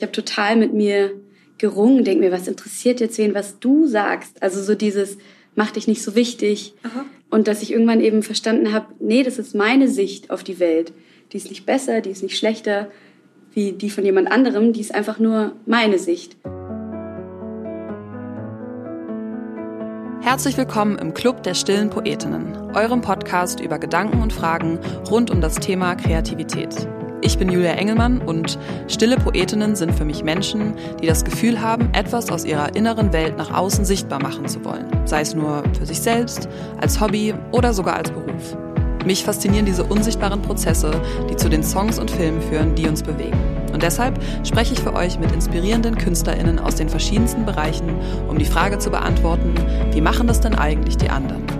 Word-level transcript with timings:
Ich 0.00 0.04
habe 0.04 0.12
total 0.12 0.54
mit 0.54 0.72
mir 0.72 1.10
gerungen, 1.58 2.04
denke 2.04 2.20
mir, 2.20 2.30
was 2.30 2.46
interessiert 2.46 3.00
jetzt 3.00 3.18
wen, 3.18 3.34
was 3.34 3.58
du 3.58 3.88
sagst? 3.88 4.40
Also 4.40 4.62
so 4.62 4.76
dieses, 4.76 5.18
mach 5.56 5.72
dich 5.72 5.88
nicht 5.88 6.04
so 6.04 6.14
wichtig. 6.14 6.74
Aha. 6.84 7.04
Und 7.30 7.48
dass 7.48 7.62
ich 7.62 7.72
irgendwann 7.72 8.00
eben 8.00 8.22
verstanden 8.22 8.72
habe, 8.72 8.94
nee, 9.00 9.24
das 9.24 9.40
ist 9.40 9.56
meine 9.56 9.88
Sicht 9.88 10.30
auf 10.30 10.44
die 10.44 10.60
Welt. 10.60 10.92
Die 11.32 11.36
ist 11.36 11.50
nicht 11.50 11.66
besser, 11.66 12.00
die 12.00 12.10
ist 12.10 12.22
nicht 12.22 12.38
schlechter 12.38 12.92
wie 13.54 13.72
die 13.72 13.90
von 13.90 14.04
jemand 14.04 14.30
anderem, 14.30 14.72
die 14.72 14.80
ist 14.80 14.94
einfach 14.94 15.18
nur 15.18 15.56
meine 15.66 15.98
Sicht. 15.98 16.36
Herzlich 20.20 20.56
willkommen 20.56 20.96
im 20.98 21.12
Club 21.12 21.42
der 21.42 21.54
stillen 21.54 21.90
Poetinnen, 21.90 22.54
eurem 22.72 23.00
Podcast 23.00 23.58
über 23.58 23.80
Gedanken 23.80 24.22
und 24.22 24.32
Fragen 24.32 24.78
rund 25.10 25.32
um 25.32 25.40
das 25.40 25.56
Thema 25.56 25.96
Kreativität. 25.96 26.86
Ich 27.28 27.36
bin 27.36 27.52
Julia 27.52 27.72
Engelmann 27.72 28.22
und 28.22 28.58
stille 28.88 29.16
Poetinnen 29.16 29.76
sind 29.76 29.94
für 29.94 30.06
mich 30.06 30.24
Menschen, 30.24 30.72
die 31.02 31.06
das 31.06 31.26
Gefühl 31.26 31.60
haben, 31.60 31.92
etwas 31.92 32.30
aus 32.30 32.46
ihrer 32.46 32.74
inneren 32.74 33.12
Welt 33.12 33.36
nach 33.36 33.52
außen 33.52 33.84
sichtbar 33.84 34.18
machen 34.22 34.48
zu 34.48 34.64
wollen. 34.64 34.86
Sei 35.04 35.20
es 35.20 35.34
nur 35.34 35.62
für 35.78 35.84
sich 35.84 36.00
selbst, 36.00 36.48
als 36.80 36.98
Hobby 37.02 37.34
oder 37.52 37.74
sogar 37.74 37.96
als 37.96 38.10
Beruf. 38.10 38.56
Mich 39.04 39.24
faszinieren 39.24 39.66
diese 39.66 39.84
unsichtbaren 39.84 40.40
Prozesse, 40.40 40.90
die 41.30 41.36
zu 41.36 41.50
den 41.50 41.62
Songs 41.62 41.98
und 41.98 42.10
Filmen 42.10 42.40
führen, 42.40 42.74
die 42.74 42.88
uns 42.88 43.02
bewegen. 43.02 43.38
Und 43.74 43.82
deshalb 43.82 44.18
spreche 44.42 44.72
ich 44.72 44.80
für 44.80 44.94
euch 44.94 45.18
mit 45.18 45.30
inspirierenden 45.30 45.98
KünstlerInnen 45.98 46.58
aus 46.58 46.76
den 46.76 46.88
verschiedensten 46.88 47.44
Bereichen, 47.44 47.94
um 48.26 48.38
die 48.38 48.46
Frage 48.46 48.78
zu 48.78 48.88
beantworten, 48.88 49.52
wie 49.92 50.00
machen 50.00 50.28
das 50.28 50.40
denn 50.40 50.54
eigentlich 50.54 50.96
die 50.96 51.10
anderen? 51.10 51.57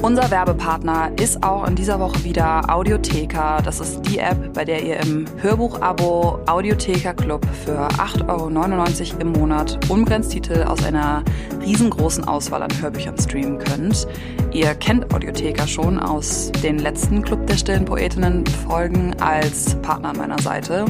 Unser 0.00 0.30
Werbepartner 0.30 1.10
ist 1.20 1.42
auch 1.42 1.66
in 1.66 1.74
dieser 1.74 1.98
Woche 1.98 2.22
wieder 2.22 2.72
Audiotheka. 2.72 3.60
Das 3.62 3.80
ist 3.80 4.00
die 4.02 4.18
App, 4.18 4.54
bei 4.54 4.64
der 4.64 4.84
ihr 4.84 5.00
im 5.00 5.26
Hörbuch-Abo 5.42 6.38
Audiotheka 6.46 7.14
Club 7.14 7.44
für 7.64 7.88
8,99 7.88 9.10
Euro 9.10 9.20
im 9.20 9.32
Monat 9.32 9.78
unbegrenzt 9.88 10.30
Titel 10.30 10.62
aus 10.62 10.84
einer 10.84 11.24
riesengroßen 11.60 12.28
Auswahl 12.28 12.62
an 12.62 12.70
Hörbüchern 12.80 13.18
streamen 13.18 13.58
könnt. 13.58 14.06
Ihr 14.52 14.72
kennt 14.76 15.12
Audiotheka 15.12 15.66
schon 15.66 15.98
aus 15.98 16.52
den 16.62 16.78
letzten 16.78 17.22
Club 17.22 17.46
der 17.48 17.56
stillen 17.56 17.84
Poetinnen 17.84 18.46
Folgen 18.46 19.16
als 19.20 19.74
Partner 19.82 20.10
an 20.10 20.16
meiner 20.16 20.40
Seite. 20.40 20.84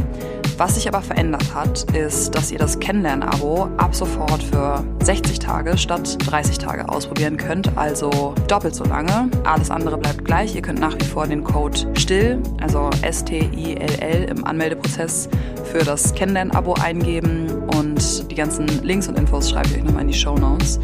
Was 0.59 0.75
sich 0.75 0.89
aber 0.89 1.03
verändert 1.03 1.55
hat, 1.55 1.85
ist, 1.93 2.35
dass 2.35 2.51
ihr 2.51 2.59
das 2.59 2.81
Kennenlern-Abo 2.81 3.69
ab 3.77 3.95
sofort 3.95 4.43
für 4.43 4.83
60 5.05 5.39
Tage 5.39 5.79
statt 5.79 6.19
30 6.29 6.59
Tage 6.59 6.89
ausprobieren 6.89 7.37
könnt, 7.37 7.79
also 7.79 8.35
doppelt 8.49 8.75
so 8.75 8.83
lange. 8.83 9.31
Alles 9.45 9.71
andere 9.71 9.97
bleibt 9.97 10.25
gleich. 10.25 10.57
Ihr 10.57 10.63
könnt 10.63 10.81
nach 10.81 10.97
wie 10.99 11.05
vor 11.05 11.29
den 11.29 11.45
Code 11.45 11.79
STILL, 11.97 12.43
also 12.61 12.91
S-T-I-L-L 13.03 14.25
im 14.25 14.45
Anmeldeprozess 14.45 15.29
für 15.63 15.79
das 15.79 16.13
Kennenlern-Abo 16.13 16.75
eingeben 16.75 17.47
und 17.77 18.29
die 18.29 18.35
ganzen 18.35 18.67
Links 18.83 19.07
und 19.07 19.17
Infos 19.17 19.51
schreibe 19.51 19.69
ich 19.69 19.77
euch 19.77 19.85
nochmal 19.85 20.03
in 20.03 20.09
die 20.09 20.19
Show 20.19 20.35
Notes. 20.35 20.81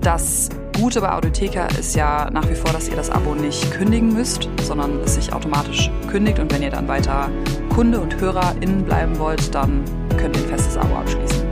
Das 0.00 0.48
Gute 0.80 1.02
bei 1.02 1.12
Audiotheka 1.12 1.66
ist 1.78 1.94
ja 1.94 2.30
nach 2.30 2.48
wie 2.48 2.54
vor, 2.54 2.72
dass 2.72 2.88
ihr 2.88 2.96
das 2.96 3.10
Abo 3.10 3.34
nicht 3.34 3.70
kündigen 3.70 4.14
müsst, 4.14 4.48
sondern 4.62 4.98
es 5.00 5.16
sich 5.16 5.30
automatisch 5.30 5.90
kündigt 6.10 6.38
und 6.38 6.50
wenn 6.50 6.62
ihr 6.62 6.70
dann 6.70 6.88
weiter 6.88 7.30
Kunde 7.68 8.00
und 8.00 8.18
HörerInnen 8.18 8.86
bleiben 8.86 9.18
wollt, 9.18 9.54
dann 9.54 9.84
könnt 10.16 10.38
ihr 10.38 10.42
ein 10.42 10.48
festes 10.48 10.78
Abo 10.78 10.94
abschließen. 10.96 11.46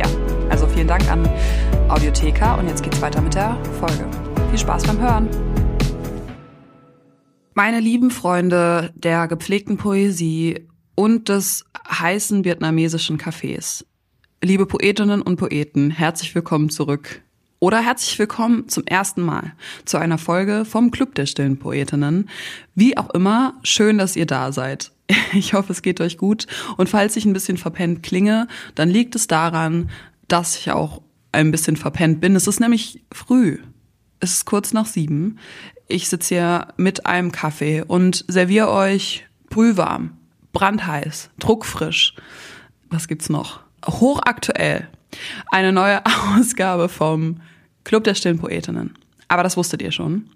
Ja, 0.00 0.06
also 0.50 0.66
vielen 0.66 0.88
Dank 0.88 1.08
an 1.08 1.28
Audiotheka 1.88 2.56
und 2.56 2.66
jetzt 2.66 2.82
geht's 2.82 3.00
weiter 3.00 3.20
mit 3.20 3.36
der 3.36 3.56
Folge. 3.78 4.04
Viel 4.50 4.58
Spaß 4.58 4.82
beim 4.88 5.00
Hören! 5.00 5.28
Meine 7.54 7.78
lieben 7.78 8.10
Freunde 8.10 8.92
der 8.96 9.28
gepflegten 9.28 9.76
Poesie 9.76 10.66
und 10.96 11.28
des 11.28 11.64
heißen 11.88 12.44
vietnamesischen 12.44 13.18
Cafés. 13.18 13.84
Liebe 14.42 14.66
Poetinnen 14.66 15.22
und 15.22 15.36
Poeten, 15.36 15.92
herzlich 15.92 16.34
willkommen 16.34 16.70
zurück 16.70 17.22
oder 17.60 17.80
herzlich 17.80 18.18
willkommen 18.18 18.68
zum 18.68 18.86
ersten 18.86 19.22
Mal 19.22 19.52
zu 19.84 19.98
einer 19.98 20.18
Folge 20.18 20.64
vom 20.64 20.90
Club 20.90 21.14
der 21.14 21.26
stillen 21.26 21.58
Poetinnen. 21.58 22.28
Wie 22.74 22.96
auch 22.96 23.10
immer, 23.10 23.54
schön, 23.64 23.98
dass 23.98 24.16
ihr 24.16 24.26
da 24.26 24.52
seid. 24.52 24.92
Ich 25.32 25.52
hoffe, 25.52 25.72
es 25.72 25.82
geht 25.82 26.00
euch 26.00 26.16
gut. 26.16 26.46
Und 26.76 26.88
falls 26.88 27.16
ich 27.16 27.24
ein 27.24 27.32
bisschen 27.32 27.58
verpennt 27.58 28.02
klinge, 28.02 28.48
dann 28.74 28.88
liegt 28.88 29.14
es 29.14 29.26
daran, 29.26 29.90
dass 30.26 30.56
ich 30.56 30.70
auch 30.70 31.02
ein 31.32 31.50
bisschen 31.50 31.76
verpennt 31.76 32.20
bin. 32.20 32.34
Es 32.34 32.46
ist 32.46 32.60
nämlich 32.60 33.02
früh. 33.12 33.58
Es 34.20 34.32
ist 34.32 34.44
kurz 34.46 34.72
nach 34.72 34.86
sieben. 34.86 35.38
Ich 35.86 36.08
sitze 36.08 36.34
hier 36.34 36.68
mit 36.76 37.06
einem 37.06 37.32
Kaffee 37.32 37.82
und 37.82 38.24
serviere 38.28 38.70
euch 38.70 39.26
brühwarm, 39.50 40.16
brandheiß, 40.52 41.30
druckfrisch. 41.38 42.14
Was 42.88 43.08
gibt's 43.08 43.28
noch? 43.28 43.60
Hochaktuell 43.86 44.88
eine 45.50 45.72
neue 45.72 46.02
Ausgabe 46.36 46.88
vom 46.88 47.40
Club 47.84 48.04
der 48.04 48.14
stillen 48.14 48.38
Poetinnen. 48.38 48.94
Aber 49.28 49.42
das 49.42 49.56
wusstet 49.56 49.82
ihr 49.82 49.92
schon. 49.92 50.30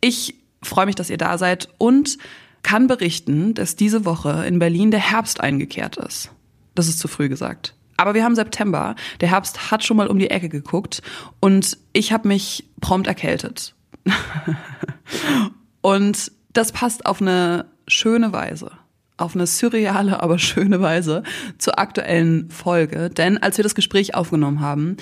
Ich 0.00 0.34
freue 0.62 0.86
mich, 0.86 0.94
dass 0.94 1.10
ihr 1.10 1.18
da 1.18 1.38
seid 1.38 1.68
und 1.78 2.18
kann 2.62 2.86
berichten, 2.86 3.54
dass 3.54 3.76
diese 3.76 4.04
Woche 4.04 4.44
in 4.46 4.58
Berlin 4.58 4.90
der 4.90 5.00
Herbst 5.00 5.40
eingekehrt 5.40 5.96
ist. 5.96 6.30
Das 6.74 6.88
ist 6.88 6.98
zu 6.98 7.08
früh 7.08 7.28
gesagt. 7.28 7.74
Aber 7.96 8.14
wir 8.14 8.24
haben 8.24 8.34
September. 8.34 8.94
Der 9.20 9.30
Herbst 9.30 9.70
hat 9.70 9.84
schon 9.84 9.96
mal 9.96 10.06
um 10.06 10.18
die 10.18 10.30
Ecke 10.30 10.48
geguckt 10.48 11.02
und 11.40 11.76
ich 11.92 12.12
habe 12.12 12.28
mich 12.28 12.64
prompt 12.80 13.06
erkältet. 13.06 13.74
und 15.80 16.32
das 16.52 16.72
passt 16.72 17.06
auf 17.06 17.20
eine 17.20 17.66
schöne 17.86 18.32
Weise 18.32 18.70
auf 19.20 19.34
eine 19.34 19.46
surreale, 19.46 20.22
aber 20.22 20.38
schöne 20.38 20.80
Weise 20.80 21.22
zur 21.58 21.78
aktuellen 21.78 22.50
Folge. 22.50 23.10
Denn 23.10 23.38
als 23.38 23.56
wir 23.58 23.62
das 23.62 23.74
Gespräch 23.74 24.14
aufgenommen 24.14 24.60
haben, 24.60 24.96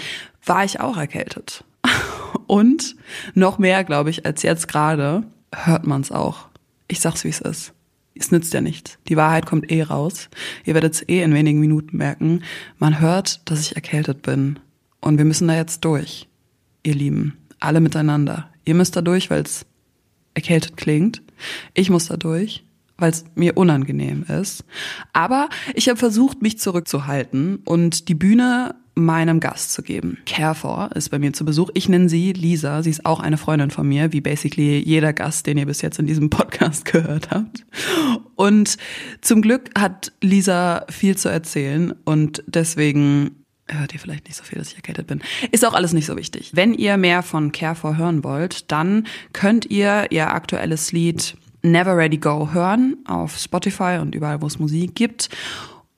war 0.44 0.64
ich 0.64 0.80
auch 0.80 0.96
erkältet. 0.96 1.64
Und 2.46 2.96
noch 3.34 3.58
mehr, 3.58 3.84
glaube 3.84 4.10
ich, 4.10 4.26
als 4.26 4.42
jetzt 4.42 4.68
gerade, 4.68 5.24
hört 5.54 5.86
man 5.86 6.00
es 6.00 6.12
auch. 6.12 6.48
Ich 6.88 7.00
sag's, 7.00 7.24
wie 7.24 7.28
es 7.28 7.40
ist. 7.40 7.72
Es 8.14 8.32
nützt 8.32 8.52
ja 8.52 8.60
nichts. 8.60 8.98
Die 9.08 9.16
Wahrheit 9.16 9.46
kommt 9.46 9.70
eh 9.70 9.82
raus. 9.82 10.28
Ihr 10.64 10.74
werdet 10.74 10.94
es 10.94 11.08
eh 11.08 11.22
in 11.22 11.34
wenigen 11.34 11.60
Minuten 11.60 11.96
merken. 11.96 12.42
Man 12.78 13.00
hört, 13.00 13.48
dass 13.48 13.60
ich 13.60 13.76
erkältet 13.76 14.22
bin. 14.22 14.58
Und 15.00 15.18
wir 15.18 15.24
müssen 15.24 15.46
da 15.46 15.54
jetzt 15.54 15.84
durch. 15.84 16.28
Ihr 16.82 16.94
Lieben. 16.94 17.36
Alle 17.60 17.80
miteinander. 17.80 18.50
Ihr 18.64 18.74
müsst 18.74 18.96
da 18.96 19.02
durch, 19.02 19.30
weil 19.30 19.42
es 19.42 19.66
erkältet 20.34 20.76
klingt. 20.76 21.22
Ich 21.74 21.90
muss 21.90 22.06
da 22.06 22.16
durch 22.16 22.64
weil 22.98 23.10
es 23.10 23.24
mir 23.34 23.56
unangenehm 23.56 24.24
ist. 24.24 24.64
Aber 25.12 25.48
ich 25.74 25.88
habe 25.88 25.98
versucht, 25.98 26.42
mich 26.42 26.58
zurückzuhalten 26.58 27.60
und 27.64 28.08
die 28.08 28.14
Bühne 28.14 28.74
meinem 28.98 29.38
Gast 29.38 29.72
zu 29.72 29.82
geben. 29.82 30.18
Carefor 30.26 30.90
ist 30.94 31.10
bei 31.10 31.18
mir 31.20 31.32
zu 31.32 31.44
Besuch. 31.44 31.70
Ich 31.74 31.88
nenne 31.88 32.08
sie 32.08 32.32
Lisa. 32.32 32.82
Sie 32.82 32.90
ist 32.90 33.06
auch 33.06 33.20
eine 33.20 33.38
Freundin 33.38 33.70
von 33.70 33.88
mir, 33.88 34.12
wie 34.12 34.20
basically 34.20 34.78
jeder 34.78 35.12
Gast, 35.12 35.46
den 35.46 35.56
ihr 35.56 35.66
bis 35.66 35.82
jetzt 35.82 36.00
in 36.00 36.06
diesem 36.06 36.30
Podcast 36.30 36.84
gehört 36.92 37.30
habt. 37.30 37.64
Und 38.34 38.76
zum 39.20 39.40
Glück 39.40 39.70
hat 39.78 40.12
Lisa 40.20 40.84
viel 40.90 41.16
zu 41.16 41.28
erzählen 41.28 41.94
und 42.04 42.42
deswegen 42.46 43.44
hört 43.68 43.94
ihr 43.94 44.00
vielleicht 44.00 44.26
nicht 44.26 44.36
so 44.36 44.42
viel, 44.42 44.58
dass 44.58 44.70
ich 44.70 44.76
erkältet 44.76 45.06
bin. 45.06 45.20
Ist 45.52 45.64
auch 45.64 45.74
alles 45.74 45.92
nicht 45.92 46.06
so 46.06 46.16
wichtig. 46.16 46.50
Wenn 46.54 46.74
ihr 46.74 46.96
mehr 46.96 47.22
von 47.22 47.52
Carefor 47.52 47.96
hören 47.96 48.24
wollt, 48.24 48.70
dann 48.72 49.06
könnt 49.32 49.66
ihr 49.66 50.06
ihr 50.10 50.32
aktuelles 50.32 50.90
Lied 50.90 51.36
Never 51.62 51.96
Ready 51.96 52.18
Go 52.18 52.50
hören 52.52 52.96
auf 53.06 53.36
Spotify 53.38 53.98
und 54.00 54.14
überall, 54.14 54.40
wo 54.42 54.46
es 54.46 54.58
Musik 54.58 54.94
gibt. 54.94 55.28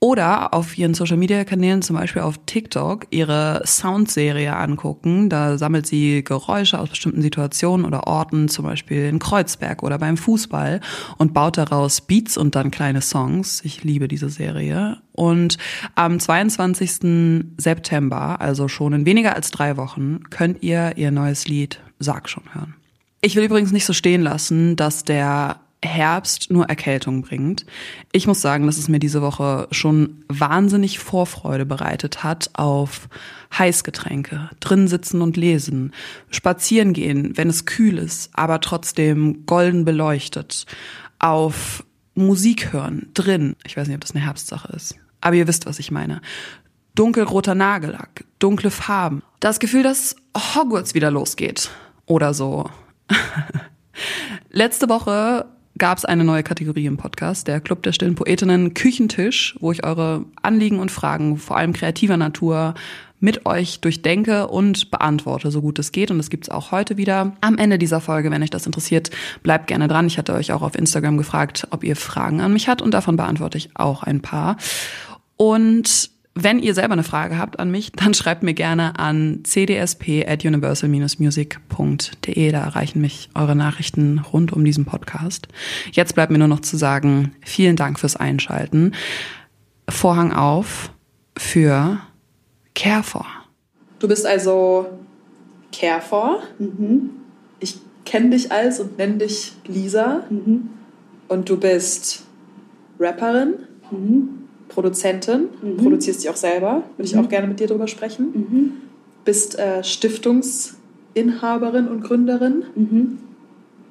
Oder 0.03 0.55
auf 0.55 0.79
ihren 0.79 0.95
Social 0.95 1.19
Media 1.19 1.45
Kanälen, 1.45 1.83
zum 1.83 1.95
Beispiel 1.95 2.23
auf 2.23 2.41
TikTok, 2.47 3.07
ihre 3.11 3.61
Soundserie 3.67 4.57
angucken. 4.57 5.29
Da 5.29 5.59
sammelt 5.59 5.87
sie 5.87 6.25
Geräusche 6.25 6.79
aus 6.79 6.89
bestimmten 6.89 7.21
Situationen 7.21 7.85
oder 7.85 8.07
Orten, 8.07 8.49
zum 8.49 8.65
Beispiel 8.65 9.05
in 9.05 9.19
Kreuzberg 9.19 9.83
oder 9.83 9.99
beim 9.99 10.17
Fußball 10.17 10.81
und 11.19 11.35
baut 11.35 11.59
daraus 11.59 12.01
Beats 12.01 12.39
und 12.39 12.55
dann 12.55 12.71
kleine 12.71 13.03
Songs. 13.03 13.61
Ich 13.63 13.85
liebe 13.85 14.09
diese 14.09 14.31
Serie. 14.31 15.03
Und 15.13 15.59
am 15.97 16.19
22. 16.19 17.45
September, 17.59 18.41
also 18.41 18.69
schon 18.69 18.95
in 18.95 19.05
weniger 19.05 19.37
als 19.37 19.51
drei 19.51 19.77
Wochen, 19.77 20.21
könnt 20.31 20.63
ihr 20.63 20.95
ihr 20.97 21.11
neues 21.11 21.47
Lied 21.47 21.79
Sag 21.99 22.31
schon 22.31 22.45
hören. 22.55 22.80
Ich 23.23 23.37
will 23.37 23.45
übrigens 23.45 23.73
nicht 23.73 23.85
so 23.85 23.93
stehen 23.93 24.23
lassen, 24.23 24.77
dass 24.77 25.05
der 25.05 25.61
Herbst 25.83 26.51
nur 26.51 26.67
Erkältung 26.67 27.23
bringt. 27.23 27.65
Ich 28.13 28.27
muss 28.27 28.41
sagen, 28.41 28.67
dass 28.67 28.77
es 28.77 28.89
mir 28.89 28.99
diese 28.99 29.23
Woche 29.23 29.67
schon 29.71 30.25
wahnsinnig 30.29 30.99
Vorfreude 30.99 31.65
bereitet 31.65 32.23
hat 32.23 32.51
auf 32.55 33.09
Heißgetränke, 33.57 34.51
drin 34.61 34.89
sitzen 34.89 35.23
und 35.23 35.37
lesen, 35.37 35.93
spazieren 36.31 36.93
gehen, 36.93 37.37
wenn 37.37 37.49
es 37.49 37.65
kühl 37.65 37.99
ist, 37.99 38.31
aber 38.35 38.61
trotzdem 38.61 39.47
golden 39.47 39.85
beleuchtet, 39.85 40.67
auf 41.19 41.85
Musik 42.15 42.73
hören, 42.73 43.09
drin. 43.15 43.57
Ich 43.65 43.77
weiß 43.77 43.89
nicht, 43.89 43.97
ob 43.97 44.03
das 44.03 44.15
eine 44.15 44.25
Herbstsache 44.25 44.73
ist, 44.75 44.97
aber 45.21 45.37
ihr 45.37 45.49
wisst, 45.49 45.67
was 45.67 45.79
ich 45.79 45.91
meine. 45.91 46.21
Dunkelroter 46.95 47.55
Nagellack, 47.55 48.25
dunkle 48.39 48.71
Farben. 48.71 49.23
Das 49.41 49.61
Gefühl, 49.61 49.83
dass 49.83 50.17
Hogwarts 50.37 50.95
wieder 50.95 51.11
losgeht 51.11 51.71
oder 52.05 52.35
so. 52.35 52.69
Letzte 54.51 54.89
Woche 54.89 55.47
gab 55.79 55.99
es 55.99 56.05
eine 56.05 56.25
neue 56.25 56.43
Kategorie 56.43 56.87
im 56.87 56.97
Podcast, 56.97 57.49
der 57.49 57.61
Club 57.61 57.83
der 57.83 57.93
stillen 57.93 58.15
Poetinnen 58.15 58.75
Küchentisch, 58.75 59.57
wo 59.61 59.73
ich 59.73 59.85
eure 59.85 60.25
Anliegen 60.43 60.79
und 60.79 60.91
Fragen, 60.91 61.39
vor 61.39 61.57
allem 61.57 61.73
kreativer 61.73 62.17
Natur, 62.17 62.75
mit 63.21 63.45
euch 63.45 63.81
durchdenke 63.81 64.49
und 64.49 64.91
beantworte, 64.91 65.51
so 65.51 65.61
gut 65.61 65.79
es 65.79 65.93
geht. 65.93 66.11
Und 66.11 66.19
das 66.19 66.31
gibt's 66.31 66.49
auch 66.49 66.73
heute 66.73 66.97
wieder. 66.97 67.37
Am 67.43 67.59
Ende 67.59 67.79
dieser 67.79 68.01
Folge, 68.01 68.31
wenn 68.31 68.43
euch 68.43 68.51
das 68.51 68.67
interessiert, 68.67 69.11
bleibt 69.43 69.67
gerne 69.67 69.89
dran. 69.89 70.07
Ich 70.07 70.19
hatte 70.19 70.35
euch 70.35 70.53
auch 70.53 70.63
auf 70.63 70.75
Instagram 70.75 71.19
gefragt, 71.19 71.69
ob 71.71 71.85
ihr 71.85 71.97
Fragen 71.97 72.41
an 72.41 72.53
mich 72.53 72.69
habt 72.69 72.81
und 72.83 72.93
davon 72.93 73.17
beantworte 73.17 73.59
ich 73.59 73.71
auch 73.75 74.03
ein 74.03 74.23
paar. 74.23 74.57
Und 75.37 76.11
wenn 76.35 76.61
ihr 76.61 76.75
selber 76.75 76.93
eine 76.93 77.03
Frage 77.03 77.39
habt 77.39 77.59
an 77.59 77.71
mich, 77.71 77.93
dann 77.93 78.15
schreibt 78.15 78.43
mir 78.43 78.55
gerne 78.55 78.99
an 78.99 79.41
cdsp 79.43 80.25
at 80.27 80.45
universal-music.de. 80.45 82.53
Da 82.53 82.65
erreichen 82.65 83.01
mich 83.01 83.31
eure 83.35 83.57
Nachrichten 83.57 84.21
rund 84.21 84.53
um 84.53 84.65
diesen 84.65 84.85
Podcast. 84.85 85.49
Jetzt 85.93 86.15
bleibt 86.15 86.31
mir 86.31 86.39
nur 86.39 86.49
noch 86.49 86.61
zu 86.61 86.77
sagen, 86.77 87.35
vielen 87.45 87.77
Dank 87.77 87.99
fürs 87.99 88.17
Einschalten. 88.17 88.93
Vorhang 89.89 90.33
auf 90.33 90.93
für 91.37 91.99
Carefor. 92.77 93.27
Du 93.99 94.07
bist 94.07 94.25
also 94.25 94.87
Carefor. 95.73 96.43
Mhm. 96.59 97.11
Ich 97.59 97.79
kenne 98.05 98.31
dich 98.31 98.53
als 98.53 98.79
und 98.79 98.99
nenne 98.99 99.19
dich 99.19 99.53
Lisa. 99.67 100.23
Mhm. 100.31 100.71
Und 101.27 101.49
du 101.49 101.59
bist 101.59 102.23
Rapperin. 103.01 103.55
Mhm 103.91 104.41
Produzentin, 104.71 105.49
mhm. 105.63 105.77
produzierst 105.77 106.23
dich 106.23 106.31
auch 106.31 106.37
selber, 106.37 106.85
würde 106.97 107.09
ich 107.09 107.15
mhm. 107.15 107.25
auch 107.25 107.29
gerne 107.29 107.47
mit 107.47 107.61
dir 107.61 107.67
darüber 107.67 107.89
sprechen. 107.89 108.29
Mhm. 108.33 108.73
Bist 109.25 109.59
äh, 109.59 109.85
Stiftungsinhaberin 109.85 111.89
und 111.89 112.03
Gründerin 112.03 112.65
mhm. 112.75 113.19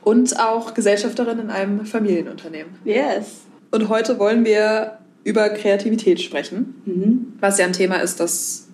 und 0.04 0.40
auch 0.40 0.74
Gesellschafterin 0.74 1.38
in 1.40 1.50
einem 1.52 1.86
Familienunternehmen. 1.86 2.72
Yes. 2.84 3.42
Und 3.72 3.90
heute 3.90 4.18
wollen 4.18 4.46
wir 4.46 4.98
über 5.24 5.50
Kreativität 5.50 6.22
sprechen, 6.22 6.82
mhm. 6.86 7.34
was 7.40 7.60
ja 7.60 7.66
ein 7.66 7.74
Thema 7.74 7.98
ist, 7.98 8.20
das 8.20 8.68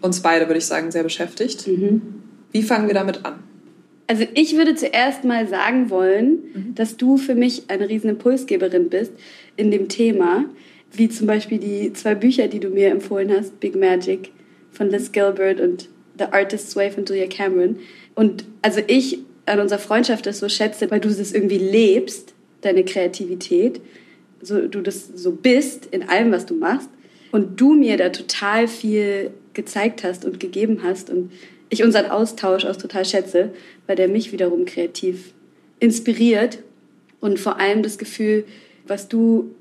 uns 0.00 0.20
beide, 0.20 0.46
würde 0.46 0.58
ich 0.58 0.66
sagen, 0.66 0.92
sehr 0.92 1.02
beschäftigt. 1.02 1.66
Mhm. 1.66 2.02
Wie 2.52 2.62
fangen 2.62 2.86
wir 2.86 2.94
damit 2.94 3.24
an? 3.24 3.40
Also 4.06 4.24
ich 4.34 4.56
würde 4.56 4.74
zuerst 4.74 5.24
mal 5.24 5.48
sagen 5.48 5.90
wollen, 5.90 6.38
mhm. 6.54 6.74
dass 6.74 6.96
du 6.96 7.16
für 7.16 7.34
mich 7.34 7.64
eine 7.68 7.88
riesen 7.88 8.10
Impulsgeberin 8.10 8.88
bist 8.88 9.12
in 9.56 9.70
dem 9.70 9.88
Thema, 9.88 10.44
wie 10.92 11.08
zum 11.08 11.26
Beispiel 11.26 11.58
die 11.58 11.92
zwei 11.92 12.14
Bücher, 12.14 12.48
die 12.48 12.60
du 12.60 12.68
mir 12.68 12.88
empfohlen 12.88 13.30
hast, 13.30 13.60
Big 13.60 13.76
Magic 13.76 14.30
von 14.72 14.90
Liz 14.90 15.12
Gilbert 15.12 15.60
und 15.60 15.88
The 16.18 16.24
Artist's 16.24 16.74
Way 16.76 16.90
von 16.90 17.04
Julia 17.04 17.26
Cameron. 17.26 17.78
Und 18.14 18.44
also 18.62 18.80
ich 18.86 19.18
an 19.46 19.60
unserer 19.60 19.78
Freundschaft 19.78 20.26
das 20.26 20.38
so 20.38 20.48
schätze, 20.48 20.90
weil 20.90 21.00
du 21.00 21.08
das 21.08 21.32
irgendwie 21.32 21.58
lebst, 21.58 22.34
deine 22.60 22.84
Kreativität, 22.84 23.80
so, 24.40 24.66
du 24.66 24.80
das 24.80 25.08
so 25.14 25.32
bist 25.32 25.86
in 25.86 26.08
allem, 26.08 26.32
was 26.32 26.46
du 26.46 26.54
machst 26.54 26.90
und 27.32 27.60
du 27.60 27.74
mir 27.74 27.96
da 27.96 28.10
total 28.10 28.68
viel 28.68 29.30
gezeigt 29.54 30.04
hast 30.04 30.24
und 30.24 30.40
gegeben 30.40 30.80
hast 30.82 31.10
und 31.10 31.32
ich 31.70 31.82
unseren 31.82 32.06
Austausch 32.06 32.64
auch 32.64 32.76
total 32.76 33.04
schätze, 33.04 33.50
weil 33.86 33.96
der 33.96 34.08
mich 34.08 34.32
wiederum 34.32 34.64
kreativ 34.64 35.32
inspiriert 35.80 36.58
und 37.20 37.38
vor 37.38 37.58
allem 37.58 37.82
das 37.82 37.98
Gefühl, 37.98 38.44
was 38.86 39.08
du 39.08 39.54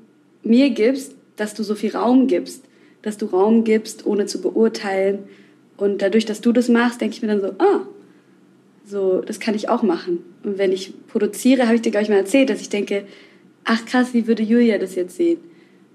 mir 0.44 0.70
gibst, 0.70 1.16
dass 1.38 1.54
du 1.54 1.63
so 1.63 1.75
viel 1.75 1.95
Raum 1.95 2.28
gibst, 2.28 2.66
dass 3.01 3.18
du 3.18 3.28
Raum 3.28 3.63
gibst, 3.63 4.06
ohne 4.06 4.25
zu 4.25 4.42
beurteilen. 4.42 5.19
Und 5.78 6.01
dadurch, 6.01 6.25
dass 6.25 6.42
du 6.42 6.51
das 6.51 6.68
machst, 6.68 7.00
denke 7.00 7.16
ich 7.16 7.22
mir 7.22 7.30
dann 7.30 7.42
so, 7.42 7.54
ah, 7.60 7.88
so, 8.86 9.22
das 9.22 9.39
kann 9.39 9.56
ich 9.56 9.69
auch 9.69 9.84
machen. 9.84 10.19
Und 10.44 10.57
wenn 10.57 10.72
ich 10.72 10.94
produziere, 11.07 11.63
habe 11.66 11.75
ich 11.75 11.81
dir, 11.81 11.92
glaube 11.92 12.04
ich, 12.04 12.10
mal 12.10 12.18
erzählt, 12.18 12.50
dass 12.50 12.62
ich 12.62 12.69
denke, 12.69 13.06
ach 13.63 13.86
krass, 13.86 14.13
wie 14.13 14.28
würde 14.28 14.44
Julia 14.44 14.78
das 14.78 14.95
jetzt 14.95 15.16
sehen? 15.16 15.39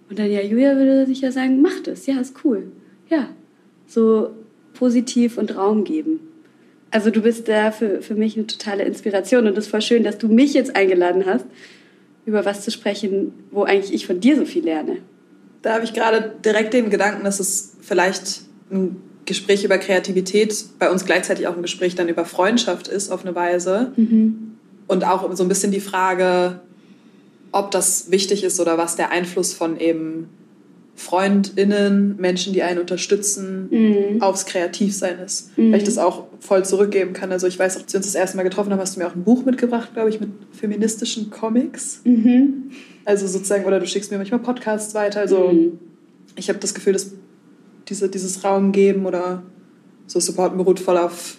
Und 0.09 0.19
dann, 0.19 0.31
ja, 0.31 0.43
Julia 0.43 0.77
würde 0.77 1.07
sich 1.07 1.23
ja 1.23 1.33
sagen, 1.33 1.63
mach 1.63 1.81
das, 1.83 2.07
ja, 2.07 2.21
ist 2.21 2.45
cool. 2.45 2.65
Ja, 3.09 3.29
so 3.87 4.31
positiv 4.75 5.39
und 5.39 5.57
Raum 5.57 5.85
geben. 5.85 6.21
Also 6.91 7.11
du 7.11 7.23
bist 7.23 7.49
da 7.49 7.71
für, 7.71 8.03
für 8.03 8.15
mich 8.15 8.37
eine 8.37 8.47
totale 8.47 8.85
Inspiration 8.85 9.47
und 9.47 9.57
es 9.57 9.65
ist 9.65 9.71
voll 9.71 9.81
schön, 9.81 10.05
dass 10.05 10.19
du 10.19 10.29
mich 10.29 10.53
jetzt 10.53 10.77
eingeladen 10.77 11.25
hast, 11.25 11.47
über 12.27 12.45
was 12.45 12.63
zu 12.63 12.71
sprechen, 12.71 13.33
wo 13.51 13.65
eigentlich 13.65 13.95
ich 13.95 14.07
von 14.07 14.21
dir 14.21 14.37
so 14.37 14.45
viel 14.45 14.65
lerne. 14.65 14.99
Da 15.63 15.75
habe 15.75 15.85
ich 15.85 15.93
gerade 15.93 16.33
direkt 16.45 16.75
den 16.75 16.91
Gedanken, 16.91 17.25
dass 17.25 17.41
es 17.41 17.77
vielleicht 17.81 18.43
ein 18.71 18.97
Gespräch 19.25 19.65
über 19.65 19.79
Kreativität 19.79 20.65
bei 20.79 20.91
uns 20.91 21.05
gleichzeitig 21.05 21.47
auch 21.47 21.57
ein 21.57 21.63
Gespräch 21.63 21.95
dann 21.95 22.09
über 22.09 22.25
Freundschaft 22.25 22.89
ist 22.89 23.11
auf 23.11 23.25
eine 23.25 23.35
Weise. 23.35 23.93
Mhm. 23.97 24.57
Und 24.89 25.05
auch 25.05 25.35
so 25.35 25.45
ein 25.45 25.49
bisschen 25.49 25.71
die 25.71 25.81
Frage, 25.81 26.61
ob 27.53 27.71
das 27.71 28.11
wichtig 28.11 28.43
ist 28.45 28.61
oder 28.61 28.79
was 28.79 28.97
der 28.97 29.11
Einfluss 29.11 29.53
von 29.53 29.79
eben 29.79 30.29
FreundInnen, 30.95 32.17
Menschen, 32.19 32.53
die 32.53 32.63
einen 32.63 32.79
unterstützen, 32.79 33.69
mhm. 33.71 34.23
aufs 34.23 34.45
Kreativsein 34.47 35.19
ist. 35.21 35.57
Mhm. 35.57 35.73
Weil 35.73 35.79
ich 35.79 35.85
das 35.85 35.99
auch 35.99 36.27
voll 36.41 36.65
zurückgeben 36.65 37.13
kann. 37.13 37.33
Also 37.33 37.47
ich 37.47 37.59
weiß, 37.59 37.77
als 37.77 37.93
wir 37.93 37.99
uns 37.99 38.07
das 38.07 38.15
erste 38.15 38.37
Mal 38.37 38.43
getroffen 38.43 38.73
haben, 38.73 38.81
hast 38.81 38.97
du 38.97 39.01
mir 39.01 39.07
auch 39.07 39.15
ein 39.15 39.25
Buch 39.25 39.45
mitgebracht, 39.45 39.95
glaube 39.95 40.11
ich, 40.11 40.21
mit 40.21 40.31
feministischen 40.53 41.31
Comics. 41.31 42.01
Mhm. 42.05 42.71
Also 43.05 43.27
sozusagen, 43.27 43.65
oder 43.65 43.81
du 43.81 43.87
schickst 43.87 44.11
mir 44.11 44.19
manchmal 44.19 44.41
Podcasts 44.41 44.95
weiter. 44.95 45.21
Also 45.21 45.49
mhm. 45.49 45.79
ich 46.37 46.49
habe 46.49 46.59
das 46.59 46.75
Gefühl, 46.75 46.93
dass 46.93 47.13
diese, 47.89 48.09
dieses 48.09 48.45
Raum 48.45 48.73
geben 48.73 49.07
oder 49.07 49.43
so 50.07 50.21
Support 50.21 50.57
beruht 50.57 50.81
voll 50.81 50.99
auf 50.99 51.39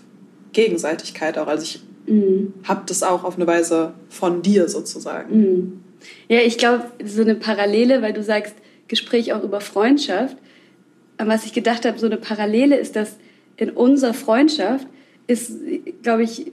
Gegenseitigkeit 0.52 1.38
auch. 1.38 1.48
Also 1.48 1.64
ich 1.64 1.84
mhm. 2.06 2.54
habe 2.64 2.84
das 2.86 3.04
auch 3.04 3.24
auf 3.24 3.36
eine 3.36 3.48
Weise 3.48 3.94
von 4.10 4.42
dir 4.42 4.68
sozusagen. 4.68 5.38
Mhm. 5.38 5.84
Ja, 6.28 6.40
ich 6.40 6.58
glaube, 6.58 6.84
so 7.04 7.22
eine 7.22 7.36
Parallele, 7.36 8.02
weil 8.02 8.14
du 8.14 8.24
sagst, 8.24 8.56
Gespräch 8.88 9.34
auch 9.34 9.44
über 9.44 9.62
Freundschaft. 9.62 10.38
Aber 11.18 11.32
was 11.32 11.46
ich 11.46 11.54
gedacht 11.54 11.86
habe, 11.86 11.98
so 11.98 12.06
eine 12.06 12.18
Parallele 12.18 12.78
ist, 12.78 12.96
dass 12.96 13.18
in 13.58 13.70
unserer 13.70 14.14
Freundschaft 14.14 14.88
ist, 15.28 15.54
glaube 16.02 16.24
ich, 16.24 16.52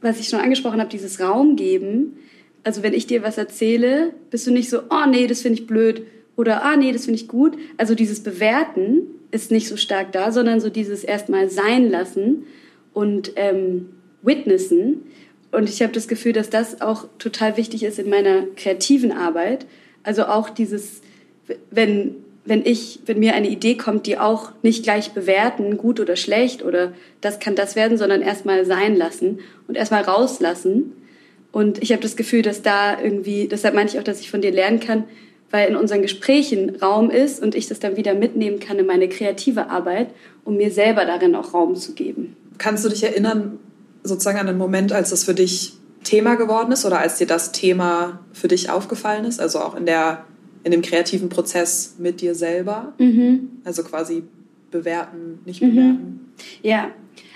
was 0.00 0.20
ich 0.20 0.28
schon 0.28 0.40
angesprochen 0.40 0.80
habe, 0.80 0.90
dieses 0.90 1.20
Raum 1.20 1.56
geben 1.56 2.18
also 2.64 2.82
wenn 2.82 2.94
ich 2.94 3.06
dir 3.06 3.22
was 3.22 3.38
erzähle, 3.38 4.12
bist 4.30 4.46
du 4.46 4.52
nicht 4.52 4.70
so, 4.70 4.80
oh 4.90 5.06
nee, 5.08 5.26
das 5.26 5.42
finde 5.42 5.60
ich 5.60 5.66
blöd 5.66 6.02
oder 6.36 6.64
ah 6.64 6.76
nee, 6.76 6.92
das 6.92 7.04
finde 7.04 7.20
ich 7.20 7.28
gut. 7.28 7.56
Also 7.76 7.94
dieses 7.94 8.22
Bewerten 8.22 9.02
ist 9.30 9.50
nicht 9.50 9.68
so 9.68 9.76
stark 9.76 10.12
da, 10.12 10.30
sondern 10.30 10.60
so 10.60 10.70
dieses 10.70 11.04
erstmal 11.04 11.48
sein 11.48 11.90
lassen 11.90 12.44
und 12.92 13.32
ähm, 13.36 13.88
witnessen. 14.22 15.02
Und 15.50 15.68
ich 15.68 15.82
habe 15.82 15.92
das 15.92 16.08
Gefühl, 16.08 16.32
dass 16.32 16.50
das 16.50 16.80
auch 16.80 17.06
total 17.18 17.56
wichtig 17.56 17.82
ist 17.82 17.98
in 17.98 18.08
meiner 18.08 18.44
kreativen 18.56 19.12
Arbeit. 19.12 19.66
Also 20.02 20.24
auch 20.24 20.48
dieses, 20.48 21.02
wenn, 21.70 22.16
wenn 22.44 22.64
ich, 22.64 23.00
wenn 23.06 23.18
mir 23.18 23.34
eine 23.34 23.48
Idee 23.48 23.76
kommt, 23.76 24.06
die 24.06 24.18
auch 24.18 24.52
nicht 24.62 24.84
gleich 24.84 25.12
bewerten, 25.12 25.76
gut 25.76 26.00
oder 26.00 26.16
schlecht 26.16 26.64
oder 26.64 26.92
das 27.20 27.40
kann 27.40 27.54
das 27.54 27.76
werden, 27.76 27.98
sondern 27.98 28.22
erstmal 28.22 28.64
sein 28.64 28.96
lassen 28.96 29.40
und 29.68 29.76
erstmal 29.76 30.02
rauslassen 30.02 30.92
und 31.52 31.82
ich 31.82 31.92
habe 31.92 32.02
das 32.02 32.16
Gefühl, 32.16 32.42
dass 32.42 32.62
da 32.62 33.00
irgendwie, 33.00 33.46
deshalb 33.46 33.74
meine 33.74 33.88
ich 33.88 33.98
auch, 33.98 34.02
dass 34.02 34.20
ich 34.20 34.30
von 34.30 34.40
dir 34.40 34.50
lernen 34.50 34.80
kann, 34.80 35.04
weil 35.50 35.68
in 35.68 35.76
unseren 35.76 36.00
Gesprächen 36.00 36.76
Raum 36.76 37.10
ist 37.10 37.42
und 37.42 37.54
ich 37.54 37.68
das 37.68 37.78
dann 37.78 37.96
wieder 37.96 38.14
mitnehmen 38.14 38.58
kann 38.58 38.78
in 38.78 38.86
meine 38.86 39.08
kreative 39.08 39.68
Arbeit, 39.68 40.08
um 40.44 40.56
mir 40.56 40.70
selber 40.70 41.04
darin 41.04 41.34
auch 41.34 41.52
Raum 41.52 41.76
zu 41.76 41.92
geben. 41.92 42.34
Kannst 42.56 42.84
du 42.84 42.88
dich 42.88 43.04
erinnern, 43.04 43.58
sozusagen 44.02 44.38
an 44.38 44.46
den 44.46 44.56
Moment, 44.56 44.92
als 44.92 45.10
das 45.10 45.24
für 45.24 45.34
dich 45.34 45.74
Thema 46.04 46.36
geworden 46.36 46.72
ist 46.72 46.86
oder 46.86 46.98
als 46.98 47.18
dir 47.18 47.26
das 47.26 47.52
Thema 47.52 48.20
für 48.32 48.48
dich 48.48 48.70
aufgefallen 48.70 49.26
ist? 49.26 49.40
Also 49.40 49.60
auch 49.60 49.76
in, 49.76 49.84
der, 49.84 50.24
in 50.64 50.72
dem 50.72 50.80
kreativen 50.80 51.28
Prozess 51.28 51.96
mit 51.98 52.22
dir 52.22 52.34
selber? 52.34 52.94
Mhm. 52.98 53.60
Also 53.64 53.82
quasi 53.82 54.24
bewerten, 54.70 55.40
nicht 55.44 55.60
mhm. 55.60 55.70
bewerten? 55.70 56.02
Mhm. 56.02 56.20
Ja, 56.62 56.90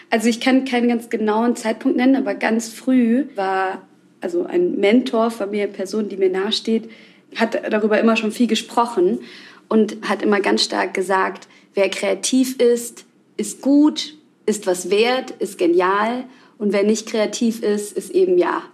also 0.09 0.29
ich 0.29 0.41
kann 0.41 0.65
keinen 0.65 0.89
ganz 0.89 1.11
genauen 1.11 1.55
Zeitpunkt 1.55 1.99
nennen, 1.99 2.17
aber 2.17 2.35
ganz 2.35 2.71
früh 2.71 3.27
war 3.35 3.83
also 4.26 4.45
ein 4.45 4.75
Mentor 4.80 5.30
von 5.30 5.52
mir, 5.52 5.68
Person, 5.68 6.09
die 6.09 6.16
mir 6.16 6.28
nahesteht, 6.28 6.90
hat 7.37 7.56
darüber 7.71 8.00
immer 8.00 8.16
schon 8.16 8.33
viel 8.33 8.49
gesprochen 8.49 9.21
und 9.68 9.99
hat 10.02 10.21
immer 10.21 10.40
ganz 10.40 10.64
stark 10.64 10.95
gesagt, 10.95 11.47
wer 11.75 11.88
kreativ 11.88 12.61
ist, 12.61 13.04
ist 13.37 13.61
gut, 13.61 14.14
ist 14.45 14.66
was 14.66 14.90
wert, 14.90 15.30
ist 15.38 15.59
genial 15.59 16.25
und 16.59 16.73
wer 16.73 16.83
nicht 16.83 17.06
kreativ 17.09 17.62
ist, 17.62 17.97
ist 17.97 18.11
eben 18.11 18.37
ja 18.37 18.64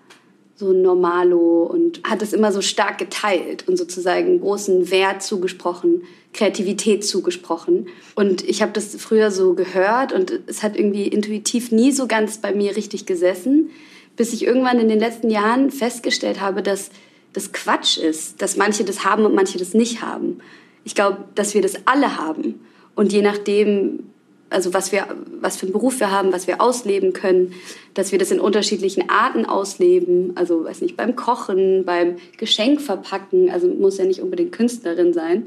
so 0.57 0.73
normalo 0.73 1.65
und 1.65 2.01
hat 2.05 2.23
es 2.23 2.33
immer 2.33 2.51
so 2.51 2.63
stark 2.63 2.97
geteilt 2.97 3.69
und 3.69 3.77
sozusagen 3.77 4.41
großen 4.41 4.91
Wert 4.91 5.23
zugesprochen, 5.23 6.05
Kreativität 6.33 7.05
zugesprochen. 7.05 7.89
Und 8.15 8.43
ich 8.49 8.63
habe 8.63 8.73
das 8.73 8.97
früher 8.97 9.31
so 9.31 9.53
gehört 9.53 10.15
und 10.15 10.33
es 10.47 10.63
hat 10.63 10.79
irgendwie 10.79 11.09
intuitiv 11.09 11.73
nie 11.73 11.93
so 11.93 12.07
ganz 12.07 12.39
bei 12.39 12.55
mir 12.55 12.75
richtig 12.75 13.05
gesessen 13.05 13.69
bis 14.17 14.33
ich 14.33 14.45
irgendwann 14.45 14.79
in 14.79 14.89
den 14.89 14.99
letzten 14.99 15.31
Jahren 15.31 15.71
festgestellt 15.71 16.41
habe, 16.41 16.63
dass 16.63 16.91
das 17.33 17.53
Quatsch 17.53 17.97
ist, 17.97 18.43
dass 18.43 18.57
manche 18.57 18.85
das 18.85 19.05
haben 19.05 19.25
und 19.25 19.35
manche 19.35 19.59
das 19.59 19.75
nicht 19.75 20.03
haben. 20.03 20.39
Ich 20.85 20.95
glaube, 20.95 21.25
dass 21.35 21.55
wir 21.55 21.63
das 21.63 21.87
alle 21.87 22.19
haben. 22.19 22.61
Und 22.95 23.13
je 23.13 23.23
nachdem, 23.23 24.11
also 24.51 24.75
was 24.75 24.93
wir, 24.93 25.07
was 25.41 25.57
für 25.57 25.67
einen 25.67 25.73
Beruf 25.73 25.99
wir 26.01 26.11
haben, 26.11 26.33
was 26.33 26.47
wir 26.47 26.61
ausleben 26.61 27.13
können, 27.13 27.55
dass 27.95 28.13
wir 28.13 28.19
das 28.19 28.31
in 28.31 28.41
unterschiedlichen 28.41 29.09
Arten 29.09 29.47
ausleben, 29.47 30.33
also 30.35 30.65
weiß 30.65 30.83
nicht, 30.83 30.97
beim 30.97 31.17
Kochen, 31.17 31.85
beim 31.85 32.17
Geschenk 32.37 32.83
verpacken, 32.83 33.51
also 33.51 33.69
muss 33.69 33.99
ja 33.99 34.05
nicht 34.05 34.21
unbedingt 34.21 34.53
Künstlerin 34.53 35.15
sein. 35.15 35.47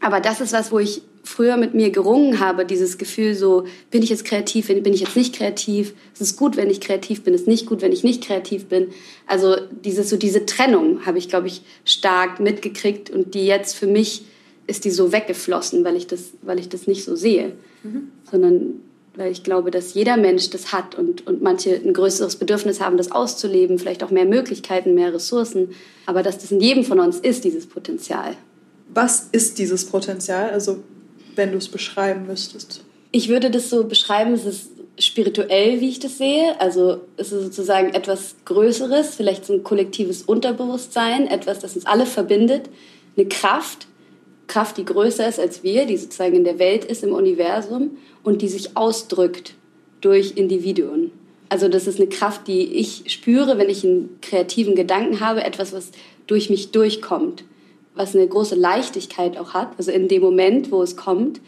Aber 0.00 0.20
das 0.20 0.40
ist 0.40 0.52
was, 0.52 0.72
wo 0.72 0.78
ich 0.78 1.02
früher 1.22 1.56
mit 1.56 1.74
mir 1.74 1.90
gerungen 1.90 2.40
habe, 2.40 2.64
dieses 2.64 2.98
Gefühl 2.98 3.34
so, 3.34 3.64
bin 3.90 4.02
ich 4.02 4.10
jetzt 4.10 4.24
kreativ, 4.24 4.68
bin 4.68 4.92
ich 4.92 5.00
jetzt 5.00 5.16
nicht 5.16 5.34
kreativ, 5.34 5.94
es 6.14 6.20
ist 6.20 6.36
gut, 6.36 6.56
wenn 6.56 6.70
ich 6.70 6.80
kreativ 6.80 7.22
bin, 7.22 7.34
es 7.34 7.42
ist 7.42 7.46
nicht 7.46 7.66
gut, 7.66 7.82
wenn 7.82 7.92
ich 7.92 8.04
nicht 8.04 8.24
kreativ 8.24 8.66
bin. 8.66 8.88
Also 9.26 9.56
dieses, 9.84 10.10
so 10.10 10.16
diese 10.16 10.46
Trennung 10.46 11.04
habe 11.06 11.18
ich, 11.18 11.28
glaube 11.28 11.46
ich, 11.46 11.62
stark 11.84 12.40
mitgekriegt 12.40 13.10
und 13.10 13.34
die 13.34 13.46
jetzt 13.46 13.76
für 13.76 13.86
mich 13.86 14.24
ist 14.66 14.84
die 14.84 14.90
so 14.90 15.12
weggeflossen, 15.12 15.84
weil 15.84 15.96
ich 15.96 16.06
das, 16.06 16.30
weil 16.42 16.58
ich 16.58 16.68
das 16.68 16.86
nicht 16.86 17.04
so 17.04 17.16
sehe, 17.16 17.52
mhm. 17.82 18.10
sondern 18.30 18.80
weil 19.16 19.32
ich 19.32 19.42
glaube, 19.42 19.70
dass 19.70 19.94
jeder 19.94 20.16
Mensch 20.16 20.50
das 20.50 20.72
hat 20.72 20.96
und, 20.96 21.26
und 21.26 21.42
manche 21.42 21.74
ein 21.74 21.92
größeres 21.92 22.36
Bedürfnis 22.36 22.80
haben, 22.80 22.96
das 22.96 23.10
auszuleben, 23.10 23.78
vielleicht 23.78 24.04
auch 24.04 24.10
mehr 24.10 24.24
Möglichkeiten, 24.24 24.94
mehr 24.94 25.12
Ressourcen, 25.12 25.70
aber 26.06 26.22
dass 26.22 26.38
das 26.38 26.52
in 26.52 26.60
jedem 26.60 26.84
von 26.84 27.00
uns 27.00 27.18
ist, 27.18 27.44
dieses 27.44 27.66
Potenzial. 27.66 28.36
Was 28.94 29.28
ist 29.32 29.58
dieses 29.58 29.84
Potenzial, 29.84 30.50
also 30.50 30.78
wenn 31.36 31.52
du 31.52 31.58
es 31.58 31.68
beschreiben 31.68 32.26
müsstest? 32.26 32.84
Ich 33.12 33.28
würde 33.28 33.50
das 33.50 33.70
so 33.70 33.84
beschreiben, 33.84 34.32
es 34.32 34.44
ist 34.44 34.70
spirituell, 34.98 35.80
wie 35.80 35.88
ich 35.88 35.98
das 35.98 36.18
sehe. 36.18 36.60
Also 36.60 37.00
es 37.16 37.32
ist 37.32 37.44
sozusagen 37.44 37.94
etwas 37.94 38.36
Größeres, 38.44 39.14
vielleicht 39.14 39.46
so 39.46 39.54
ein 39.54 39.64
kollektives 39.64 40.22
Unterbewusstsein, 40.22 41.26
etwas, 41.26 41.58
das 41.60 41.74
uns 41.74 41.86
alle 41.86 42.06
verbindet, 42.06 42.68
eine 43.16 43.26
Kraft, 43.26 43.86
Kraft, 44.46 44.78
die 44.78 44.84
größer 44.84 45.28
ist 45.28 45.38
als 45.38 45.62
wir, 45.62 45.86
die 45.86 45.96
sozusagen 45.96 46.34
in 46.34 46.44
der 46.44 46.58
Welt 46.58 46.84
ist, 46.84 47.04
im 47.04 47.12
Universum 47.12 47.96
und 48.22 48.42
die 48.42 48.48
sich 48.48 48.76
ausdrückt 48.76 49.54
durch 50.00 50.32
Individuen. 50.36 51.12
Also 51.48 51.68
das 51.68 51.86
ist 51.86 51.98
eine 51.98 52.08
Kraft, 52.08 52.46
die 52.46 52.62
ich 52.62 53.04
spüre, 53.06 53.58
wenn 53.58 53.68
ich 53.68 53.84
einen 53.84 54.18
kreativen 54.22 54.74
Gedanken 54.74 55.20
habe, 55.20 55.42
etwas, 55.42 55.72
was 55.72 55.90
durch 56.26 56.48
mich 56.50 56.70
durchkommt, 56.70 57.44
was 57.94 58.14
eine 58.14 58.26
große 58.26 58.54
Leichtigkeit 58.54 59.36
auch 59.36 59.54
hat, 59.54 59.72
also 59.78 59.90
in 59.90 60.08
dem 60.08 60.22
Moment, 60.22 60.70
wo 60.70 60.82
es 60.82 60.96
kommt. 60.96 61.40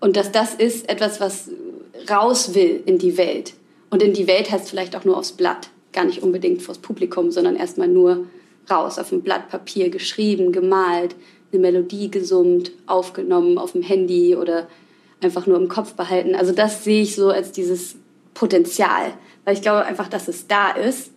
Und 0.00 0.16
dass 0.16 0.32
das 0.32 0.54
ist 0.54 0.88
etwas, 0.88 1.20
was 1.20 1.50
raus 2.08 2.54
will 2.54 2.82
in 2.86 2.98
die 2.98 3.16
Welt. 3.16 3.54
Und 3.90 4.02
in 4.02 4.12
die 4.12 4.26
Welt 4.26 4.50
heißt 4.50 4.70
vielleicht 4.70 4.96
auch 4.96 5.04
nur 5.04 5.18
aufs 5.18 5.32
Blatt, 5.32 5.70
gar 5.92 6.04
nicht 6.04 6.22
unbedingt 6.22 6.62
vors 6.62 6.78
Publikum, 6.78 7.30
sondern 7.30 7.56
erstmal 7.56 7.88
nur 7.88 8.26
raus, 8.70 8.98
auf 8.98 9.10
ein 9.12 9.22
Blatt 9.22 9.48
Papier 9.48 9.90
geschrieben, 9.90 10.52
gemalt, 10.52 11.16
eine 11.52 11.60
Melodie 11.60 12.10
gesummt, 12.10 12.70
aufgenommen 12.86 13.58
auf 13.58 13.72
dem 13.72 13.82
Handy 13.82 14.36
oder 14.36 14.68
einfach 15.20 15.46
nur 15.46 15.56
im 15.58 15.68
Kopf 15.68 15.94
behalten. 15.94 16.34
Also 16.34 16.52
das 16.52 16.84
sehe 16.84 17.02
ich 17.02 17.16
so 17.16 17.28
als 17.28 17.52
dieses 17.52 17.96
Potenzial, 18.34 19.12
weil 19.44 19.54
ich 19.54 19.62
glaube 19.62 19.84
einfach, 19.84 20.08
dass 20.08 20.28
es 20.28 20.46
da 20.46 20.70
ist 20.70 21.10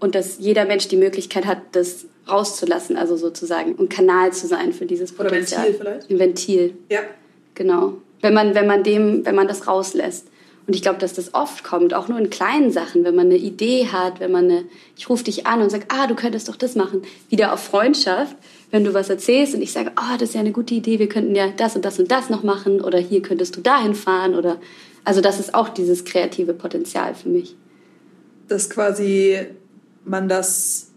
und 0.00 0.14
dass 0.14 0.38
jeder 0.38 0.64
Mensch 0.64 0.88
die 0.88 0.96
Möglichkeit 0.96 1.44
hat, 1.44 1.58
das 1.72 2.06
rauszulassen, 2.28 2.96
also 2.96 3.16
sozusagen 3.16 3.76
ein 3.78 3.88
Kanal 3.88 4.32
zu 4.32 4.46
sein 4.46 4.72
für 4.72 4.86
dieses 4.86 5.12
Potenzial. 5.12 5.60
Oder 5.60 5.68
Ventil 5.68 5.78
vielleicht? 5.78 6.10
Ein 6.10 6.18
Ventil. 6.18 6.74
Ja. 6.90 7.00
Genau. 7.54 7.94
Wenn 8.20 8.34
man, 8.34 8.54
wenn 8.54 8.66
man 8.66 8.82
dem, 8.82 9.24
wenn 9.24 9.34
man 9.34 9.48
das 9.48 9.66
rauslässt. 9.66 10.28
Und 10.66 10.74
ich 10.74 10.80
glaube, 10.80 10.98
dass 10.98 11.12
das 11.12 11.34
oft 11.34 11.62
kommt, 11.62 11.92
auch 11.92 12.08
nur 12.08 12.18
in 12.18 12.30
kleinen 12.30 12.70
Sachen, 12.70 13.04
wenn 13.04 13.14
man 13.14 13.26
eine 13.26 13.36
Idee 13.36 13.88
hat, 13.88 14.18
wenn 14.18 14.32
man 14.32 14.44
eine, 14.44 14.64
ich 14.96 15.10
rufe 15.10 15.24
dich 15.24 15.46
an 15.46 15.60
und 15.60 15.68
sage, 15.68 15.84
ah, 15.88 16.06
du 16.06 16.14
könntest 16.14 16.48
doch 16.48 16.56
das 16.56 16.74
machen, 16.74 17.02
wieder 17.28 17.52
auf 17.52 17.62
Freundschaft, 17.62 18.34
wenn 18.70 18.82
du 18.82 18.94
was 18.94 19.10
erzählst 19.10 19.54
und 19.54 19.60
ich 19.60 19.72
sage, 19.72 19.92
oh, 19.96 20.16
das 20.18 20.30
ist 20.30 20.34
ja 20.34 20.40
eine 20.40 20.52
gute 20.52 20.74
Idee, 20.74 20.98
wir 20.98 21.08
könnten 21.10 21.36
ja 21.36 21.48
das 21.54 21.76
und 21.76 21.84
das 21.84 21.98
und 21.98 22.10
das 22.10 22.30
noch 22.30 22.42
machen 22.42 22.80
oder 22.80 22.98
hier 22.98 23.20
könntest 23.20 23.56
du 23.56 23.60
dahin 23.60 23.94
fahren 23.94 24.34
oder 24.34 24.58
also 25.04 25.20
das 25.20 25.38
ist 25.38 25.54
auch 25.54 25.68
dieses 25.68 26.06
kreative 26.06 26.54
Potenzial 26.54 27.14
für 27.14 27.28
mich. 27.28 27.56
Dass 28.48 28.70
quasi 28.70 29.40
man 30.06 30.28
das 30.28 30.93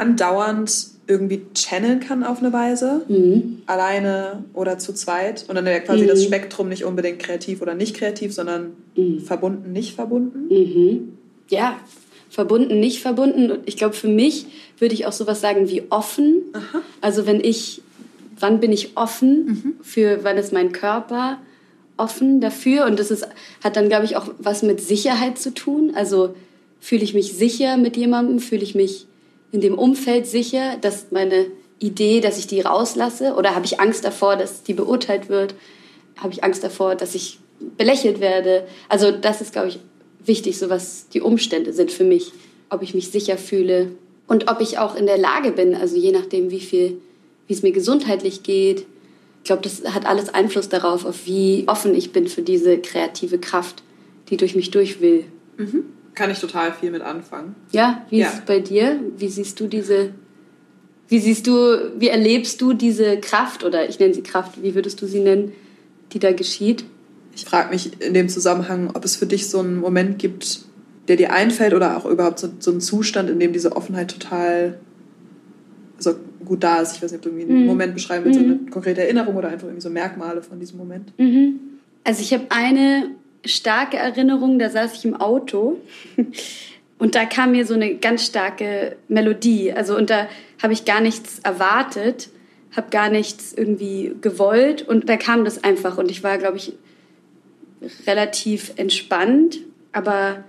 andauernd 0.00 0.88
irgendwie 1.06 1.42
channeln 1.54 2.00
kann 2.00 2.22
auf 2.22 2.38
eine 2.38 2.52
Weise, 2.52 3.04
mhm. 3.08 3.62
alleine 3.66 4.44
oder 4.54 4.78
zu 4.78 4.94
zweit 4.94 5.44
und 5.48 5.56
dann 5.56 5.64
wäre 5.64 5.80
quasi 5.80 6.04
mhm. 6.04 6.08
das 6.08 6.24
Spektrum 6.24 6.68
nicht 6.68 6.84
unbedingt 6.84 7.18
kreativ 7.18 7.60
oder 7.62 7.74
nicht 7.74 7.96
kreativ, 7.96 8.32
sondern 8.32 8.74
mhm. 8.96 9.20
verbunden, 9.20 9.72
nicht 9.72 9.94
verbunden. 9.94 10.48
Mhm. 10.48 11.16
Ja, 11.48 11.76
verbunden, 12.30 12.78
nicht 12.78 13.02
verbunden. 13.02 13.50
Und 13.50 13.60
ich 13.66 13.76
glaube, 13.76 13.94
für 13.94 14.08
mich 14.08 14.46
würde 14.78 14.94
ich 14.94 15.04
auch 15.06 15.12
sowas 15.12 15.40
sagen 15.40 15.68
wie 15.68 15.82
offen. 15.90 16.42
Aha. 16.52 16.80
Also 17.00 17.26
wenn 17.26 17.42
ich, 17.42 17.82
wann 18.38 18.60
bin 18.60 18.72
ich 18.72 18.96
offen 18.96 19.46
mhm. 19.46 19.74
für, 19.82 20.22
wann 20.22 20.38
ist 20.38 20.52
mein 20.52 20.70
Körper 20.70 21.38
offen 21.96 22.40
dafür? 22.40 22.86
Und 22.86 23.00
das 23.00 23.10
ist, 23.10 23.26
hat 23.64 23.76
dann, 23.76 23.88
glaube 23.88 24.04
ich, 24.04 24.16
auch 24.16 24.28
was 24.38 24.62
mit 24.62 24.80
Sicherheit 24.80 25.38
zu 25.38 25.52
tun. 25.52 25.92
Also 25.94 26.36
fühle 26.78 27.02
ich 27.02 27.14
mich 27.14 27.32
sicher 27.32 27.76
mit 27.76 27.96
jemandem, 27.96 28.38
fühle 28.38 28.62
ich 28.62 28.76
mich 28.76 29.06
in 29.52 29.60
dem 29.60 29.78
Umfeld 29.78 30.26
sicher, 30.26 30.76
dass 30.80 31.06
meine 31.10 31.46
Idee, 31.78 32.20
dass 32.20 32.38
ich 32.38 32.46
die 32.46 32.60
rauslasse? 32.60 33.34
Oder 33.34 33.54
habe 33.54 33.66
ich 33.66 33.80
Angst 33.80 34.04
davor, 34.04 34.36
dass 34.36 34.62
die 34.62 34.74
beurteilt 34.74 35.28
wird? 35.28 35.54
Habe 36.16 36.32
ich 36.32 36.44
Angst 36.44 36.62
davor, 36.62 36.94
dass 36.94 37.14
ich 37.14 37.38
belächelt 37.76 38.20
werde? 38.20 38.66
Also 38.88 39.10
das 39.10 39.40
ist, 39.40 39.52
glaube 39.52 39.68
ich, 39.68 39.78
wichtig, 40.24 40.58
so 40.58 40.70
was 40.70 41.08
die 41.08 41.20
Umstände 41.20 41.72
sind 41.72 41.90
für 41.90 42.04
mich, 42.04 42.32
ob 42.68 42.82
ich 42.82 42.94
mich 42.94 43.10
sicher 43.10 43.38
fühle 43.38 43.92
und 44.26 44.50
ob 44.50 44.60
ich 44.60 44.78
auch 44.78 44.94
in 44.94 45.06
der 45.06 45.18
Lage 45.18 45.50
bin, 45.50 45.74
also 45.74 45.96
je 45.96 46.12
nachdem, 46.12 46.50
wie 46.50 46.60
viel, 46.60 47.00
wie 47.46 47.54
es 47.54 47.62
mir 47.62 47.72
gesundheitlich 47.72 48.42
geht. 48.42 48.86
Ich 49.42 49.44
glaube, 49.44 49.62
das 49.62 49.82
hat 49.94 50.06
alles 50.06 50.28
Einfluss 50.28 50.68
darauf, 50.68 51.04
auf 51.04 51.26
wie 51.26 51.64
offen 51.66 51.94
ich 51.94 52.12
bin 52.12 52.28
für 52.28 52.42
diese 52.42 52.78
kreative 52.78 53.38
Kraft, 53.38 53.82
die 54.28 54.36
durch 54.36 54.54
mich 54.54 54.70
durch 54.70 55.00
will. 55.00 55.24
Mhm. 55.56 55.84
Kann 56.14 56.30
ich 56.30 56.38
total 56.38 56.72
viel 56.72 56.90
mit 56.90 57.02
anfangen. 57.02 57.54
Ja, 57.72 58.04
wie 58.10 58.18
ja. 58.18 58.28
ist 58.28 58.34
es 58.34 58.40
bei 58.40 58.60
dir? 58.60 59.00
Wie 59.16 59.28
siehst 59.28 59.58
du 59.60 59.66
diese, 59.66 60.10
wie 61.08 61.18
siehst 61.18 61.46
du, 61.46 61.92
wie 61.98 62.08
erlebst 62.08 62.60
du 62.60 62.72
diese 62.72 63.18
Kraft 63.18 63.64
oder 63.64 63.88
ich 63.88 63.98
nenne 63.98 64.14
sie 64.14 64.22
Kraft, 64.22 64.62
wie 64.62 64.74
würdest 64.74 65.00
du 65.00 65.06
sie 65.06 65.20
nennen, 65.20 65.52
die 66.12 66.18
da 66.18 66.32
geschieht? 66.32 66.84
Ich 67.34 67.44
frage 67.44 67.70
mich 67.70 68.00
in 68.00 68.14
dem 68.14 68.28
Zusammenhang, 68.28 68.90
ob 68.94 69.04
es 69.04 69.16
für 69.16 69.26
dich 69.26 69.48
so 69.48 69.60
einen 69.60 69.76
Moment 69.76 70.18
gibt, 70.18 70.60
der 71.08 71.16
dir 71.16 71.32
einfällt 71.32 71.74
oder 71.74 71.96
auch 71.96 72.04
überhaupt 72.04 72.38
so, 72.38 72.48
so 72.58 72.70
einen 72.70 72.80
Zustand, 72.80 73.30
in 73.30 73.38
dem 73.38 73.52
diese 73.52 73.76
Offenheit 73.76 74.10
total 74.10 74.78
also 75.96 76.18
gut 76.44 76.62
da 76.64 76.80
ist. 76.80 76.96
Ich 76.96 77.02
weiß 77.02 77.12
nicht, 77.12 77.18
ob 77.18 77.22
du 77.22 77.28
irgendwie 77.28 77.52
einen 77.52 77.62
mhm. 77.62 77.66
Moment 77.66 77.94
beschreiben 77.94 78.24
willst, 78.24 78.40
mhm. 78.40 78.44
so 78.44 78.54
eine 78.54 78.70
konkrete 78.70 79.02
Erinnerung 79.02 79.36
oder 79.36 79.48
einfach 79.48 79.66
irgendwie 79.66 79.82
so 79.82 79.90
Merkmale 79.90 80.42
von 80.42 80.58
diesem 80.58 80.78
Moment. 80.78 81.12
Mhm. 81.18 81.60
Also 82.04 82.22
ich 82.22 82.32
habe 82.32 82.46
eine 82.48 83.10
starke 83.44 83.96
Erinnerung, 83.96 84.58
da 84.58 84.70
saß 84.70 84.94
ich 84.94 85.04
im 85.04 85.16
Auto 85.16 85.78
und 86.98 87.14
da 87.14 87.24
kam 87.24 87.52
mir 87.52 87.66
so 87.66 87.74
eine 87.74 87.96
ganz 87.96 88.26
starke 88.26 88.96
Melodie. 89.08 89.72
Also 89.72 89.96
und 89.96 90.10
da 90.10 90.28
habe 90.62 90.72
ich 90.72 90.84
gar 90.84 91.00
nichts 91.00 91.38
erwartet, 91.40 92.28
habe 92.76 92.90
gar 92.90 93.08
nichts 93.10 93.52
irgendwie 93.52 94.14
gewollt 94.20 94.82
und 94.82 95.08
da 95.08 95.16
kam 95.16 95.44
das 95.44 95.64
einfach 95.64 95.98
und 95.98 96.10
ich 96.10 96.22
war, 96.22 96.38
glaube 96.38 96.58
ich, 96.58 96.72
relativ 98.06 98.72
entspannt, 98.76 99.58
aber 99.92 100.44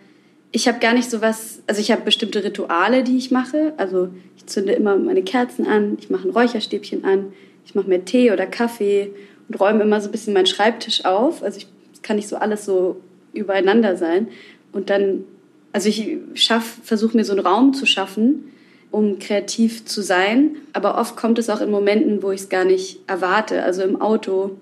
ich 0.51 0.67
habe 0.67 0.79
gar 0.79 0.93
nicht 0.93 1.09
so 1.09 1.21
was, 1.21 1.61
also 1.67 1.79
ich 1.79 1.91
habe 1.91 2.01
bestimmte 2.01 2.43
Rituale, 2.43 3.03
die 3.03 3.17
ich 3.17 3.31
mache. 3.31 3.73
Also 3.77 4.09
ich 4.35 4.45
zünde 4.47 4.73
immer 4.73 4.97
meine 4.97 5.23
Kerzen 5.23 5.65
an, 5.65 5.97
ich 5.99 6.09
mache 6.09 6.27
ein 6.27 6.31
Räucherstäbchen 6.31 7.05
an, 7.05 7.31
ich 7.65 7.73
mache 7.73 7.87
mir 7.87 8.03
Tee 8.03 8.31
oder 8.31 8.45
Kaffee 8.45 9.11
und 9.47 9.59
räume 9.59 9.83
immer 9.83 10.01
so 10.01 10.09
ein 10.09 10.11
bisschen 10.11 10.33
meinen 10.33 10.45
Schreibtisch 10.45 11.05
auf. 11.05 11.41
Also 11.41 11.59
ich 11.59 11.67
kann 12.01 12.15
nicht 12.15 12.27
so 12.27 12.35
alles 12.35 12.65
so 12.65 13.01
übereinander 13.33 13.95
sein. 13.95 14.27
Und 14.71 14.89
dann, 14.89 15.23
also 15.73 15.89
ich 15.89 16.17
versuche 16.83 17.15
mir 17.15 17.25
so 17.25 17.33
einen 17.33 17.45
Raum 17.45 17.73
zu 17.73 17.85
schaffen, 17.85 18.51
um 18.91 19.19
kreativ 19.19 19.85
zu 19.85 20.01
sein. 20.01 20.57
Aber 20.73 20.97
oft 20.97 21.15
kommt 21.15 21.39
es 21.39 21.49
auch 21.49 21.61
in 21.61 21.71
Momenten, 21.71 22.23
wo 22.23 22.31
ich 22.31 22.41
es 22.41 22.49
gar 22.49 22.65
nicht 22.65 22.99
erwarte. 23.07 23.63
Also 23.63 23.83
im 23.83 24.01
Auto 24.01 24.57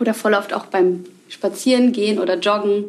oder 0.00 0.14
voll 0.14 0.34
oft 0.34 0.52
auch 0.52 0.66
beim 0.66 1.04
spazieren 1.28 1.92
gehen 1.92 2.18
oder 2.18 2.38
joggen. 2.38 2.84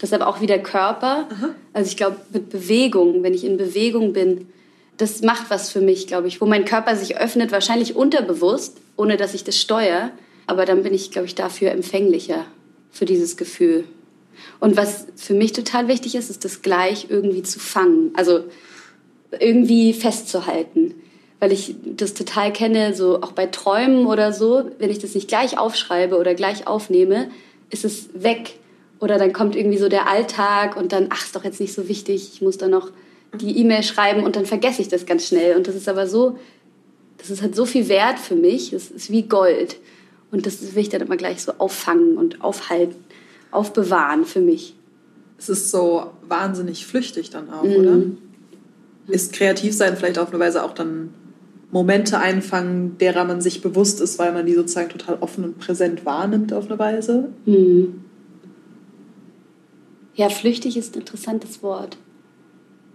Deshalb 0.00 0.22
auch 0.22 0.40
wieder 0.40 0.58
Körper. 0.58 1.28
Aha. 1.30 1.50
Also 1.72 1.88
ich 1.88 1.96
glaube, 1.96 2.16
mit 2.32 2.50
Bewegung, 2.50 3.22
wenn 3.22 3.34
ich 3.34 3.44
in 3.44 3.56
Bewegung 3.56 4.12
bin, 4.12 4.48
das 4.96 5.22
macht 5.22 5.50
was 5.50 5.70
für 5.70 5.80
mich, 5.80 6.06
glaube 6.06 6.28
ich, 6.28 6.40
wo 6.40 6.46
mein 6.46 6.64
Körper 6.64 6.96
sich 6.96 7.16
öffnet, 7.16 7.50
wahrscheinlich 7.50 7.96
unterbewusst, 7.96 8.78
ohne 8.96 9.16
dass 9.16 9.34
ich 9.34 9.44
das 9.44 9.56
steuere. 9.56 10.10
Aber 10.46 10.64
dann 10.64 10.82
bin 10.82 10.94
ich, 10.94 11.10
glaube 11.10 11.26
ich, 11.26 11.34
dafür 11.34 11.70
empfänglicher 11.70 12.44
für 12.92 13.06
dieses 13.06 13.36
Gefühl. 13.36 13.84
Und 14.60 14.76
was 14.76 15.06
für 15.16 15.34
mich 15.34 15.52
total 15.52 15.88
wichtig 15.88 16.14
ist, 16.14 16.30
ist 16.30 16.44
das 16.44 16.62
gleich 16.62 17.06
irgendwie 17.08 17.42
zu 17.42 17.58
fangen. 17.58 18.12
Also 18.14 18.44
irgendwie 19.40 19.92
festzuhalten. 19.92 20.94
Weil 21.40 21.52
ich 21.52 21.74
das 21.84 22.14
total 22.14 22.52
kenne, 22.52 22.94
so 22.94 23.20
auch 23.22 23.32
bei 23.32 23.46
Träumen 23.46 24.06
oder 24.06 24.32
so, 24.32 24.70
wenn 24.78 24.90
ich 24.90 25.00
das 25.00 25.14
nicht 25.14 25.26
gleich 25.26 25.58
aufschreibe 25.58 26.16
oder 26.16 26.34
gleich 26.34 26.68
aufnehme, 26.68 27.30
ist 27.70 27.84
es 27.84 28.10
weg. 28.14 28.58
Oder 29.00 29.18
dann 29.18 29.32
kommt 29.32 29.56
irgendwie 29.56 29.78
so 29.78 29.88
der 29.88 30.08
Alltag 30.08 30.76
und 30.76 30.92
dann, 30.92 31.08
ach, 31.10 31.24
ist 31.24 31.34
doch 31.34 31.42
jetzt 31.42 31.60
nicht 31.60 31.74
so 31.74 31.88
wichtig, 31.88 32.30
ich 32.34 32.42
muss 32.42 32.58
da 32.58 32.68
noch 32.68 32.92
die 33.34 33.58
E-Mail 33.58 33.82
schreiben 33.82 34.22
und 34.22 34.36
dann 34.36 34.46
vergesse 34.46 34.82
ich 34.82 34.88
das 34.88 35.06
ganz 35.06 35.26
schnell. 35.26 35.56
Und 35.56 35.66
das 35.66 35.74
ist 35.74 35.88
aber 35.88 36.06
so, 36.06 36.38
das 37.18 37.30
ist 37.30 37.42
halt 37.42 37.56
so 37.56 37.64
viel 37.64 37.88
wert 37.88 38.20
für 38.20 38.36
mich, 38.36 38.70
das 38.70 38.90
ist 38.90 39.10
wie 39.10 39.22
Gold. 39.22 39.76
Und 40.32 40.46
das 40.46 40.74
will 40.74 40.82
ich 40.82 40.88
dann 40.88 41.02
immer 41.02 41.16
gleich 41.16 41.42
so 41.42 41.52
auffangen 41.58 42.16
und 42.16 42.42
aufhalten. 42.42 42.96
aufbewahren 43.52 44.24
für 44.24 44.40
mich. 44.40 44.74
Es 45.38 45.48
ist 45.48 45.70
so 45.70 46.10
wahnsinnig 46.26 46.86
flüchtig 46.86 47.30
dann 47.30 47.50
auch, 47.50 47.64
mhm. 47.64 47.74
oder? 47.74 48.02
Ist 49.08 49.32
kreativ 49.34 49.74
sein 49.74 49.96
vielleicht 49.96 50.18
auf 50.18 50.30
eine 50.30 50.40
Weise 50.40 50.64
auch 50.64 50.72
dann 50.72 51.12
Momente 51.70 52.18
einfangen, 52.18 52.96
derer 52.98 53.24
man 53.24 53.40
sich 53.40 53.60
bewusst 53.62 54.00
ist, 54.00 54.18
weil 54.18 54.32
man 54.32 54.46
die 54.46 54.54
sozusagen 54.54 54.88
total 54.88 55.18
offen 55.20 55.44
und 55.44 55.58
präsent 55.58 56.04
wahrnimmt 56.06 56.52
auf 56.52 56.66
eine 56.66 56.78
Weise? 56.78 57.28
Mhm. 57.44 58.04
Ja, 60.14 60.28
flüchtig 60.28 60.76
ist 60.76 60.94
ein 60.94 61.00
interessantes 61.00 61.62
Wort. 61.62 61.96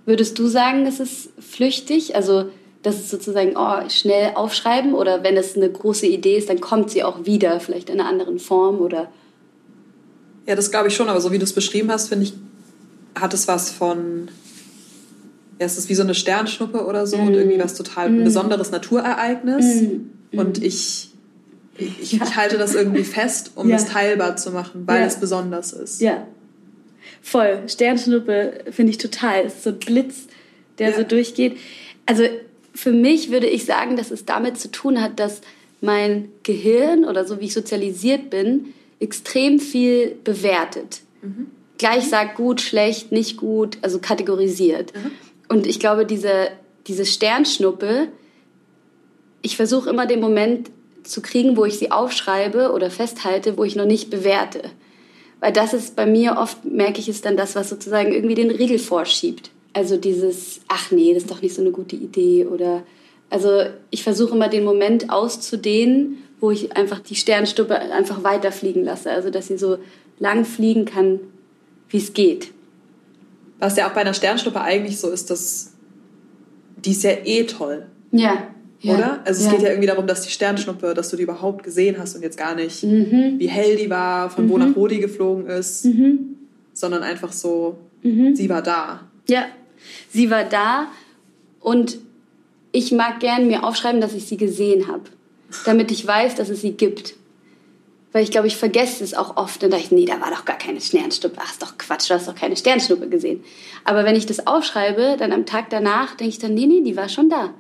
Würdest 0.06 0.40
du 0.40 0.48
sagen, 0.48 0.86
es 0.86 1.00
ist 1.00 1.30
flüchtig? 1.40 2.16
Also, 2.16 2.50
das 2.88 2.98
ist 2.98 3.10
sozusagen 3.10 3.54
oh, 3.56 3.90
schnell 3.90 4.32
aufschreiben 4.36 4.94
oder 4.94 5.24
wenn 5.24 5.38
es 5.38 5.56
eine 5.56 5.70
große 5.70 6.08
Idee 6.08 6.38
ist, 6.38 6.50
dann 6.50 6.60
kommt 6.60 6.90
sie 6.90 7.04
auch 7.04 7.26
wieder, 7.26 7.60
vielleicht 7.60 7.90
in 7.90 8.00
einer 8.00 8.10
anderen 8.10 8.40
Form 8.40 8.80
oder. 8.80 9.10
Ja, 10.46 10.56
das 10.56 10.72
glaube 10.72 10.88
ich 10.88 10.96
schon, 10.96 11.10
aber 11.10 11.22
so 11.22 11.32
wie 11.32 11.38
du 11.38 11.44
es 11.44 11.54
beschrieben 11.54 11.92
hast, 11.92 12.10
finde 12.10 12.26
ich, 12.26 12.34
hat 13.16 13.34
es 13.34 13.48
was 13.48 13.72
von. 13.72 14.30
Ja, 15.60 15.66
es 15.66 15.78
ist 15.78 15.90
wie 15.90 15.96
so 15.96 16.04
eine 16.04 16.14
Sternschnuppe 16.14 16.86
oder 16.86 17.08
so 17.08 17.18
mm. 17.18 17.28
und 17.28 17.34
irgendwie 17.34 17.60
was 17.60 17.74
total 17.74 18.12
mm. 18.12 18.24
besonderes 18.24 18.70
Naturereignis. 18.70 19.82
Mm. 19.82 20.38
Und 20.38 20.64
ich, 20.64 21.10
ich, 21.78 22.14
ich, 22.14 22.36
halte 22.36 22.60
das 22.60 22.76
irgendwie 22.76 23.04
fest, 23.04 23.52
um 23.56 23.70
ja. 23.70 23.78
es 23.78 23.86
teilbar 23.86 24.36
zu 24.36 24.52
machen, 24.52 24.84
weil 24.86 25.02
ja. 25.02 25.08
es 25.08 25.20
besonders 25.20 25.74
ist. 25.74 26.00
Ja, 26.00 26.28
Voll. 27.22 27.64
Sternschnuppe 27.68 28.64
finde 28.72 28.92
ich 28.92 28.98
total. 28.98 29.46
Es 29.46 29.56
ist 29.56 29.64
so 29.64 29.72
ein 29.72 29.80
Blitz, 29.80 30.28
der 30.80 30.92
ja. 30.92 30.96
so 30.96 31.04
durchgeht. 31.04 31.58
Also 32.06 32.24
für 32.78 32.92
mich 32.92 33.32
würde 33.32 33.48
ich 33.48 33.66
sagen, 33.66 33.98
dass 33.98 34.12
es 34.12 34.26
damit 34.26 34.60
zu 34.60 34.70
tun 34.70 35.02
hat, 35.02 35.20
dass 35.20 35.42
mein 35.82 36.30
Gehirn 36.44 37.06
oder 37.06 37.26
so 37.26 37.40
wie 37.40 37.46
ich 37.46 37.54
sozialisiert 37.54 38.30
bin, 38.30 38.74
extrem 39.00 39.60
viel 39.60 40.16
bewertet. 40.24 41.02
Mhm. 41.24 41.48
Gleich 41.80 42.08
sagt 42.08 42.38
gut, 42.38 42.62
schlecht, 42.62 43.12
nicht 43.12 43.38
gut, 43.38 43.80
also 43.82 43.98
kategorisiert. 43.98 44.94
Mhm. 44.94 45.12
Und 45.50 45.66
ich 45.66 45.80
glaube, 45.80 46.06
diese, 46.06 46.50
diese 46.86 47.06
Sternschnuppe, 47.06 48.10
ich 49.42 49.56
versuche 49.56 49.90
immer 49.90 50.06
den 50.06 50.20
Moment 50.20 50.70
zu 51.04 51.22
kriegen, 51.22 51.58
wo 51.58 51.66
ich 51.66 51.80
sie 51.80 51.90
aufschreibe 51.90 52.74
oder 52.74 52.92
festhalte, 52.92 53.58
wo 53.58 53.64
ich 53.64 53.76
noch 53.76 53.86
nicht 53.86 54.12
bewerte. 54.12 54.62
Weil 55.40 55.52
das 55.52 55.74
ist 55.74 55.96
bei 55.96 56.06
mir 56.06 56.38
oft, 56.38 56.64
merke 56.64 57.00
ich, 57.00 57.10
ist 57.10 57.26
dann 57.26 57.38
das, 57.38 57.56
was 57.56 57.70
sozusagen 57.70 58.12
irgendwie 58.12 58.36
den 58.36 58.52
Riegel 58.52 58.78
vorschiebt. 58.78 59.50
Also 59.78 59.96
dieses, 59.96 60.62
ach 60.68 60.90
nee, 60.90 61.14
das 61.14 61.22
ist 61.22 61.30
doch 61.30 61.44
nicht 61.44 61.54
so 61.54 61.62
eine 61.62 61.70
gute 61.70 61.96
Idee 61.96 62.48
oder, 62.48 62.82
also 63.30 63.62
ich 63.92 64.02
versuche 64.02 64.34
immer 64.34 64.50
den 64.50 64.64
Moment 64.64 65.12
auszudehnen, 65.12 66.18
wo 66.40 66.50
ich 66.50 66.76
einfach 66.76 67.00
die 67.00 67.14
Sternstuppe 67.14 67.78
einfach 67.78 68.24
weiterfliegen 68.24 68.84
lasse. 68.84 69.12
Also 69.12 69.30
dass 69.30 69.46
sie 69.46 69.60
so 69.60 69.78
lang 70.18 70.46
fliegen 70.46 70.86
kann, 70.86 71.20
wie 71.90 71.98
es 71.98 72.14
geht. 72.14 72.54
Was 73.60 73.78
ja 73.78 73.88
auch 73.88 73.94
bei 73.94 74.02
einer 74.02 74.16
Sternstuppe 74.16 74.60
eigentlich 74.62 74.98
so 75.00 75.12
ist, 75.12 75.30
dass 75.30 75.74
die 76.78 76.90
ist 76.90 77.04
ja 77.04 77.12
eh 77.24 77.44
toll. 77.44 77.86
Ja. 78.12 78.48
Ja, 78.80 78.96
oder? 78.96 79.20
Also 79.26 79.46
es 79.46 79.52
geht 79.52 79.62
ja 79.62 79.70
irgendwie 79.70 79.90
darum, 79.90 80.08
dass 80.08 80.24
die 80.24 80.32
Sternschnuppe, 80.32 80.96
dass 80.96 81.10
du 81.10 81.18
die 81.18 81.24
überhaupt 81.24 81.64
gesehen 81.64 81.98
hast 82.00 82.16
und 82.16 82.24
jetzt 82.24 82.40
gar 82.40 82.56
nicht, 82.56 82.84
mhm. 82.84 83.36
wie 83.38 83.48
hell 83.48 83.76
die 83.76 83.92
war, 83.92 84.32
von 84.32 84.46
mhm. 84.46 84.50
wo 84.50 84.58
nach 84.58 84.76
wo 84.76 84.88
die 84.88 85.00
geflogen 85.00 85.46
ist, 85.46 85.86
mhm. 85.86 86.36
sondern 86.74 87.04
einfach 87.04 87.32
so, 87.32 87.78
mhm. 88.02 88.36
sie 88.36 88.50
war 88.50 88.64
da. 88.64 89.02
Ja, 89.28 89.46
sie 90.10 90.30
war 90.30 90.44
da 90.44 90.88
und 91.60 92.00
ich 92.72 92.92
mag 92.92 93.20
gern 93.20 93.48
mir 93.48 93.64
aufschreiben, 93.64 94.02
dass 94.02 94.14
ich 94.14 94.26
sie 94.26 94.38
gesehen 94.38 94.88
habe, 94.88 95.04
damit 95.66 95.92
ich 95.92 96.06
weiß, 96.06 96.36
dass 96.36 96.50
es 96.50 96.62
sie 96.62 96.74
gibt. 96.74 97.16
Weil 98.12 98.24
ich 98.24 98.32
glaube, 98.32 98.48
ich 98.48 98.58
vergesse 98.58 99.04
es 99.04 99.14
auch 99.14 99.38
oft 99.38 99.64
und 99.64 99.72
dachte 99.72 99.94
nee, 99.94 100.06
da 100.06 100.20
war 100.22 100.32
doch 100.32 100.46
gar 100.46 100.58
keine 100.58 100.82
Sternschnuppe. 100.82 101.38
Ach, 101.40 101.52
ist 101.52 101.62
doch 101.62 101.78
Quatsch, 101.78 102.10
du 102.10 102.14
hast 102.14 102.28
doch 102.28 102.36
keine 102.36 102.56
Sternschnuppe 102.56 103.10
gesehen. 103.10 103.44
Aber 103.84 104.06
wenn 104.06 104.16
ich 104.16 104.26
das 104.26 104.48
aufschreibe, 104.48 105.18
dann 105.20 105.34
am 105.34 105.46
Tag 105.46 105.70
danach 105.70 106.16
denke 106.16 106.30
ich 106.30 106.40
dann, 106.40 106.54
nee, 106.54 106.66
nee, 106.66 106.82
die 106.82 106.96
war 106.96 107.10
schon 107.10 107.30
da 107.30 107.54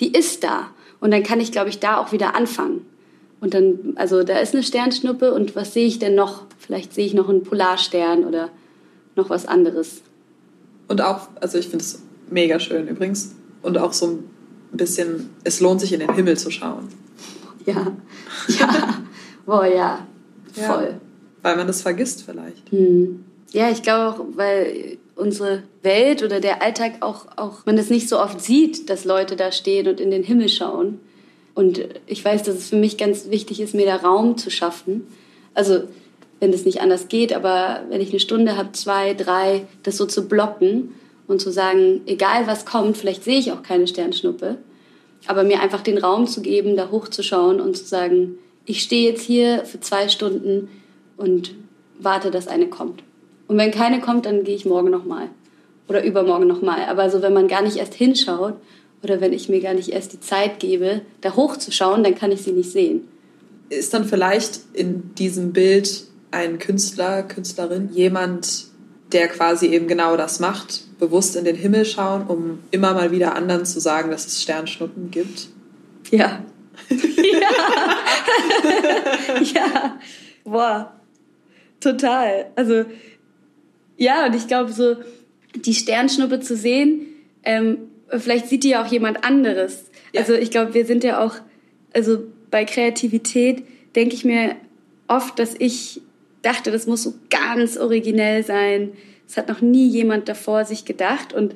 die 0.00 0.12
ist 0.12 0.42
da. 0.42 0.70
Und 0.98 1.12
dann 1.12 1.22
kann 1.22 1.40
ich, 1.40 1.52
glaube 1.52 1.68
ich, 1.68 1.78
da 1.78 1.98
auch 1.98 2.12
wieder 2.12 2.34
anfangen. 2.34 2.86
Und 3.40 3.54
dann, 3.54 3.94
also 3.96 4.22
da 4.22 4.38
ist 4.38 4.54
eine 4.54 4.62
Sternschnuppe 4.62 5.32
und 5.32 5.56
was 5.56 5.72
sehe 5.72 5.86
ich 5.86 5.98
denn 5.98 6.14
noch? 6.14 6.42
Vielleicht 6.58 6.92
sehe 6.92 7.06
ich 7.06 7.14
noch 7.14 7.28
einen 7.28 7.42
Polarstern 7.42 8.24
oder 8.24 8.50
noch 9.16 9.30
was 9.30 9.46
anderes. 9.46 10.02
Und 10.90 11.00
auch, 11.02 11.28
also 11.40 11.56
ich 11.56 11.68
finde 11.68 11.84
es 11.84 12.02
mega 12.30 12.58
schön 12.58 12.88
übrigens. 12.88 13.36
Und 13.62 13.78
auch 13.78 13.92
so 13.92 14.06
ein 14.08 14.24
bisschen, 14.72 15.30
es 15.44 15.60
lohnt 15.60 15.80
sich 15.80 15.92
in 15.92 16.00
den 16.00 16.12
Himmel 16.12 16.36
zu 16.36 16.50
schauen. 16.50 16.88
Ja, 17.64 17.92
ja, 18.48 18.98
boah, 19.46 19.66
ja, 19.66 20.04
voll. 20.52 20.88
Ja, 20.88 21.00
weil 21.42 21.56
man 21.56 21.68
das 21.68 21.82
vergisst 21.82 22.24
vielleicht. 22.24 22.72
Hm. 22.72 23.24
Ja, 23.52 23.70
ich 23.70 23.82
glaube 23.84 24.10
auch, 24.10 24.24
weil 24.34 24.98
unsere 25.14 25.62
Welt 25.82 26.24
oder 26.24 26.40
der 26.40 26.60
Alltag 26.60 26.94
auch, 27.00 27.26
auch 27.36 27.64
man 27.66 27.78
es 27.78 27.88
nicht 27.88 28.08
so 28.08 28.18
oft 28.18 28.40
sieht, 28.40 28.90
dass 28.90 29.04
Leute 29.04 29.36
da 29.36 29.52
stehen 29.52 29.86
und 29.86 30.00
in 30.00 30.10
den 30.10 30.24
Himmel 30.24 30.48
schauen. 30.48 30.98
Und 31.54 31.84
ich 32.06 32.24
weiß, 32.24 32.42
dass 32.42 32.56
es 32.56 32.70
für 32.70 32.76
mich 32.76 32.98
ganz 32.98 33.30
wichtig 33.30 33.60
ist, 33.60 33.74
mir 33.74 33.86
da 33.86 33.96
Raum 33.96 34.36
zu 34.38 34.50
schaffen. 34.50 35.06
Also 35.54 35.84
wenn 36.40 36.52
es 36.52 36.64
nicht 36.64 36.80
anders 36.80 37.08
geht, 37.08 37.32
aber 37.34 37.82
wenn 37.90 38.00
ich 38.00 38.10
eine 38.10 38.20
Stunde 38.20 38.56
habe, 38.56 38.72
zwei, 38.72 39.14
drei, 39.14 39.66
das 39.82 39.98
so 39.98 40.06
zu 40.06 40.26
blocken 40.26 40.94
und 41.28 41.40
zu 41.40 41.52
sagen, 41.52 42.00
egal 42.06 42.46
was 42.46 42.64
kommt, 42.64 42.96
vielleicht 42.96 43.24
sehe 43.24 43.38
ich 43.38 43.52
auch 43.52 43.62
keine 43.62 43.86
Sternschnuppe, 43.86 44.56
aber 45.26 45.44
mir 45.44 45.60
einfach 45.60 45.82
den 45.82 45.98
Raum 45.98 46.26
zu 46.26 46.40
geben, 46.40 46.76
da 46.76 46.90
hochzuschauen 46.90 47.60
und 47.60 47.76
zu 47.76 47.84
sagen, 47.84 48.38
ich 48.64 48.82
stehe 48.82 49.10
jetzt 49.10 49.22
hier 49.22 49.64
für 49.64 49.80
zwei 49.80 50.08
Stunden 50.08 50.68
und 51.16 51.54
warte, 51.98 52.30
dass 52.30 52.48
eine 52.48 52.68
kommt. 52.68 53.02
Und 53.46 53.58
wenn 53.58 53.70
keine 53.70 54.00
kommt, 54.00 54.26
dann 54.26 54.44
gehe 54.44 54.54
ich 54.54 54.64
morgen 54.64 54.90
nochmal. 54.90 55.28
Oder 55.88 56.04
übermorgen 56.04 56.46
nochmal. 56.46 56.84
Aber 56.88 57.10
so, 57.10 57.20
wenn 57.20 57.32
man 57.32 57.48
gar 57.48 57.62
nicht 57.62 57.76
erst 57.76 57.94
hinschaut 57.94 58.54
oder 59.02 59.20
wenn 59.20 59.32
ich 59.32 59.48
mir 59.48 59.60
gar 59.60 59.74
nicht 59.74 59.88
erst 59.88 60.12
die 60.12 60.20
Zeit 60.20 60.60
gebe, 60.60 61.02
da 61.20 61.34
hochzuschauen, 61.34 62.04
dann 62.04 62.14
kann 62.14 62.30
ich 62.30 62.42
sie 62.42 62.52
nicht 62.52 62.70
sehen. 62.70 63.08
Ist 63.70 63.92
dann 63.92 64.04
vielleicht 64.04 64.60
in 64.72 65.14
diesem 65.16 65.52
Bild 65.52 66.04
ein 66.30 66.58
Künstler, 66.58 67.22
Künstlerin, 67.22 67.90
jemand, 67.92 68.66
der 69.12 69.28
quasi 69.28 69.66
eben 69.66 69.88
genau 69.88 70.16
das 70.16 70.40
macht, 70.40 70.98
bewusst 70.98 71.36
in 71.36 71.44
den 71.44 71.56
Himmel 71.56 71.84
schauen, 71.84 72.26
um 72.26 72.60
immer 72.70 72.94
mal 72.94 73.10
wieder 73.10 73.34
anderen 73.34 73.64
zu 73.64 73.80
sagen, 73.80 74.10
dass 74.10 74.26
es 74.26 74.42
Sternschnuppen 74.42 75.10
gibt? 75.10 75.48
Ja. 76.10 76.44
ja. 76.88 77.50
ja. 79.54 79.98
Boah. 80.44 80.94
Total. 81.80 82.50
Also 82.56 82.84
ja, 83.96 84.26
und 84.26 84.34
ich 84.34 84.46
glaube, 84.46 84.72
so 84.72 84.96
die 85.54 85.74
Sternschnuppe 85.74 86.40
zu 86.40 86.56
sehen, 86.56 87.06
ähm, 87.42 87.78
vielleicht 88.08 88.48
sieht 88.48 88.64
die 88.64 88.70
ja 88.70 88.82
auch 88.82 88.90
jemand 88.90 89.24
anderes. 89.24 89.90
Ja. 90.12 90.20
Also 90.22 90.34
ich 90.34 90.50
glaube, 90.50 90.74
wir 90.74 90.86
sind 90.86 91.04
ja 91.04 91.22
auch, 91.22 91.34
also 91.92 92.18
bei 92.50 92.64
Kreativität 92.64 93.62
denke 93.94 94.14
ich 94.14 94.24
mir 94.24 94.56
oft, 95.08 95.38
dass 95.38 95.54
ich 95.58 96.00
dachte, 96.42 96.70
das 96.70 96.86
muss 96.86 97.02
so 97.02 97.14
ganz 97.30 97.76
originell 97.76 98.44
sein. 98.44 98.92
Das 99.26 99.36
hat 99.36 99.48
noch 99.48 99.60
nie 99.60 99.88
jemand 99.88 100.28
davor 100.28 100.64
sich 100.64 100.84
gedacht 100.84 101.32
und 101.32 101.54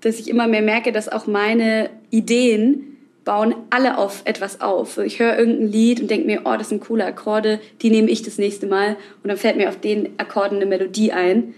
dass 0.00 0.20
ich 0.20 0.28
immer 0.28 0.46
mehr 0.46 0.62
merke, 0.62 0.92
dass 0.92 1.08
auch 1.08 1.26
meine 1.26 1.90
Ideen 2.10 2.96
bauen 3.24 3.54
alle 3.70 3.98
auf 3.98 4.22
etwas 4.24 4.60
auf. 4.60 4.98
Ich 4.98 5.18
höre 5.18 5.36
irgendein 5.36 5.72
Lied 5.72 6.00
und 6.00 6.10
denke 6.10 6.26
mir, 6.26 6.42
oh, 6.44 6.56
das 6.56 6.68
sind 6.68 6.80
coole 6.80 7.04
Akkorde, 7.04 7.60
die 7.82 7.90
nehme 7.90 8.08
ich 8.10 8.22
das 8.22 8.38
nächste 8.38 8.66
Mal 8.66 8.96
und 9.22 9.28
dann 9.28 9.36
fällt 9.36 9.56
mir 9.56 9.68
auf 9.68 9.80
den 9.80 10.10
Akkorden 10.18 10.56
eine 10.56 10.66
Melodie 10.66 11.12
ein. 11.12 11.54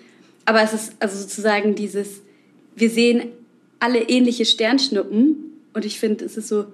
Aber 0.46 0.62
es 0.62 0.72
ist 0.72 0.94
also 0.98 1.18
sozusagen 1.18 1.74
dieses, 1.74 2.22
wir 2.74 2.88
sehen 2.88 3.24
alle 3.80 4.00
ähnliche 4.00 4.46
Sternschnuppen 4.46 5.60
und 5.74 5.84
ich 5.84 6.00
finde, 6.00 6.24
es 6.24 6.38
ist 6.38 6.48
so 6.48 6.64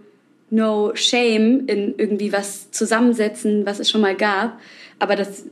no 0.50 0.92
shame 0.94 1.66
in 1.66 1.94
irgendwie 1.96 2.33
was 2.33 2.70
zusammensetzen, 2.70 3.66
was 3.66 3.80
es 3.80 3.90
schon 3.90 4.00
mal 4.00 4.14
gab, 4.14 4.61
aber 5.00 5.16
dass 5.16 5.44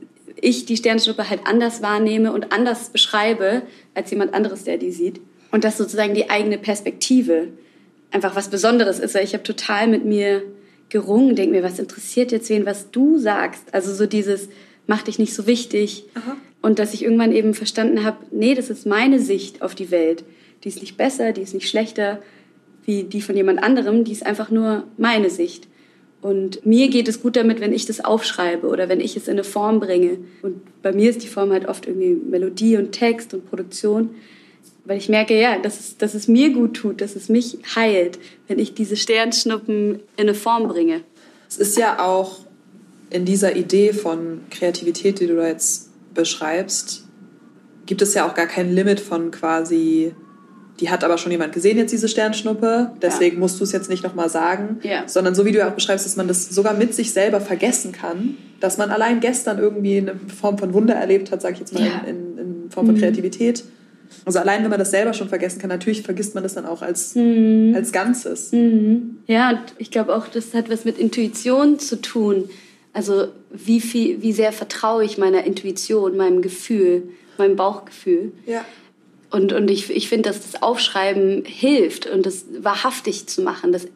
ich 0.43 0.65
die 0.65 0.77
Sternschnuppe 0.77 1.29
halt 1.29 1.41
anders 1.45 1.81
wahrnehme 1.81 2.31
und 2.33 2.51
anders 2.51 2.89
beschreibe 2.89 3.63
als 3.93 4.11
jemand 4.11 4.33
anderes, 4.33 4.63
der 4.63 4.77
die 4.77 4.91
sieht. 4.91 5.21
Und 5.51 5.63
dass 5.63 5.77
sozusagen 5.77 6.13
die 6.13 6.29
eigene 6.29 6.57
Perspektive 6.57 7.49
einfach 8.11 8.35
was 8.35 8.49
Besonderes 8.49 8.99
ist. 8.99 9.15
Weil 9.15 9.23
ich 9.23 9.33
habe 9.33 9.43
total 9.43 9.87
mit 9.87 10.05
mir 10.05 10.43
gerungen, 10.89 11.35
denke 11.35 11.55
mir, 11.55 11.63
was 11.63 11.79
interessiert 11.79 12.31
jetzt 12.31 12.49
wen, 12.49 12.65
was 12.65 12.91
du 12.91 13.17
sagst. 13.17 13.73
Also 13.73 13.93
so 13.93 14.05
dieses, 14.05 14.49
mach 14.87 15.03
dich 15.03 15.19
nicht 15.19 15.33
so 15.33 15.47
wichtig. 15.47 16.05
Aha. 16.15 16.37
Und 16.61 16.79
dass 16.79 16.93
ich 16.93 17.03
irgendwann 17.03 17.31
eben 17.31 17.53
verstanden 17.53 18.03
habe, 18.03 18.17
nee, 18.31 18.55
das 18.55 18.69
ist 18.69 18.85
meine 18.85 19.19
Sicht 19.19 19.61
auf 19.61 19.75
die 19.75 19.91
Welt. 19.91 20.23
Die 20.63 20.69
ist 20.69 20.81
nicht 20.81 20.97
besser, 20.97 21.33
die 21.33 21.41
ist 21.41 21.53
nicht 21.53 21.69
schlechter 21.69 22.19
wie 22.85 23.03
die 23.03 23.21
von 23.21 23.35
jemand 23.35 23.63
anderem, 23.63 24.03
die 24.03 24.11
ist 24.11 24.25
einfach 24.25 24.49
nur 24.49 24.83
meine 24.97 25.29
Sicht. 25.29 25.67
Und 26.23 26.65
mir 26.65 26.87
geht 26.87 27.09
es 27.09 27.21
gut 27.21 27.35
damit, 27.35 27.59
wenn 27.59 27.73
ich 27.73 27.85
das 27.85 28.03
aufschreibe 28.03 28.67
oder 28.67 28.87
wenn 28.87 29.01
ich 29.01 29.17
es 29.17 29.27
in 29.27 29.33
eine 29.33 29.43
Form 29.43 29.81
bringe. 29.81 30.19
Und 30.41 30.61
bei 30.81 30.93
mir 30.93 31.09
ist 31.09 31.21
die 31.21 31.27
Form 31.27 31.51
halt 31.51 31.67
oft 31.67 31.85
irgendwie 31.85 32.15
Melodie 32.15 32.77
und 32.77 32.93
Text 32.93 33.33
und 33.33 33.45
Produktion. 33.49 34.11
Weil 34.85 34.97
ich 34.97 35.09
merke, 35.09 35.37
ja, 35.37 35.59
dass 35.59 35.81
es, 35.81 35.97
dass 35.97 36.13
es 36.13 36.29
mir 36.29 36.51
gut 36.51 36.75
tut, 36.75 37.01
dass 37.01 37.17
es 37.17 37.27
mich 37.27 37.57
heilt, 37.75 38.19
wenn 38.47 38.57
ich 38.57 38.73
diese 38.73 38.95
Sternschnuppen 38.95 39.95
in 39.95 40.01
eine 40.17 40.33
Form 40.33 40.69
bringe. 40.69 41.01
Es 41.49 41.57
ist 41.57 41.77
ja 41.77 42.01
auch 42.01 42.39
in 43.09 43.25
dieser 43.25 43.57
Idee 43.57 43.91
von 43.91 44.41
Kreativität, 44.49 45.19
die 45.19 45.27
du 45.27 45.45
jetzt 45.45 45.89
beschreibst, 46.13 47.03
gibt 47.85 48.01
es 48.01 48.13
ja 48.13 48.29
auch 48.29 48.33
gar 48.33 48.47
kein 48.47 48.73
Limit 48.73 49.01
von 49.01 49.29
quasi, 49.29 50.15
die 50.79 50.89
hat 50.89 51.03
aber 51.03 51.17
schon 51.17 51.31
jemand 51.31 51.53
gesehen 51.53 51.77
jetzt 51.77 51.91
diese 51.91 52.07
Sternschnuppe, 52.07 52.91
deswegen 53.01 53.35
ja. 53.35 53.39
musst 53.39 53.59
du 53.59 53.63
es 53.63 53.71
jetzt 53.71 53.89
nicht 53.89 54.03
nochmal 54.03 54.29
sagen, 54.29 54.79
ja. 54.81 55.03
sondern 55.07 55.35
so 55.35 55.45
wie 55.45 55.51
du 55.51 55.59
ja 55.59 55.69
auch 55.69 55.73
beschreibst, 55.73 56.05
dass 56.05 56.15
man 56.15 56.27
das 56.27 56.49
sogar 56.49 56.73
mit 56.73 56.95
sich 56.95 57.13
selber 57.13 57.39
vergessen 57.39 57.91
kann, 57.91 58.37
dass 58.59 58.77
man 58.77 58.89
allein 58.89 59.19
gestern 59.19 59.59
irgendwie 59.59 59.97
eine 59.97 60.15
Form 60.35 60.57
von 60.57 60.73
Wunder 60.73 60.95
erlebt 60.95 61.31
hat, 61.31 61.41
sage 61.41 61.53
ich 61.53 61.59
jetzt 61.59 61.73
mal 61.73 61.85
ja. 61.85 62.01
in, 62.07 62.37
in, 62.37 62.71
Form 62.71 62.87
von 62.87 62.95
mhm. 62.95 62.99
Kreativität. 62.99 63.63
Also 64.25 64.39
allein 64.39 64.63
wenn 64.63 64.69
man 64.69 64.79
das 64.79 64.91
selber 64.91 65.13
schon 65.13 65.29
vergessen 65.29 65.59
kann, 65.59 65.69
natürlich 65.69 66.01
vergisst 66.01 66.33
man 66.33 66.43
das 66.43 66.55
dann 66.55 66.65
auch 66.65 66.81
als, 66.81 67.13
mhm. 67.15 67.73
als 67.75 67.91
Ganzes. 67.91 68.51
Mhm. 68.51 69.17
Ja, 69.27 69.51
und 69.51 69.61
ich 69.77 69.91
glaube 69.91 70.15
auch, 70.15 70.27
das 70.27 70.53
hat 70.53 70.71
was 70.71 70.85
mit 70.85 70.97
Intuition 70.97 71.77
zu 71.77 72.01
tun. 72.01 72.49
Also 72.93 73.27
wie 73.51 73.79
viel, 73.79 74.21
wie 74.21 74.33
sehr 74.33 74.51
vertraue 74.51 75.03
ich 75.03 75.17
meiner 75.17 75.43
Intuition, 75.43 76.17
meinem 76.17 76.41
Gefühl, 76.41 77.03
meinem 77.37 77.55
Bauchgefühl. 77.55 78.31
Ja. 78.45 78.63
Und, 79.33 79.51
und 79.51 79.71
ich, 79.71 79.89
ich 79.89 80.09
finde, 80.09 80.29
dass 80.29 80.41
das 80.41 80.61
Aufschreiben 80.61 81.43
hilft 81.43 82.05
und 82.05 82.23
das 82.23 82.45
wahrhaftig 82.59 83.25
zu 83.25 83.41
machen, 83.41 83.71
das 83.71 83.87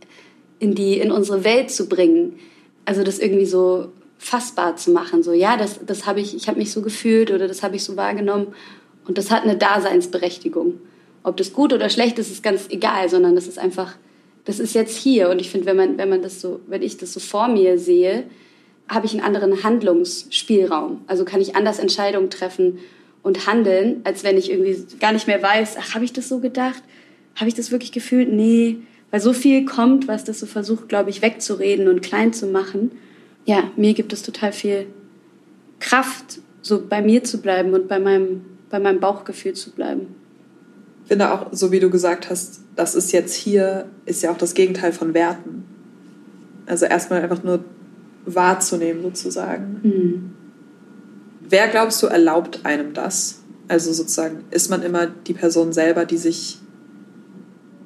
in, 0.57 0.73
die, 0.73 0.97
in 0.97 1.11
unsere 1.11 1.43
Welt 1.43 1.69
zu 1.69 1.87
bringen. 1.87 2.39
Also 2.85 3.03
das 3.03 3.19
irgendwie 3.19 3.45
so 3.45 3.89
fassbar 4.17 4.77
zu 4.77 4.89
machen. 4.89 5.21
So, 5.21 5.33
ja, 5.33 5.55
das, 5.55 5.79
das 5.85 6.07
habe 6.07 6.21
ich, 6.21 6.35
ich 6.35 6.47
habe 6.47 6.57
mich 6.57 6.71
so 6.71 6.81
gefühlt 6.81 7.29
oder 7.29 7.47
das 7.47 7.61
habe 7.61 7.75
ich 7.75 7.83
so 7.83 7.95
wahrgenommen. 7.95 8.47
Und 9.07 9.19
das 9.19 9.29
hat 9.29 9.43
eine 9.43 9.55
Daseinsberechtigung. 9.55 10.81
Ob 11.21 11.37
das 11.37 11.53
gut 11.53 11.71
oder 11.71 11.91
schlecht 11.91 12.17
ist, 12.17 12.31
ist 12.31 12.41
ganz 12.41 12.65
egal, 12.69 13.07
sondern 13.07 13.35
das 13.35 13.45
ist 13.45 13.59
einfach, 13.59 13.93
das 14.45 14.59
ist 14.59 14.73
jetzt 14.73 14.97
hier. 14.97 15.29
Und 15.29 15.39
ich 15.39 15.51
finde, 15.51 15.67
wenn 15.67 15.77
man, 15.77 15.99
wenn 15.99 16.09
man 16.09 16.23
das 16.23 16.41
so, 16.41 16.61
wenn 16.65 16.81
ich 16.81 16.97
das 16.97 17.13
so 17.13 17.19
vor 17.19 17.47
mir 17.47 17.77
sehe, 17.77 18.23
habe 18.89 19.05
ich 19.05 19.11
einen 19.11 19.21
anderen 19.21 19.61
Handlungsspielraum. 19.61 21.01
Also 21.05 21.25
kann 21.25 21.41
ich 21.41 21.55
anders 21.55 21.77
Entscheidungen 21.77 22.31
treffen 22.31 22.79
und 23.27 23.45
handeln, 23.45 23.99
als 24.05 24.23
wenn 24.23 24.37
ich 24.37 24.49
irgendwie 24.49 24.77
gar 25.01 25.11
nicht 25.11 25.27
mehr 25.27 25.43
weiß, 25.43 25.75
ach, 25.77 25.95
habe 25.95 26.05
ich 26.05 26.13
das 26.13 26.29
so 26.29 26.39
gedacht? 26.39 26.81
Habe 27.35 27.49
ich 27.49 27.53
das 27.53 27.71
wirklich 27.71 27.91
gefühlt? 27.91 28.31
Nee, 28.31 28.77
weil 29.11 29.19
so 29.19 29.33
viel 29.33 29.65
kommt, 29.65 30.07
was 30.07 30.23
das 30.23 30.39
so 30.39 30.45
versucht, 30.45 30.87
glaube 30.87 31.09
ich, 31.09 31.21
wegzureden 31.21 31.89
und 31.89 32.01
klein 32.01 32.31
zu 32.31 32.47
machen. 32.47 32.91
Ja, 33.45 33.69
mir 33.75 33.93
gibt 33.93 34.13
es 34.13 34.21
total 34.23 34.53
viel 34.53 34.87
Kraft, 35.81 36.39
so 36.61 36.81
bei 36.87 37.01
mir 37.01 37.25
zu 37.25 37.41
bleiben 37.41 37.73
und 37.73 37.89
bei 37.89 37.99
meinem, 37.99 38.45
bei 38.69 38.79
meinem 38.79 39.01
Bauchgefühl 39.01 39.53
zu 39.53 39.71
bleiben. 39.71 40.07
Ich 41.03 41.09
finde 41.09 41.33
auch, 41.33 41.47
so 41.51 41.73
wie 41.73 41.81
du 41.81 41.89
gesagt 41.89 42.29
hast, 42.29 42.61
das 42.77 42.95
ist 42.95 43.11
jetzt 43.11 43.35
hier, 43.35 43.89
ist 44.05 44.23
ja 44.23 44.31
auch 44.31 44.37
das 44.37 44.53
Gegenteil 44.53 44.93
von 44.93 45.13
Werten. 45.13 45.65
Also 46.65 46.85
erstmal 46.85 47.21
einfach 47.21 47.43
nur 47.43 47.59
wahrzunehmen 48.25 49.01
sozusagen. 49.01 49.79
Mhm. 49.83 50.36
Wer 51.49 51.67
glaubst 51.69 52.03
du 52.03 52.07
erlaubt 52.07 52.61
einem 52.63 52.93
das? 52.93 53.41
Also 53.67 53.93
sozusagen, 53.93 54.43
ist 54.51 54.69
man 54.69 54.81
immer 54.81 55.07
die 55.07 55.33
Person 55.33 55.71
selber, 55.73 56.05
die 56.05 56.17
sich 56.17 56.57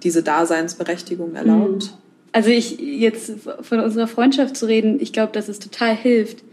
diese 0.04 0.24
Daseinsberechtigung 0.24 1.36
erlaubt? 1.36 1.86
Mhm. 1.86 1.90
Also 2.32 2.50
ich 2.50 2.80
jetzt 2.80 3.34
von 3.62 3.80
unserer 3.80 4.08
Freundschaft 4.08 4.56
zu 4.56 4.66
reden, 4.66 5.00
ich 5.00 5.14
glaube, 5.14 5.34
dass 5.34 5.48
es 5.48 5.60
total 5.60 5.96
hilft. 5.96 6.44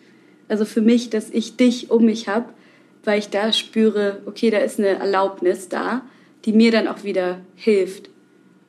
Also 0.49 0.65
für 0.65 0.81
mich, 0.81 1.09
dass 1.11 1.31
ich 1.31 1.57
dich 1.57 1.91
um 1.91 2.05
mich 2.05 2.29
habe, 2.29 2.47
weil 3.05 3.19
ich 3.19 3.29
da 3.29 3.53
spüre, 3.53 4.21
okay, 4.27 4.51
da 4.51 4.59
ist 4.59 4.79
eine 4.79 4.99
Erlaubnis 4.99 5.69
da, 5.69 6.03
die 6.45 6.53
mir 6.53 6.73
dann 6.73 6.89
auch 6.89 7.05
wieder 7.05 7.41
hilft 7.55 8.11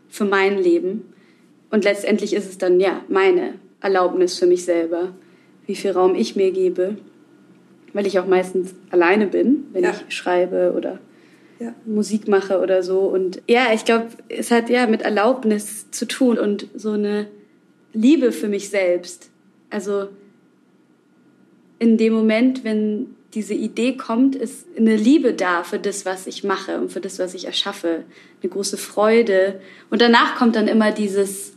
für 0.07 0.25
mein 0.25 0.57
Leben. 0.57 1.13
Und 1.71 1.83
letztendlich 1.83 2.33
ist 2.33 2.49
es 2.49 2.57
dann 2.57 2.79
ja 2.79 3.01
meine 3.09 3.55
Erlaubnis 3.81 4.37
für 4.37 4.45
mich 4.45 4.63
selber, 4.65 5.13
wie 5.65 5.75
viel 5.75 5.91
Raum 5.91 6.15
ich 6.15 6.35
mir 6.35 6.51
gebe 6.51 6.97
weil 7.93 8.07
ich 8.07 8.19
auch 8.19 8.27
meistens 8.27 8.73
alleine 8.89 9.27
bin, 9.27 9.65
wenn 9.73 9.83
ja. 9.83 9.91
ich 9.91 10.15
schreibe 10.15 10.73
oder 10.75 10.99
ja. 11.59 11.73
Musik 11.85 12.27
mache 12.27 12.59
oder 12.59 12.83
so. 12.83 12.99
Und 13.01 13.41
ja, 13.47 13.73
ich 13.73 13.85
glaube, 13.85 14.07
es 14.29 14.51
hat 14.51 14.69
ja 14.69 14.87
mit 14.87 15.01
Erlaubnis 15.01 15.91
zu 15.91 16.05
tun 16.07 16.37
und 16.37 16.67
so 16.75 16.91
eine 16.91 17.27
Liebe 17.93 18.31
für 18.31 18.47
mich 18.47 18.69
selbst. 18.69 19.29
Also 19.69 20.07
in 21.79 21.97
dem 21.97 22.13
Moment, 22.13 22.63
wenn 22.63 23.15
diese 23.33 23.53
Idee 23.53 23.95
kommt, 23.95 24.35
ist 24.35 24.65
eine 24.75 24.95
Liebe 24.95 25.33
da 25.33 25.63
für 25.63 25.79
das, 25.79 26.05
was 26.05 26.27
ich 26.27 26.43
mache 26.43 26.79
und 26.79 26.91
für 26.91 26.99
das, 26.99 27.19
was 27.19 27.33
ich 27.33 27.45
erschaffe. 27.45 28.03
Eine 28.41 28.49
große 28.49 28.77
Freude. 28.77 29.61
Und 29.89 30.01
danach 30.01 30.35
kommt 30.35 30.55
dann 30.55 30.67
immer 30.67 30.91
dieses, 30.91 31.53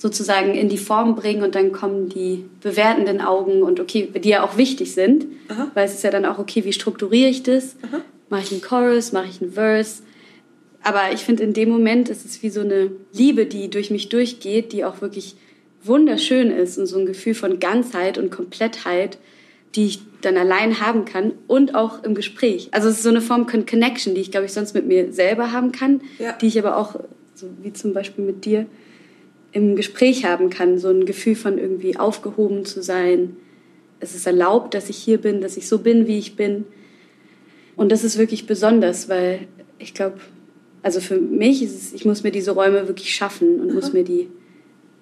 sozusagen 0.00 0.54
in 0.54 0.70
die 0.70 0.78
Form 0.78 1.14
bringen 1.14 1.42
und 1.42 1.54
dann 1.54 1.72
kommen 1.72 2.08
die 2.08 2.46
bewertenden 2.62 3.20
Augen 3.20 3.62
und 3.62 3.80
okay, 3.80 4.08
die 4.16 4.30
ja 4.30 4.42
auch 4.42 4.56
wichtig 4.56 4.94
sind, 4.94 5.26
Aha. 5.48 5.70
weil 5.74 5.84
es 5.84 5.92
ist 5.92 6.02
ja 6.02 6.10
dann 6.10 6.24
auch 6.24 6.38
okay, 6.38 6.64
wie 6.64 6.72
strukturiere 6.72 7.28
ich 7.28 7.42
das? 7.42 7.76
Mache 8.30 8.44
ich 8.44 8.52
einen 8.52 8.62
Chorus, 8.62 9.12
mache 9.12 9.26
ich 9.28 9.42
einen 9.42 9.52
Verse? 9.52 10.02
Aber 10.82 11.12
ich 11.12 11.20
finde, 11.20 11.42
in 11.42 11.52
dem 11.52 11.68
Moment 11.68 12.08
ist 12.08 12.24
es 12.24 12.42
wie 12.42 12.48
so 12.48 12.62
eine 12.62 12.90
Liebe, 13.12 13.44
die 13.44 13.68
durch 13.68 13.90
mich 13.90 14.08
durchgeht, 14.08 14.72
die 14.72 14.86
auch 14.86 15.02
wirklich 15.02 15.36
wunderschön 15.82 16.50
ist 16.50 16.78
und 16.78 16.86
so 16.86 16.98
ein 16.98 17.04
Gefühl 17.04 17.34
von 17.34 17.60
Ganzheit 17.60 18.16
und 18.16 18.30
Komplettheit, 18.30 19.18
die 19.74 19.84
ich 19.84 20.00
dann 20.22 20.38
allein 20.38 20.80
haben 20.80 21.04
kann 21.04 21.32
und 21.46 21.74
auch 21.74 22.02
im 22.04 22.14
Gespräch. 22.14 22.68
Also 22.70 22.88
es 22.88 22.96
ist 22.96 23.02
so 23.02 23.10
eine 23.10 23.20
Form 23.20 23.46
von 23.46 23.66
Connection, 23.66 24.14
die 24.14 24.22
ich, 24.22 24.30
glaube 24.30 24.46
ich, 24.46 24.52
sonst 24.52 24.72
mit 24.72 24.86
mir 24.86 25.12
selber 25.12 25.52
haben 25.52 25.72
kann, 25.72 26.00
ja. 26.18 26.32
die 26.32 26.46
ich 26.46 26.58
aber 26.58 26.78
auch, 26.78 26.98
so 27.34 27.48
wie 27.62 27.74
zum 27.74 27.92
Beispiel 27.92 28.24
mit 28.24 28.46
dir, 28.46 28.64
im 29.52 29.76
Gespräch 29.76 30.24
haben 30.24 30.50
kann, 30.50 30.78
so 30.78 30.88
ein 30.88 31.06
Gefühl 31.06 31.34
von 31.34 31.58
irgendwie 31.58 31.96
aufgehoben 31.96 32.64
zu 32.64 32.82
sein. 32.82 33.36
Es 33.98 34.14
ist 34.14 34.26
erlaubt, 34.26 34.74
dass 34.74 34.88
ich 34.88 34.96
hier 34.96 35.18
bin, 35.18 35.40
dass 35.40 35.56
ich 35.56 35.68
so 35.68 35.78
bin, 35.78 36.06
wie 36.06 36.18
ich 36.18 36.36
bin. 36.36 36.64
Und 37.76 37.90
das 37.90 38.04
ist 38.04 38.18
wirklich 38.18 38.46
besonders, 38.46 39.08
weil 39.08 39.48
ich 39.78 39.94
glaube, 39.94 40.18
also 40.82 41.00
für 41.00 41.18
mich 41.18 41.62
ist 41.62 41.74
es, 41.74 41.92
ich 41.92 42.04
muss 42.04 42.22
mir 42.22 42.30
diese 42.30 42.52
Räume 42.52 42.88
wirklich 42.88 43.14
schaffen 43.14 43.60
und 43.60 43.74
muss 43.74 43.92
mir 43.92 44.04
die 44.04 44.28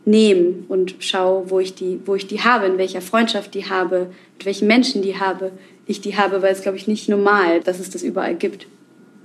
nehmen 0.05 0.65
und 0.69 0.97
schau, 1.01 1.45
wo 1.49 1.61
ich 1.61 1.75
die, 1.75 2.01
wo 2.07 2.15
ich 2.15 2.27
die 2.27 2.41
habe, 2.41 2.67
in 2.67 2.79
welcher 2.79 3.01
Freundschaft 3.01 3.55
die 3.55 3.67
habe, 3.67 4.09
mit 4.37 4.47
welchen 4.47 4.67
Menschen 4.67 5.03
die 5.03 5.19
habe, 5.19 5.53
ich 5.87 6.01
die 6.01 6.17
habe, 6.17 6.41
weil 6.43 6.53
es 6.53 6.63
glaube 6.63 6.79
ich 6.79 6.89
nicht 6.89 7.09
normal, 7.09 7.61
dass 7.61 7.79
es 7.79 7.91
das 7.91 8.03
überall 8.03 8.35
gibt. 8.35 8.67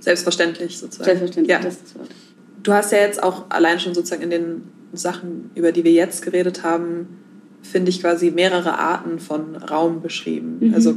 Selbstverständlich 0.00 0.78
sozusagen. 0.78 1.04
Selbstverständlich, 1.04 1.50
ja. 1.50 1.62
das 1.62 1.74
ist 1.74 1.84
das 1.84 1.94
Wort. 1.96 2.08
Du 2.62 2.72
hast 2.72 2.92
ja 2.92 2.98
jetzt 2.98 3.22
auch 3.22 3.50
allein 3.50 3.80
schon 3.80 3.94
sozusagen 3.94 4.22
in 4.22 4.30
den 4.30 4.62
Sachen, 4.96 5.50
über 5.54 5.72
die 5.72 5.84
wir 5.84 5.92
jetzt 5.92 6.22
geredet 6.22 6.62
haben, 6.62 7.08
finde 7.62 7.90
ich 7.90 8.00
quasi 8.00 8.30
mehrere 8.30 8.78
Arten 8.78 9.18
von 9.18 9.56
Raum 9.56 10.02
beschrieben. 10.02 10.58
Mhm. 10.60 10.74
Also 10.74 10.94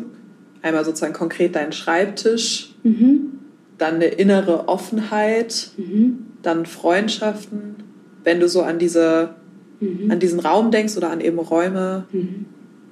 einmal 0.62 0.86
sozusagen 0.86 1.14
konkret 1.14 1.56
dein 1.56 1.72
Schreibtisch, 1.72 2.74
mhm. 2.84 3.40
dann 3.78 3.96
eine 3.96 4.06
innere 4.06 4.68
Offenheit, 4.68 5.72
mhm. 5.78 6.26
dann 6.42 6.66
Freundschaften. 6.66 7.76
Wenn 8.24 8.40
du 8.40 8.50
so 8.50 8.62
an 8.62 8.80
diese 8.80 9.36
mhm. 9.80 10.12
an 10.12 10.20
diesen 10.20 10.40
Raum 10.40 10.72
denkst 10.72 10.98
oder 10.98 11.10
an 11.10 11.22
eben 11.22 11.40
Räume, 11.40 12.06
mhm. 12.12 12.46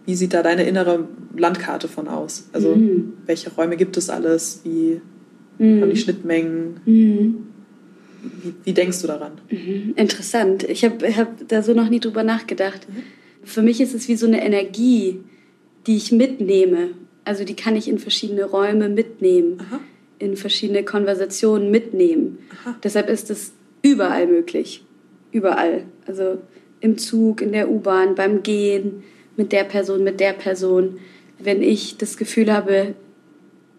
wie 0.05 0.15
sieht 0.15 0.33
da 0.33 0.41
deine 0.41 0.63
innere 0.63 1.07
Landkarte 1.35 1.87
von 1.87 2.07
aus? 2.07 2.47
Also 2.53 2.75
mhm. 2.75 3.13
welche 3.25 3.51
Räume 3.51 3.75
gibt 3.75 3.97
es 3.97 4.09
alles? 4.09 4.61
Wie 4.63 5.01
haben 5.57 5.89
die 5.89 5.97
Schnittmengen? 5.97 6.81
Wie, 8.43 8.53
wie 8.63 8.73
denkst 8.73 9.01
du 9.01 9.07
daran? 9.07 9.33
Mhm, 9.49 9.93
interessant. 9.95 10.63
Ich 10.63 10.83
habe 10.83 11.15
hab 11.15 11.47
da 11.47 11.61
so 11.61 11.73
noch 11.73 11.89
nie 11.89 11.99
drüber 11.99 12.23
nachgedacht. 12.23 12.87
Mhm. 12.89 13.03
Für 13.43 13.61
mich 13.61 13.79
ist 13.79 13.93
es 13.93 14.07
wie 14.07 14.15
so 14.15 14.25
eine 14.25 14.43
Energie, 14.43 15.19
die 15.87 15.97
ich 15.97 16.11
mitnehme. 16.11 16.89
Also 17.23 17.43
die 17.43 17.55
kann 17.55 17.75
ich 17.75 17.87
in 17.87 17.99
verschiedene 17.99 18.45
Räume 18.45 18.89
mitnehmen, 18.89 19.59
Aha. 19.59 19.79
in 20.19 20.35
verschiedene 20.35 20.83
Konversationen 20.83 21.71
mitnehmen. 21.71 22.39
Aha. 22.61 22.75
Deshalb 22.83 23.09
ist 23.09 23.29
es 23.29 23.53
überall 23.81 24.27
möglich. 24.27 24.83
Überall. 25.31 25.83
Also 26.07 26.39
im 26.81 26.97
Zug, 26.97 27.41
in 27.41 27.51
der 27.51 27.69
U-Bahn, 27.69 28.15
beim 28.15 28.43
Gehen, 28.43 29.03
mit 29.37 29.51
der 29.51 29.63
Person, 29.63 30.03
mit 30.03 30.19
der 30.19 30.33
Person. 30.33 30.99
Wenn 31.39 31.61
ich 31.61 31.97
das 31.97 32.17
Gefühl 32.17 32.51
habe, 32.51 32.95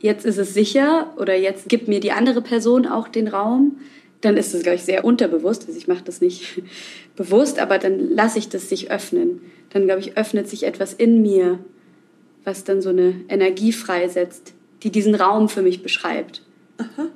jetzt 0.01 0.27
ist 0.27 0.39
es 0.39 0.55
sicher 0.55 1.13
oder 1.17 1.37
jetzt 1.37 1.69
gibt 1.69 1.89
mir 1.89 2.01
die 2.01 2.13
andere 2.13 2.43
Person 2.43 2.87
auch 2.87 3.09
den 3.09 3.29
Raum, 3.29 3.79
dann 4.21 4.37
ist 4.37 4.55
es, 4.55 4.63
glaube 4.63 4.77
ich, 4.77 4.83
sehr 4.83 5.05
unterbewusst. 5.05 5.67
Also 5.67 5.79
ich 5.79 5.89
mache 5.89 6.05
das 6.05 6.21
nicht 6.21 6.63
bewusst, 7.17 7.59
aber 7.59 7.79
dann 7.79 8.11
lasse 8.11 8.39
ich 8.39 8.49
das 8.49 8.69
sich 8.69 8.91
öffnen. 8.91 9.41
Dann, 9.71 9.85
glaube 9.85 10.01
ich, 10.01 10.17
öffnet 10.17 10.49
sich 10.49 10.65
etwas 10.65 10.93
in 10.93 11.23
mir, 11.23 11.59
was 12.45 12.65
dann 12.65 12.81
so 12.81 12.91
eine 12.91 13.15
Energie 13.29 13.73
freisetzt, 13.73 14.55
die 14.83 14.91
diesen 14.91 15.15
Raum 15.15 15.49
für 15.49 15.63
mich 15.63 15.83
beschreibt. 15.83 16.43
Aha. 16.79 17.09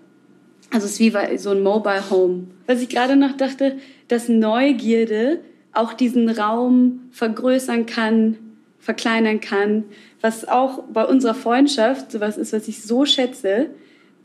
Also 0.73 0.87
es 0.87 0.93
ist 0.93 1.01
wie 1.01 1.39
so 1.39 1.51
ein 1.51 1.63
Mobile 1.63 2.11
Home. 2.11 2.47
Was 2.67 2.81
ich 2.81 2.89
gerade 2.89 3.17
noch 3.17 3.37
dachte, 3.37 3.77
dass 4.09 4.29
Neugierde 4.29 5.41
auch 5.73 5.93
diesen 5.93 6.29
Raum 6.29 7.09
vergrößern 7.11 7.87
kann, 7.87 8.37
verkleinern 8.79 9.41
kann, 9.41 9.85
was 10.21 10.49
auch 10.49 10.85
bei 10.93 11.05
unserer 11.05 11.35
Freundschaft 11.35 12.13
sowas 12.13 12.37
ist, 12.37 12.53
was 12.53 12.69
ich 12.69 12.83
so 12.83 13.05
schätze, 13.05 13.71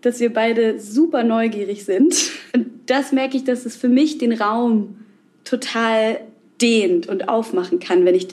dass 0.06 0.20
wir 0.20 0.32
beide 0.32 0.80
super 0.80 1.24
neugierig 1.24 1.86
sind. 1.86 2.16
Und 2.54 2.68
das 2.86 3.12
merke 3.12 3.38
ich, 3.38 3.44
dass 3.44 3.66
es 3.66 3.76
für 3.76 3.90
mich 3.90 4.18
den 4.18 4.34
Raum 4.34 4.98
total 5.44 6.20
dehnt 6.62 7.08
und 7.08 7.28
aufmachen 7.28 7.80
kann, 7.80 8.06
wenn 8.06 8.16
ich 8.16 8.28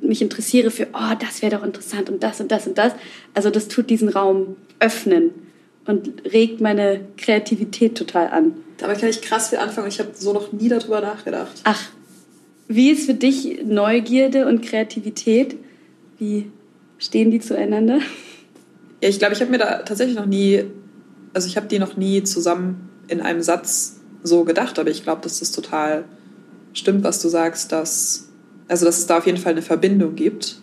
mich 0.00 0.22
interessiere 0.22 0.70
für, 0.70 0.88
oh, 0.92 1.14
das 1.18 1.42
wäre 1.42 1.56
doch 1.56 1.64
interessant 1.64 2.10
und 2.10 2.22
das 2.22 2.40
und 2.40 2.52
das 2.52 2.66
und 2.66 2.78
das. 2.78 2.92
Also 3.34 3.50
das 3.50 3.68
tut 3.68 3.90
diesen 3.90 4.08
Raum 4.08 4.56
öffnen 4.78 5.30
und 5.86 6.32
regt 6.32 6.60
meine 6.60 7.00
Kreativität 7.16 7.96
total 7.96 8.28
an. 8.28 8.52
Damit 8.78 9.00
kann 9.00 9.08
ich 9.08 9.22
krass 9.22 9.48
viel 9.48 9.58
anfangen. 9.58 9.88
Ich 9.88 9.98
habe 9.98 10.10
so 10.14 10.32
noch 10.32 10.52
nie 10.52 10.68
darüber 10.68 11.00
nachgedacht. 11.00 11.60
Ach, 11.64 11.88
wie 12.68 12.90
ist 12.90 13.06
für 13.06 13.14
dich 13.14 13.62
Neugierde 13.64 14.46
und 14.46 14.62
Kreativität? 14.62 15.56
Wie 16.18 16.50
stehen 16.98 17.30
die 17.30 17.40
zueinander? 17.40 18.00
Ja, 19.02 19.08
ich 19.08 19.18
glaube, 19.18 19.34
ich 19.34 19.40
habe 19.40 19.50
mir 19.50 19.58
da 19.58 19.78
tatsächlich 19.82 20.16
noch 20.16 20.26
nie, 20.26 20.64
also 21.32 21.48
ich 21.48 21.56
habe 21.56 21.66
die 21.66 21.78
noch 21.78 21.96
nie 21.96 22.22
zusammen 22.22 22.88
in 23.08 23.20
einem 23.20 23.42
Satz 23.42 24.00
so 24.22 24.44
gedacht, 24.44 24.78
aber 24.78 24.90
ich 24.90 25.02
glaube, 25.02 25.22
dass 25.22 25.40
das 25.40 25.52
total 25.52 26.04
stimmt, 26.72 27.04
was 27.04 27.20
du 27.20 27.28
sagst, 27.28 27.72
dass, 27.72 28.28
also 28.68 28.84
dass 28.84 28.98
es 28.98 29.06
da 29.06 29.18
auf 29.18 29.26
jeden 29.26 29.38
Fall 29.38 29.52
eine 29.52 29.62
Verbindung 29.62 30.14
gibt, 30.14 30.56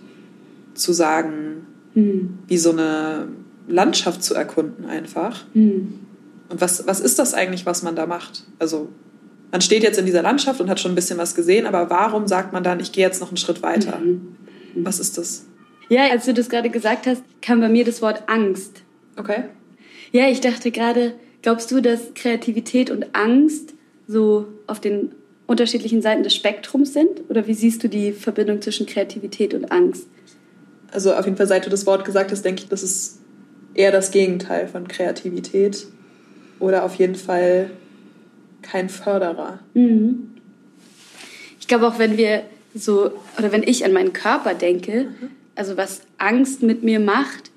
zu 0.73 0.93
sagen, 0.93 1.67
hm. 1.93 2.39
wie 2.47 2.57
so 2.57 2.71
eine 2.71 3.27
Landschaft 3.67 4.23
zu 4.23 4.33
erkunden 4.33 4.85
einfach. 4.85 5.45
Hm. 5.53 5.99
Und 6.49 6.61
was, 6.61 6.85
was 6.87 6.99
ist 6.99 7.19
das 7.19 7.33
eigentlich, 7.33 7.65
was 7.65 7.83
man 7.83 7.95
da 7.95 8.05
macht? 8.05 8.43
Also 8.59 8.89
man 9.51 9.61
steht 9.61 9.83
jetzt 9.83 9.99
in 9.99 10.05
dieser 10.05 10.21
Landschaft 10.21 10.59
und 10.61 10.69
hat 10.69 10.79
schon 10.79 10.91
ein 10.91 10.95
bisschen 10.95 11.17
was 11.17 11.35
gesehen, 11.35 11.65
aber 11.65 11.89
warum 11.89 12.27
sagt 12.27 12.53
man 12.53 12.63
dann, 12.63 12.79
ich 12.79 12.91
gehe 12.91 13.05
jetzt 13.05 13.21
noch 13.21 13.29
einen 13.29 13.37
Schritt 13.37 13.61
weiter? 13.61 13.99
Mhm. 13.99 14.35
Was 14.75 14.99
ist 14.99 15.17
das? 15.17 15.45
Ja, 15.89 16.09
als 16.09 16.25
du 16.25 16.33
das 16.33 16.49
gerade 16.49 16.69
gesagt 16.69 17.05
hast, 17.05 17.21
kam 17.41 17.59
bei 17.59 17.69
mir 17.69 17.85
das 17.85 18.01
Wort 18.01 18.23
Angst. 18.27 18.81
Okay. 19.15 19.43
Ja, 20.13 20.29
ich 20.29 20.41
dachte 20.41 20.69
gerade, 20.69 21.13
glaubst 21.41 21.71
du, 21.71 21.81
dass 21.81 22.13
Kreativität 22.13 22.91
und 22.91 23.15
Angst 23.15 23.73
so 24.07 24.45
auf 24.67 24.79
den 24.79 25.11
unterschiedlichen 25.47 26.03
Seiten 26.03 26.21
des 26.21 26.35
Spektrums 26.35 26.93
sind? 26.93 27.29
Oder 27.29 27.47
wie 27.47 27.55
siehst 27.55 27.83
du 27.83 27.89
die 27.89 28.13
Verbindung 28.13 28.61
zwischen 28.61 28.85
Kreativität 28.85 29.55
und 29.55 29.71
Angst? 29.71 30.07
Also 30.91 31.13
auf 31.15 31.25
jeden 31.25 31.35
Fall, 31.35 31.47
seit 31.47 31.65
du 31.65 31.71
das 31.71 31.87
Wort 31.87 32.05
gesagt 32.05 32.31
hast, 32.31 32.45
denke 32.45 32.61
ich, 32.61 32.69
das 32.69 32.83
ist 32.83 33.19
eher 33.73 33.91
das 33.91 34.11
Gegenteil 34.11 34.67
von 34.67 34.87
Kreativität. 34.87 35.87
Oder 36.59 36.83
auf 36.83 36.93
jeden 36.95 37.15
Fall 37.15 37.71
kein 38.61 38.89
Förderer. 38.89 39.59
Mhm. 39.73 40.29
Ich 41.59 41.67
glaube 41.67 41.87
auch, 41.87 41.97
wenn 41.97 42.17
wir 42.17 42.43
so, 42.75 43.13
oder 43.39 43.51
wenn 43.51 43.63
ich 43.63 43.83
an 43.83 43.93
meinen 43.93 44.13
Körper 44.13 44.53
denke, 44.53 45.05
mhm. 45.05 45.29
also 45.55 45.75
was 45.75 46.01
Angst 46.19 46.61
mit 46.61 46.83
mir 46.83 46.99
macht, 46.99 47.49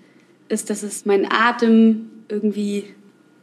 ist, 0.49 0.71
dass 0.71 0.83
es 0.83 1.05
meinen 1.05 1.31
Atem 1.31 2.11
irgendwie 2.29 2.85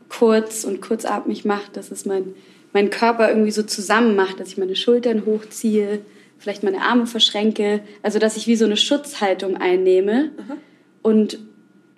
kurz 0.09 0.63
und 0.63 0.81
kurzatmig 0.81 1.45
macht, 1.45 1.75
dass 1.75 1.91
es 1.91 2.05
mein, 2.05 2.35
mein 2.71 2.89
Körper 2.89 3.29
irgendwie 3.29 3.51
so 3.51 3.63
zusammen 3.63 4.15
macht, 4.15 4.39
dass 4.39 4.49
ich 4.49 4.57
meine 4.57 4.75
Schultern 4.75 5.25
hochziehe, 5.25 6.01
vielleicht 6.37 6.63
meine 6.63 6.81
Arme 6.81 7.07
verschränke, 7.07 7.81
also 8.01 8.19
dass 8.19 8.37
ich 8.37 8.47
wie 8.47 8.55
so 8.55 8.65
eine 8.65 8.77
Schutzhaltung 8.77 9.57
einnehme. 9.57 10.25
Mhm. 10.25 10.57
Und 11.01 11.39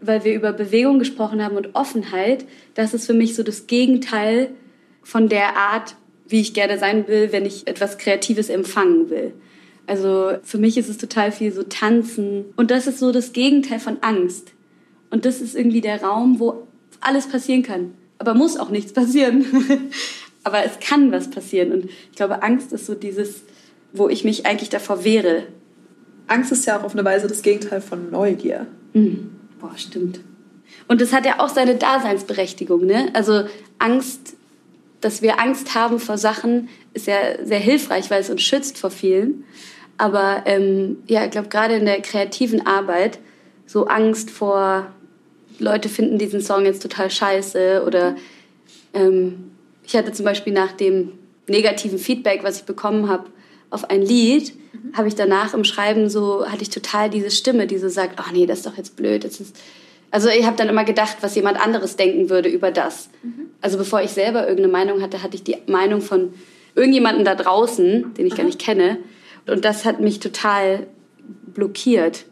weil 0.02 0.24
wir 0.24 0.34
über 0.34 0.54
Bewegung 0.54 1.00
gesprochen 1.00 1.44
haben 1.44 1.58
und 1.58 1.76
Offenheit, 1.76 2.46
das 2.74 2.94
ist 2.94 3.06
für 3.06 3.14
mich 3.14 3.36
so 3.36 3.44
das 3.44 3.68
Gegenteil 3.68 4.50
von 5.02 5.30
der 5.30 5.58
Art, 5.58 5.96
wie 6.28 6.42
ich 6.42 6.54
gerne 6.54 6.78
sein 6.78 7.08
will, 7.08 7.32
wenn 7.32 7.46
ich 7.46 7.68
etwas 7.68 7.98
Kreatives 7.98 8.50
empfangen 8.50 9.10
will. 9.10 9.34
Also 9.88 10.34
für 10.44 10.58
mich 10.58 10.78
ist 10.78 10.90
es 10.90 10.98
total 10.98 11.32
viel 11.32 11.52
so 11.52 11.64
tanzen. 11.64 12.46
Und 12.56 12.72
das 12.72 12.88
ist 12.88 13.00
so 13.00 13.12
das 13.12 13.34
Gegenteil 13.34 13.80
von 13.80 13.98
Angst. 14.02 14.52
Und 15.12 15.26
das 15.26 15.42
ist 15.42 15.56
irgendwie 15.56 15.82
der 15.82 16.02
Raum, 16.02 16.40
wo 16.40 16.65
alles 17.06 17.28
passieren 17.28 17.64
kann. 17.64 17.94
Aber 18.18 18.34
muss 18.34 18.58
auch 18.58 18.70
nichts 18.70 18.94
passieren. 18.94 19.46
Aber 20.44 20.64
es 20.64 20.80
kann 20.80 21.12
was 21.12 21.30
passieren. 21.30 21.72
Und 21.72 21.86
ich 21.86 22.16
glaube, 22.16 22.44
Angst 22.44 22.72
ist 22.72 22.86
so 22.86 22.94
dieses, 22.94 23.44
wo 23.94 24.10
ich 24.10 24.24
mich 24.24 24.46
eigentlich 24.46 24.70
davor 24.70 25.04
wehre. 25.04 25.44
Angst 26.28 26.52
ist 26.52 26.66
ja 26.66 26.80
auch 26.80 26.84
auf 26.84 26.94
eine 26.94 27.04
Weise 27.04 27.28
das 27.28 27.42
Gegenteil 27.42 27.82
von 27.82 28.12
Neugier. 28.12 28.68
Mhm. 28.94 29.32
Boah, 29.60 29.76
stimmt. 29.76 30.20
Und 30.88 31.02
das 31.02 31.14
hat 31.14 31.26
ja 31.26 31.40
auch 31.40 31.50
seine 31.50 31.76
Daseinsberechtigung. 31.76 32.86
Ne? 32.86 33.10
Also 33.14 33.44
Angst 33.80 34.36
dass 35.06 35.22
wir 35.22 35.40
Angst 35.40 35.76
haben 35.76 36.00
vor 36.00 36.18
Sachen, 36.18 36.68
ist 36.96 37.06
ja 37.06 37.44
sehr 37.44 37.60
hilfreich, 37.60 38.10
weil 38.10 38.22
es 38.22 38.30
uns 38.32 38.42
schützt 38.42 38.80
vor 38.80 38.90
vielen. 38.90 39.44
Aber 40.00 40.42
ähm, 40.46 40.98
ja, 41.06 41.26
ich 41.26 41.30
glaube, 41.30 41.48
gerade 41.48 41.76
in 41.76 41.86
der 41.86 42.02
kreativen 42.02 42.66
Arbeit, 42.66 43.20
so 43.68 43.86
Angst 43.86 44.32
vor, 44.32 44.88
Leute 45.60 45.90
finden 45.90 46.18
diesen 46.18 46.42
Song 46.42 46.66
jetzt 46.66 46.82
total 46.82 47.10
scheiße 47.10 47.84
oder 47.86 48.16
ähm, 48.94 49.52
ich 49.86 49.96
hatte 49.96 50.12
zum 50.12 50.26
Beispiel 50.26 50.54
nach 50.54 50.72
dem 50.72 51.14
negativen 51.48 52.00
Feedback, 52.00 52.44
was 52.44 52.60
ich 52.60 52.64
bekommen 52.64 53.08
habe 53.08 53.26
auf 53.70 53.90
ein 53.90 54.02
Lied, 54.02 54.54
mhm. 54.74 54.98
habe 54.98 55.08
ich 55.08 55.16
danach 55.16 55.54
im 55.54 55.64
Schreiben 55.64 56.10
so, 56.10 56.46
hatte 56.48 56.64
ich 56.64 56.70
total 56.70 57.10
diese 57.10 57.32
Stimme, 57.32 57.68
die 57.68 57.78
so 57.78 57.90
sagt, 57.90 58.16
ach 58.18 58.32
nee, 58.32 58.46
das 58.46 58.60
ist 58.60 58.66
doch 58.66 58.78
jetzt 58.78 58.96
blöd, 58.96 59.24
das 59.24 59.40
ist 59.40 59.56
also 60.16 60.30
ich 60.30 60.46
habe 60.46 60.56
dann 60.56 60.70
immer 60.70 60.86
gedacht, 60.86 61.18
was 61.20 61.36
jemand 61.36 61.60
anderes 61.60 61.98
denken 61.98 62.30
würde 62.30 62.48
über 62.48 62.72
das. 62.72 63.10
Mhm. 63.22 63.48
Also 63.60 63.78
bevor 63.78 64.02
ich 64.02 64.12
selber 64.12 64.48
irgendeine 64.48 64.72
Meinung 64.72 65.02
hatte, 65.02 65.22
hatte 65.22 65.36
ich 65.36 65.44
die 65.44 65.58
Meinung 65.68 66.00
von 66.00 66.34
irgendjemandem 66.74 67.26
da 67.26 67.36
draußen, 67.36 68.14
den 68.14 68.26
ich 68.26 68.32
Aha. 68.32 68.38
gar 68.38 68.46
nicht 68.46 68.60
kenne. 68.60 68.98
Und 69.46 69.66
das 69.66 69.84
hat 69.84 70.00
mich 70.00 70.22
total 70.22 70.88
blockiert. 71.54 72.24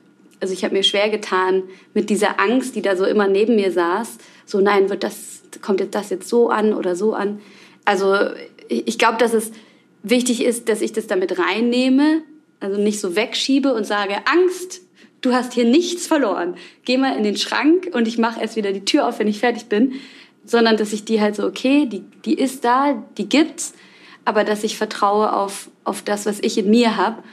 Also 0.43 0.53
ich 0.53 0.65
habe 0.65 0.75
mir 0.75 0.83
schwer 0.83 1.09
getan 1.09 1.63
mit 1.93 2.09
dieser 2.09 2.37
Angst, 2.37 2.75
die 2.75 2.81
da 2.81 2.97
so 2.97 3.05
immer 3.05 3.29
neben 3.29 3.55
mir 3.55 3.71
saß. 3.71 4.17
So 4.45 4.59
nein, 4.59 4.89
wird 4.89 5.01
das 5.01 5.41
kommt 5.61 5.79
jetzt 5.79 5.95
das 5.95 6.09
jetzt 6.09 6.27
so 6.27 6.49
an 6.49 6.73
oder 6.73 6.97
so 6.97 7.13
an. 7.13 7.39
Also 7.85 8.13
ich 8.67 8.97
glaube, 8.97 9.17
dass 9.17 9.33
es 9.33 9.53
wichtig 10.03 10.43
ist, 10.43 10.67
dass 10.67 10.81
ich 10.81 10.91
das 10.91 11.07
damit 11.07 11.39
reinnehme, 11.39 12.23
also 12.59 12.77
nicht 12.77 12.99
so 12.99 13.15
wegschiebe 13.15 13.73
und 13.73 13.85
sage 13.85 14.15
Angst, 14.25 14.81
du 15.21 15.31
hast 15.31 15.53
hier 15.53 15.63
nichts 15.63 16.07
verloren. 16.07 16.55
Geh 16.83 16.97
mal 16.97 17.15
in 17.15 17.23
den 17.23 17.37
Schrank 17.37 17.91
und 17.93 18.05
ich 18.05 18.17
mache 18.17 18.41
erst 18.41 18.57
wieder 18.57 18.73
die 18.73 18.83
Tür 18.83 19.07
auf, 19.07 19.19
wenn 19.19 19.29
ich 19.29 19.39
fertig 19.39 19.67
bin. 19.67 19.93
Sondern 20.43 20.75
dass 20.75 20.91
ich 20.91 21.05
die 21.05 21.21
halt 21.21 21.37
so, 21.37 21.45
okay, 21.45 21.85
die, 21.85 22.03
die 22.25 22.33
ist 22.33 22.65
da, 22.65 23.01
die 23.17 23.29
gibt's, 23.29 23.71
aber 24.25 24.43
dass 24.43 24.65
ich 24.65 24.77
vertraue 24.77 25.31
auf, 25.31 25.69
auf 25.85 26.01
das, 26.01 26.25
was 26.25 26.41
ich 26.41 26.57
in 26.57 26.69
mir 26.69 26.97
habe 26.97 27.23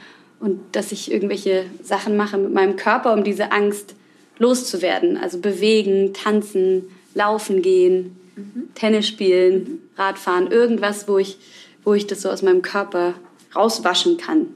und 0.41 0.59
dass 0.73 0.91
ich 0.91 1.11
irgendwelche 1.11 1.65
Sachen 1.83 2.17
mache 2.17 2.37
mit 2.37 2.51
meinem 2.53 2.75
Körper, 2.75 3.13
um 3.13 3.23
diese 3.23 3.51
Angst 3.51 3.95
loszuwerden. 4.39 5.17
Also 5.17 5.37
bewegen, 5.37 6.13
tanzen, 6.13 6.85
laufen 7.13 7.61
gehen, 7.61 8.17
mhm. 8.35 8.69
Tennis 8.73 9.07
spielen, 9.07 9.53
mhm. 9.53 9.79
Radfahren, 9.97 10.51
irgendwas, 10.51 11.07
wo 11.07 11.19
ich, 11.19 11.37
wo 11.83 11.93
ich 11.93 12.07
das 12.07 12.23
so 12.23 12.29
aus 12.29 12.41
meinem 12.41 12.63
Körper 12.63 13.13
rauswaschen 13.55 14.17
kann. 14.17 14.47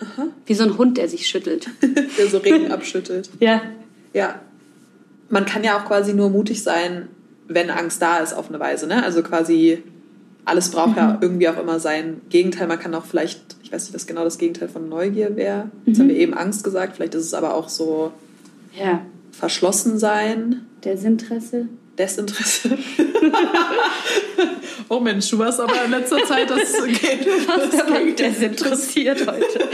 Aha. 0.00 0.28
Wie 0.46 0.54
so 0.54 0.64
ein 0.64 0.76
Hund, 0.76 0.98
der 0.98 1.08
sich 1.08 1.26
schüttelt. 1.28 1.68
der 2.18 2.26
so 2.26 2.38
Regen 2.38 2.70
abschüttelt. 2.72 3.30
Ja. 3.40 3.62
Ja. 4.12 4.40
Man 5.30 5.44
kann 5.44 5.62
ja 5.62 5.78
auch 5.78 5.84
quasi 5.84 6.14
nur 6.14 6.30
mutig 6.30 6.62
sein, 6.62 7.08
wenn 7.46 7.70
Angst 7.70 8.02
da 8.02 8.18
ist, 8.18 8.32
auf 8.32 8.48
eine 8.48 8.58
Weise. 8.58 8.86
Ne? 8.86 9.02
Also 9.04 9.22
quasi 9.22 9.82
alles 10.44 10.70
braucht 10.70 10.90
mhm. 10.90 10.96
ja 10.96 11.18
irgendwie 11.20 11.48
auch 11.48 11.58
immer 11.58 11.78
sein 11.78 12.22
Gegenteil. 12.30 12.66
Man 12.66 12.78
kann 12.78 12.94
auch 12.94 13.04
vielleicht, 13.04 13.56
ich 13.68 13.72
weiß 13.74 13.84
nicht, 13.84 13.94
was 13.94 14.06
genau 14.06 14.24
das 14.24 14.38
Gegenteil 14.38 14.70
von 14.70 14.88
Neugier 14.88 15.36
wäre. 15.36 15.70
Jetzt 15.84 15.98
mhm. 15.98 16.02
haben 16.04 16.08
wir 16.08 16.16
eben 16.16 16.32
Angst 16.32 16.64
gesagt. 16.64 16.96
Vielleicht 16.96 17.14
ist 17.14 17.26
es 17.26 17.34
aber 17.34 17.52
auch 17.52 17.68
so 17.68 18.12
ja. 18.74 19.02
verschlossen 19.30 19.98
sein. 19.98 20.64
Desinteresse. 20.82 21.68
Desinteresse. 21.98 22.78
oh 24.88 25.00
Mensch, 25.00 25.28
du 25.28 25.38
warst 25.38 25.60
aber 25.60 25.84
in 25.84 25.90
letzter 25.90 26.24
Zeit, 26.24 26.48
das 26.48 26.82
geht. 26.86 27.26
Du 27.26 27.46
warst 27.46 27.78
aber 27.78 28.00
desinteressiert 28.10 29.26
heute. 29.26 29.68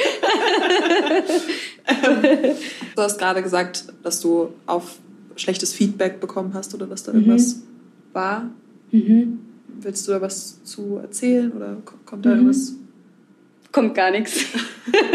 du 2.97 3.01
hast 3.01 3.17
gerade 3.17 3.45
gesagt, 3.45 3.85
dass 4.03 4.21
du 4.21 4.49
auf 4.67 4.97
schlechtes 5.37 5.73
Feedback 5.73 6.19
bekommen 6.19 6.53
hast 6.53 6.75
oder 6.75 6.89
dass 6.89 7.05
da 7.05 7.13
irgendwas 7.13 7.59
mhm. 7.59 7.61
war. 8.13 8.51
Mhm. 8.91 9.39
Willst 9.69 10.09
du 10.09 10.13
da 10.13 10.21
was 10.21 10.65
zu 10.65 10.97
erzählen 10.97 11.53
oder 11.53 11.77
kommt 12.05 12.27
da 12.27 12.31
mhm. 12.31 12.37
irgendwas? 12.39 12.75
Kommt 13.75 13.97
gar 13.97 14.13
nichts. 14.13 14.45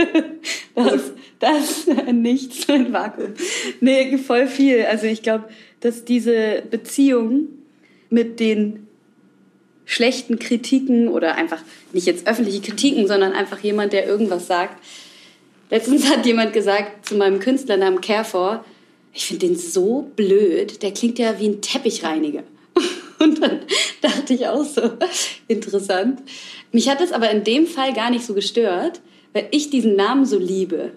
das, 0.75 1.13
das 1.39 1.87
nichts, 2.11 2.67
ein 2.69 2.91
Vakuum. 2.91 3.33
Nee, 3.79 4.17
voll 4.17 4.47
viel. 4.47 4.83
Also 4.83 5.05
ich 5.05 5.23
glaube, 5.23 5.45
dass 5.79 6.03
diese 6.03 6.61
Beziehung 6.69 7.47
mit 8.09 8.41
den 8.41 8.85
schlechten 9.85 10.39
Kritiken 10.39 11.07
oder 11.07 11.35
einfach 11.35 11.63
nicht 11.93 12.05
jetzt 12.05 12.27
öffentliche 12.27 12.59
Kritiken, 12.59 13.07
sondern 13.07 13.31
einfach 13.31 13.59
jemand, 13.61 13.93
der 13.93 14.05
irgendwas 14.05 14.47
sagt. 14.47 14.83
Letztens 15.69 16.09
hat 16.09 16.25
jemand 16.25 16.51
gesagt 16.51 17.07
zu 17.07 17.15
meinem 17.15 17.39
Künstlernamen 17.39 18.01
Carefor, 18.01 18.65
ich 19.13 19.25
finde 19.25 19.47
den 19.47 19.55
so 19.55 20.11
blöd, 20.17 20.83
der 20.83 20.91
klingt 20.91 21.17
ja 21.17 21.39
wie 21.39 21.47
ein 21.47 21.61
Teppichreiniger. 21.61 22.43
Und 23.19 23.41
dann 23.41 23.59
dachte 24.01 24.33
ich 24.33 24.47
auch 24.47 24.63
so, 24.63 24.81
interessant. 25.47 26.21
Mich 26.71 26.89
hat 26.89 27.01
es 27.01 27.11
aber 27.11 27.29
in 27.29 27.43
dem 27.43 27.67
Fall 27.67 27.93
gar 27.93 28.09
nicht 28.09 28.25
so 28.25 28.33
gestört, 28.33 29.01
weil 29.33 29.47
ich 29.51 29.69
diesen 29.69 29.95
Namen 29.95 30.25
so 30.25 30.37
liebe. 30.37 30.91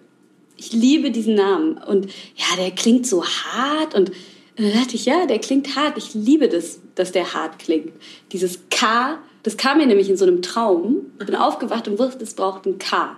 Ich 0.57 0.73
liebe 0.73 1.11
diesen 1.11 1.35
Namen. 1.35 1.79
Und 1.79 2.07
ja, 2.37 2.57
der 2.57 2.71
klingt 2.71 3.07
so 3.07 3.25
hart 3.25 3.95
und 3.95 4.13
und 4.59 4.67
dann 4.67 4.75
dachte 4.75 4.97
ich, 4.97 5.07
ja, 5.07 5.27
der 5.27 5.39
klingt 5.39 5.77
hart. 5.77 5.97
Ich 5.97 6.13
liebe 6.13 6.49
das, 6.49 6.81
dass 6.95 7.11
der 7.11 7.33
hart 7.33 7.59
klingt. 7.59 7.93
Dieses 8.33 8.61
K 8.71 9.19
Das 9.43 9.57
kam 9.57 9.79
mir 9.79 9.87
nämlich 9.87 10.09
in 10.11 10.17
so 10.17 10.25
einem 10.25 10.43
Traum. 10.43 11.07
Ich 11.19 11.27
bin 11.27 11.35
aufgewacht 11.35 11.89
und 11.89 11.99
wusste, 11.99 12.23
es 12.23 12.35
braucht 12.35 12.67
ein 12.67 12.79
K. 12.79 13.17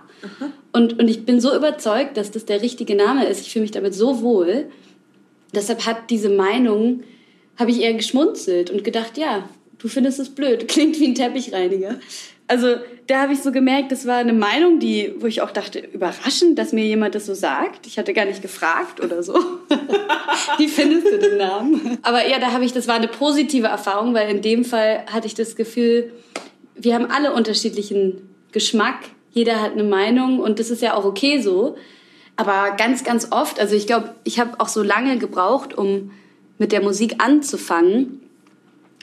Und, 0.71 0.97
und 0.97 1.07
ich 1.07 1.25
bin 1.25 1.39
so 1.39 1.55
überzeugt, 1.55 2.17
dass 2.17 2.31
das 2.31 2.45
der 2.45 2.61
richtige 2.61 2.95
Name 2.95 3.25
ist. 3.25 3.41
Ich 3.41 3.51
fühle 3.51 3.63
mich 3.63 3.71
damit 3.71 3.93
so 3.93 4.21
wohl. 4.21 4.67
Deshalb 5.53 5.85
hat 5.85 6.09
diese 6.09 6.29
Meinung, 6.29 7.03
habe 7.57 7.71
ich 7.71 7.81
eher 7.81 7.93
geschmunzelt 7.93 8.69
und 8.69 8.83
gedacht, 8.83 9.17
ja, 9.17 9.47
du 9.77 9.87
findest 9.87 10.19
es 10.19 10.29
blöd, 10.29 10.67
klingt 10.67 10.99
wie 10.99 11.07
ein 11.07 11.15
Teppichreiniger. 11.15 11.99
Also 12.47 12.75
da 13.07 13.23
habe 13.23 13.33
ich 13.33 13.41
so 13.41 13.51
gemerkt, 13.51 13.91
das 13.91 14.05
war 14.05 14.17
eine 14.17 14.33
Meinung, 14.33 14.79
die, 14.79 15.15
wo 15.17 15.25
ich 15.25 15.41
auch 15.41 15.49
dachte, 15.49 15.79
überraschend, 15.79 16.59
dass 16.59 16.73
mir 16.73 16.83
jemand 16.83 17.15
das 17.15 17.25
so 17.25 17.33
sagt. 17.33 17.87
Ich 17.87 17.97
hatte 17.97 18.13
gar 18.13 18.25
nicht 18.25 18.43
gefragt 18.43 19.03
oder 19.03 19.23
so. 19.23 19.33
Wie 20.57 20.67
findest 20.67 21.07
du 21.07 21.17
den 21.17 21.37
Namen? 21.37 21.97
Aber 22.03 22.27
ja, 22.27 22.37
da 22.37 22.51
habe 22.51 22.63
ich, 22.63 22.71
das 22.71 22.87
war 22.87 22.95
eine 22.95 23.07
positive 23.07 23.67
Erfahrung, 23.67 24.13
weil 24.13 24.29
in 24.29 24.43
dem 24.43 24.63
Fall 24.63 25.05
hatte 25.11 25.25
ich 25.25 25.33
das 25.33 25.55
Gefühl, 25.55 26.13
wir 26.75 26.93
haben 26.93 27.09
alle 27.09 27.33
unterschiedlichen 27.33 28.29
Geschmack. 28.51 28.99
Jeder 29.31 29.61
hat 29.61 29.71
eine 29.71 29.83
Meinung 29.83 30.39
und 30.39 30.59
das 30.59 30.69
ist 30.69 30.83
ja 30.83 30.93
auch 30.93 31.05
okay 31.05 31.41
so. 31.41 31.77
Aber 32.35 32.75
ganz, 32.77 33.03
ganz 33.03 33.31
oft, 33.31 33.59
also 33.59 33.75
ich 33.75 33.87
glaube, 33.87 34.13
ich 34.23 34.39
habe 34.39 34.59
auch 34.59 34.67
so 34.67 34.83
lange 34.83 35.17
gebraucht, 35.17 35.75
um 35.75 36.11
mit 36.57 36.71
der 36.71 36.81
Musik 36.81 37.15
anzufangen, 37.23 38.21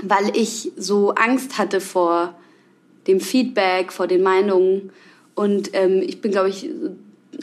weil 0.03 0.37
ich 0.37 0.73
so 0.77 1.11
Angst 1.11 1.59
hatte 1.59 1.81
vor 1.81 2.35
dem 3.07 3.21
Feedback, 3.21 3.93
vor 3.93 4.07
den 4.07 4.23
Meinungen. 4.23 4.91
Und 5.35 5.71
ähm, 5.75 6.03
ich 6.03 6.21
bin, 6.21 6.33
glaube 6.33 6.49
ich, 6.49 6.71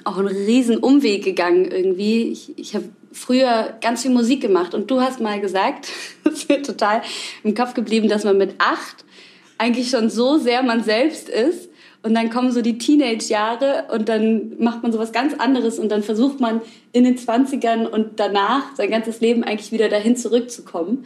auch 0.04 0.17
einen 0.17 0.28
riesen 0.28 0.78
Umweg 0.78 1.24
gegangen 1.24 1.65
irgendwie. 1.65 2.32
Ich, 2.32 2.58
ich 2.58 2.76
habe 2.76 2.89
früher 3.12 3.78
ganz 3.82 4.04
viel 4.04 4.12
Musik 4.12 4.41
gemacht 4.41 4.74
und 4.74 4.89
du 4.91 5.02
hast 5.02 5.19
mal 5.19 5.39
gesagt, 5.39 5.89
das 6.24 6.36
ist 6.36 6.50
mir 6.50 6.62
total 6.62 7.02
im 7.43 7.56
Kopf 7.56 7.74
geblieben, 7.74 8.08
dass 8.08 8.24
man 8.24 8.38
mit 8.38 8.56
acht 8.58 9.06
eigentlich 9.58 9.89
schon 9.89 10.10
so 10.10 10.38
sehr 10.38 10.63
man 10.63 10.84
selbst 10.84 11.28
ist 11.28 11.69
und 12.02 12.14
dann 12.14 12.30
kommen 12.30 12.52
so 12.52 12.62
die 12.62 12.78
Teenage-Jahre 12.78 13.88
und 13.92 14.08
dann 14.08 14.54
macht 14.60 14.84
man 14.84 14.92
sowas 14.92 15.12
ganz 15.12 15.34
anderes 15.34 15.80
und 15.80 15.90
dann 15.90 16.02
versucht 16.02 16.40
man 16.40 16.62
in 16.94 17.04
den 17.04 17.18
20ern 17.18 17.88
und 17.88 18.20
danach 18.20 18.76
sein 18.76 18.90
ganzes 18.90 19.20
Leben 19.20 19.44
eigentlich 19.44 19.72
wieder 19.72 19.90
dahin 19.90 20.16
zurückzukommen. 20.16 21.06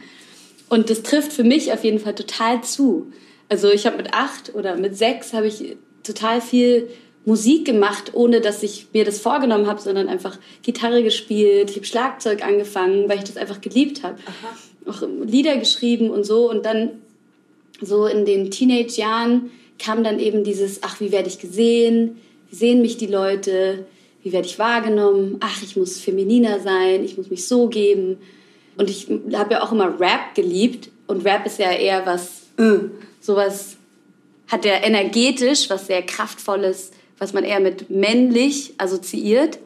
Und 0.68 0.90
das 0.90 1.02
trifft 1.02 1.32
für 1.32 1.44
mich 1.44 1.72
auf 1.72 1.82
jeden 1.84 1.98
Fall 1.98 2.14
total 2.14 2.62
zu. 2.62 3.12
Also 3.48 3.70
ich 3.70 3.86
habe 3.86 3.96
mit 3.96 4.14
acht 4.14 4.54
oder 4.54 4.76
mit 4.76 4.96
sechs 4.96 5.32
habe 5.32 5.48
ich 5.48 5.76
total 6.04 6.40
viel 6.40 6.88
Musik 7.24 7.64
gemacht, 7.64 8.12
ohne 8.14 8.40
dass 8.40 8.62
ich 8.62 8.88
mir 8.92 9.04
das 9.04 9.18
vorgenommen 9.18 9.66
habe, 9.66 9.80
sondern 9.80 10.08
einfach 10.08 10.38
Gitarre 10.62 11.02
gespielt. 11.02 11.70
Ich 11.70 11.76
habe 11.76 11.86
Schlagzeug 11.86 12.44
angefangen, 12.44 13.08
weil 13.08 13.18
ich 13.18 13.24
das 13.24 13.36
einfach 13.36 13.60
geliebt 13.60 14.02
habe. 14.02 14.18
Auch 14.86 15.02
Lieder 15.24 15.56
geschrieben 15.56 16.10
und 16.10 16.24
so. 16.24 16.48
Und 16.50 16.64
dann 16.66 16.90
so 17.80 18.06
in 18.06 18.24
den 18.24 18.50
Teenage-Jahren 18.50 19.50
kam 19.78 20.04
dann 20.04 20.18
eben 20.18 20.44
dieses, 20.44 20.82
ach, 20.82 21.00
wie 21.00 21.12
werde 21.12 21.28
ich 21.28 21.38
gesehen? 21.38 22.20
Wie 22.50 22.56
sehen 22.56 22.82
mich 22.82 22.96
die 22.96 23.06
Leute? 23.06 23.86
Wie 24.22 24.32
werde 24.32 24.46
ich 24.46 24.58
wahrgenommen? 24.58 25.36
Ach, 25.40 25.62
ich 25.62 25.76
muss 25.76 26.00
femininer 26.00 26.60
sein, 26.60 27.04
ich 27.04 27.16
muss 27.16 27.30
mich 27.30 27.46
so 27.46 27.68
geben. 27.68 28.18
Und 28.76 28.90
ich 28.90 29.08
habe 29.34 29.54
ja 29.54 29.62
auch 29.62 29.72
immer 29.72 30.00
Rap 30.00 30.34
geliebt. 30.34 30.90
Und 31.06 31.24
Rap 31.24 31.46
ist 31.46 31.58
ja 31.58 31.70
eher 31.70 32.06
was, 32.06 32.44
äh, 32.58 32.88
sowas 33.20 33.76
hat 34.48 34.64
er 34.64 34.84
energetisch, 34.84 35.70
was 35.70 35.86
sehr 35.86 36.02
kraftvolles, 36.02 36.92
was 37.18 37.32
man 37.32 37.44
eher 37.44 37.60
mit 37.60 37.90
männlich 37.90 38.74
assoziiert. 38.78 39.58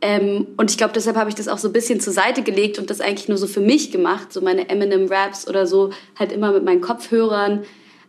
Ähm, 0.00 0.46
und 0.56 0.70
ich 0.70 0.76
glaube, 0.76 0.92
deshalb 0.92 1.16
habe 1.16 1.30
ich 1.30 1.34
das 1.34 1.48
auch 1.48 1.58
so 1.58 1.68
ein 1.68 1.72
bisschen 1.72 2.00
zur 2.00 2.12
Seite 2.12 2.42
gelegt 2.42 2.78
und 2.78 2.90
das 2.90 3.00
eigentlich 3.00 3.28
nur 3.28 3.38
so 3.38 3.46
für 3.46 3.60
mich 3.60 3.90
gemacht, 3.90 4.32
so 4.32 4.40
meine 4.40 4.68
Eminem-Raps 4.68 5.48
oder 5.48 5.66
so, 5.66 5.90
halt 6.18 6.32
immer 6.32 6.52
mit 6.52 6.64
meinen 6.64 6.80
Kopfhörern. 6.80 7.64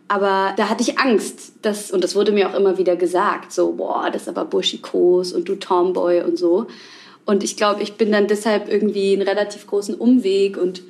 Aber 0.08 0.54
da 0.56 0.70
hatte 0.70 0.82
ich 0.82 0.98
Angst, 0.98 1.52
dass, 1.60 1.90
und 1.90 2.02
das 2.02 2.14
wurde 2.14 2.32
mir 2.32 2.48
auch 2.48 2.54
immer 2.54 2.78
wieder 2.78 2.96
gesagt, 2.96 3.52
so, 3.52 3.72
boah, 3.72 4.08
das 4.10 4.22
ist 4.22 4.28
aber 4.28 4.46
buschikos 4.46 5.32
und 5.32 5.48
du 5.48 5.54
Tomboy 5.54 6.22
und 6.22 6.38
so. 6.38 6.66
Und 7.26 7.44
ich 7.44 7.58
glaube, 7.58 7.82
ich 7.82 7.94
bin 7.94 8.10
dann 8.10 8.26
deshalb 8.26 8.70
irgendwie 8.70 9.12
einen 9.12 9.28
relativ 9.28 9.66
großen 9.66 9.94
Umweg 9.94 10.56
und 10.56 10.82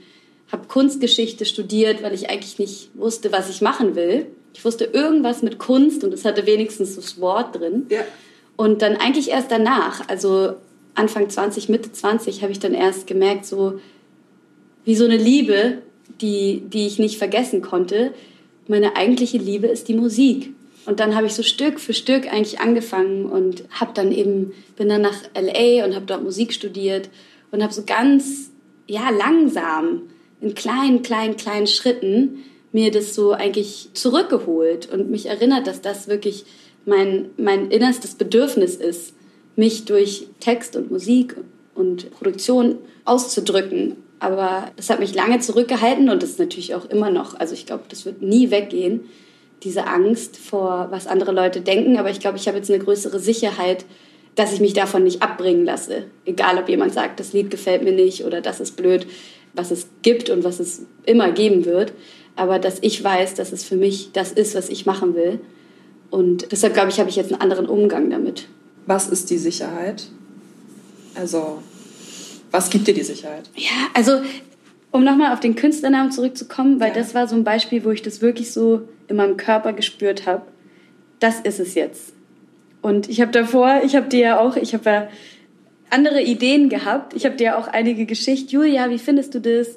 habe 0.53 0.69
Kunstgeschichte 0.69 1.45
studiert, 1.45 2.03
weil 2.03 2.15
ich 2.15 2.31
eigentlich 2.31 2.61
nicht 2.61 2.91
wusste, 2.95 3.33
was 3.33 3.51
ich 3.51 3.61
machen 3.61 3.97
will. 3.97 4.27
Ich 4.55 4.65
wusste 4.65 4.85
irgendwas 4.85 5.43
mit 5.43 5.59
Kunst 5.59 6.05
und 6.05 6.15
es 6.15 6.25
hatte 6.25 6.47
wenigstens 6.47 6.95
das 6.95 7.21
Wort 7.21 7.59
drin. 7.59 7.87
Ja. 7.91 8.01
Und 8.57 8.83
dann 8.83 8.97
eigentlich 8.97 9.31
erst 9.31 9.51
danach, 9.51 10.09
also 10.09 10.55
Anfang 10.95 11.29
20, 11.29 11.69
Mitte 11.69 11.93
20, 11.93 12.43
habe 12.43 12.53
ich 12.53 12.59
dann 12.59 12.75
erst 12.75 13.07
gemerkt, 13.07 13.45
so 13.45 13.81
wie 14.85 14.97
so 14.97 15.05
eine 15.05 15.17
Liebe, 15.17 15.79
die, 16.21 16.63
die 16.67 16.87
ich 16.87 16.99
nicht 16.99 17.19
vergessen 17.19 17.63
konnte. 17.63 18.13
Meine 18.69 18.97
eigentliche 18.97 19.39
Liebe 19.39 19.67
ist 19.67 19.89
die 19.89 19.95
Musik. 19.95 20.53
Und 20.87 21.01
dann 21.01 21.15
habe 21.15 21.27
ich 21.27 21.35
so 21.35 21.43
Stück 21.43 21.81
für 21.81 21.93
Stück 21.93 22.33
eigentlich 22.33 22.61
angefangen 22.61 23.27
und 23.27 23.65
habe 23.71 23.93
dann 23.95 24.13
eben 24.13 24.53
bin 24.77 24.89
dann 24.89 25.03
nach 25.03 25.23
LA 25.35 25.85
und 25.85 25.95
habe 25.95 26.07
dort 26.07 26.23
Musik 26.23 26.53
studiert 26.53 27.11
und 27.51 27.63
habe 27.63 27.75
so 27.75 27.83
ganz 27.85 28.51
ja 28.87 29.11
langsam 29.11 30.03
in 30.41 30.55
kleinen, 30.55 31.03
kleinen, 31.03 31.37
kleinen 31.37 31.67
Schritten 31.67 32.45
mir 32.73 32.91
das 32.91 33.15
so 33.15 33.33
eigentlich 33.33 33.91
zurückgeholt 33.95 34.91
und 34.93 35.11
mich 35.11 35.27
erinnert, 35.27 35.67
dass 35.67 35.81
das 35.81 36.09
wirklich 36.09 36.45
mein, 36.85 37.31
mein 37.37 37.71
innerstes 37.71 38.15
Bedürfnis 38.15 38.77
ist, 38.77 39.15
mich 39.57 39.85
durch 39.85 40.29
Text 40.41 40.77
und 40.77 40.91
Musik 40.91 41.37
und 41.75 42.11
Produktion 42.11 42.79
auszudrücken. 43.05 43.97
Aber 44.21 44.71
das 44.77 44.91
hat 44.91 45.01
mich 45.01 45.15
lange 45.15 45.39
zurückgehalten 45.41 46.11
und 46.11 46.23
das 46.23 46.31
ist 46.31 46.39
natürlich 46.39 46.75
auch 46.75 46.87
immer 46.87 47.11
noch. 47.11 47.39
Also 47.39 47.55
ich 47.55 47.67
glaube, 47.67 47.85
das 47.89 48.05
wird 48.05 48.21
nie 48.23 48.51
weggehen, 48.51 49.09
diese 49.63 49.87
Angst 49.87 50.37
vor, 50.37 50.89
was 50.91 51.07
andere 51.07 51.33
Leute 51.33 51.61
denken. 51.61 51.99
Aber 51.99 52.11
ich 52.11 52.21
glaube, 52.21 52.37
ich 52.37 52.49
habe 52.49 52.59
jetzt 52.59 52.71
eine 52.71 52.83
größere 52.83 53.21
Sicherheit, 53.21 53.85
dass 54.35 54.53
ich 54.53 54.61
mich 54.61 54.73
davon 54.73 55.05
nicht 55.05 55.23
abbringen 55.23 55.65
lasse. 55.65 56.05
Egal, 56.25 56.59
ob 56.59 56.69
jemand 56.69 56.93
sagt, 56.93 57.21
das 57.21 57.33
Lied 57.33 57.51
gefällt 57.51 57.83
mir 57.83 57.93
nicht 57.93 58.25
oder 58.25 58.41
das 58.41 58.61
ist 58.61 58.77
blöd 58.77 59.07
was 59.59 59.71
es 59.71 59.89
gibt 60.03 60.31
und 60.31 60.45
was 60.45 60.61
es 60.61 60.83
immer 61.05 61.33
geben 61.33 61.65
wird, 61.65 61.93
aber 62.37 62.59
dass 62.59 62.79
ich 62.81 63.03
weiß, 63.03 63.35
dass 63.35 63.53
es 63.53 63.65
für 63.65 63.77
mich 63.77 64.13
das 64.13 64.33
ist, 64.33 64.55
was 64.55 64.69
ich 64.69 64.87
machen 64.87 65.15
will. 65.15 65.41
Und 66.11 66.53
deshalb 66.53 66.75
glaube 66.75 66.91
ich, 66.91 67.01
habe 67.01 67.11
ich 67.11 67.17
jetzt 67.17 67.33
einen 67.33 67.43
anderen 67.43 67.67
Umgang 67.67 68.09
damit. 68.11 68.49
Was 68.87 69.09
ist 69.09 69.29
die 69.31 69.37
Sicherheit? 69.37 70.05
Also, 71.15 71.61
was 72.51 72.71
gibt 72.71 72.87
dir 72.87 72.95
die 72.95 73.03
Sicherheit? 73.03 73.51
Ja, 73.55 73.89
also, 73.95 74.21
um 74.91 75.05
nochmal 75.05 75.33
auf 75.33 75.41
den 75.41 75.55
Künstlernamen 75.55 76.11
zurückzukommen, 76.11 76.81
weil 76.81 76.89
ja. 76.89 76.95
das 76.95 77.15
war 77.15 77.29
so 77.29 77.37
ein 77.37 77.45
Beispiel, 77.45 77.85
wo 77.85 77.91
ich 77.91 78.03
das 78.03 78.23
wirklich 78.23 78.53
so 78.53 78.89
in 79.09 79.17
meinem 79.17 79.37
Körper 79.37 79.73
gespürt 79.73 80.27
habe. 80.27 80.43
Das 81.21 81.41
ist 81.41 81.61
es 81.61 81.75
jetzt. 81.75 82.13
Und 82.81 83.09
ich 83.09 83.21
habe 83.21 83.33
davor, 83.33 83.81
ich 83.85 83.97
habe 83.97 84.09
dir 84.09 84.21
ja 84.21 84.41
auch, 84.41 84.57
ich 84.57 84.73
habe 84.73 84.91
ja 84.91 85.09
andere 85.91 86.23
Ideen 86.23 86.69
gehabt. 86.69 87.15
Ich 87.15 87.25
habe 87.25 87.37
dir 87.37 87.59
auch 87.59 87.69
einige 87.69 88.07
Geschichten. 88.07 88.51
Julia, 88.51 88.91
wie 88.91 88.99
findest 88.99 89.35
du 89.35 89.41
das? 89.41 89.77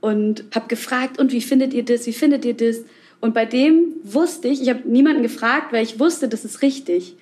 Und 0.00 0.44
habe 0.54 0.68
gefragt, 0.68 1.18
und 1.18 1.32
wie 1.32 1.40
findet 1.40 1.72
ihr 1.72 1.84
das? 1.84 2.06
Wie 2.06 2.12
findet 2.12 2.44
ihr 2.44 2.54
das? 2.54 2.84
Und 3.20 3.32
bei 3.32 3.46
dem 3.46 3.94
wusste 4.02 4.48
ich, 4.48 4.60
ich 4.60 4.68
habe 4.68 4.86
niemanden 4.86 5.22
gefragt, 5.22 5.72
weil 5.72 5.82
ich 5.82 5.98
wusste, 5.98 6.28
das 6.28 6.44
ist 6.44 6.60
richtig. 6.60 7.16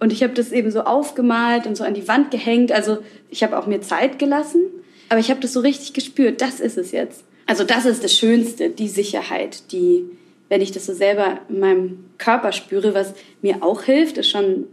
Und 0.00 0.12
ich 0.12 0.22
habe 0.22 0.34
das 0.34 0.52
eben 0.52 0.70
so 0.70 0.82
aufgemalt 0.82 1.66
und 1.66 1.76
so 1.76 1.84
an 1.84 1.94
die 1.94 2.08
Wand 2.08 2.30
gehängt. 2.30 2.72
Also 2.72 2.98
ich 3.30 3.42
habe 3.42 3.58
auch 3.58 3.66
mir 3.66 3.80
Zeit 3.80 4.18
gelassen, 4.18 4.60
aber 5.08 5.20
ich 5.20 5.30
habe 5.30 5.40
das 5.40 5.52
so 5.52 5.60
richtig 5.60 5.92
gespürt. 5.92 6.40
Das 6.40 6.60
ist 6.60 6.76
es 6.76 6.92
jetzt. 6.92 7.24
Also 7.46 7.64
das 7.64 7.84
ist 7.84 8.02
das 8.02 8.12
Schönste, 8.12 8.70
die 8.70 8.88
Sicherheit, 8.88 9.70
die, 9.72 10.04
wenn 10.48 10.60
ich 10.60 10.72
das 10.72 10.86
so 10.86 10.94
selber 10.94 11.40
in 11.48 11.60
meinem 11.60 12.04
Körper 12.18 12.52
spüre, 12.52 12.94
was 12.94 13.14
mir 13.42 13.62
auch 13.62 13.82
hilft, 13.82 14.18
ist 14.18 14.30
schon 14.30 14.66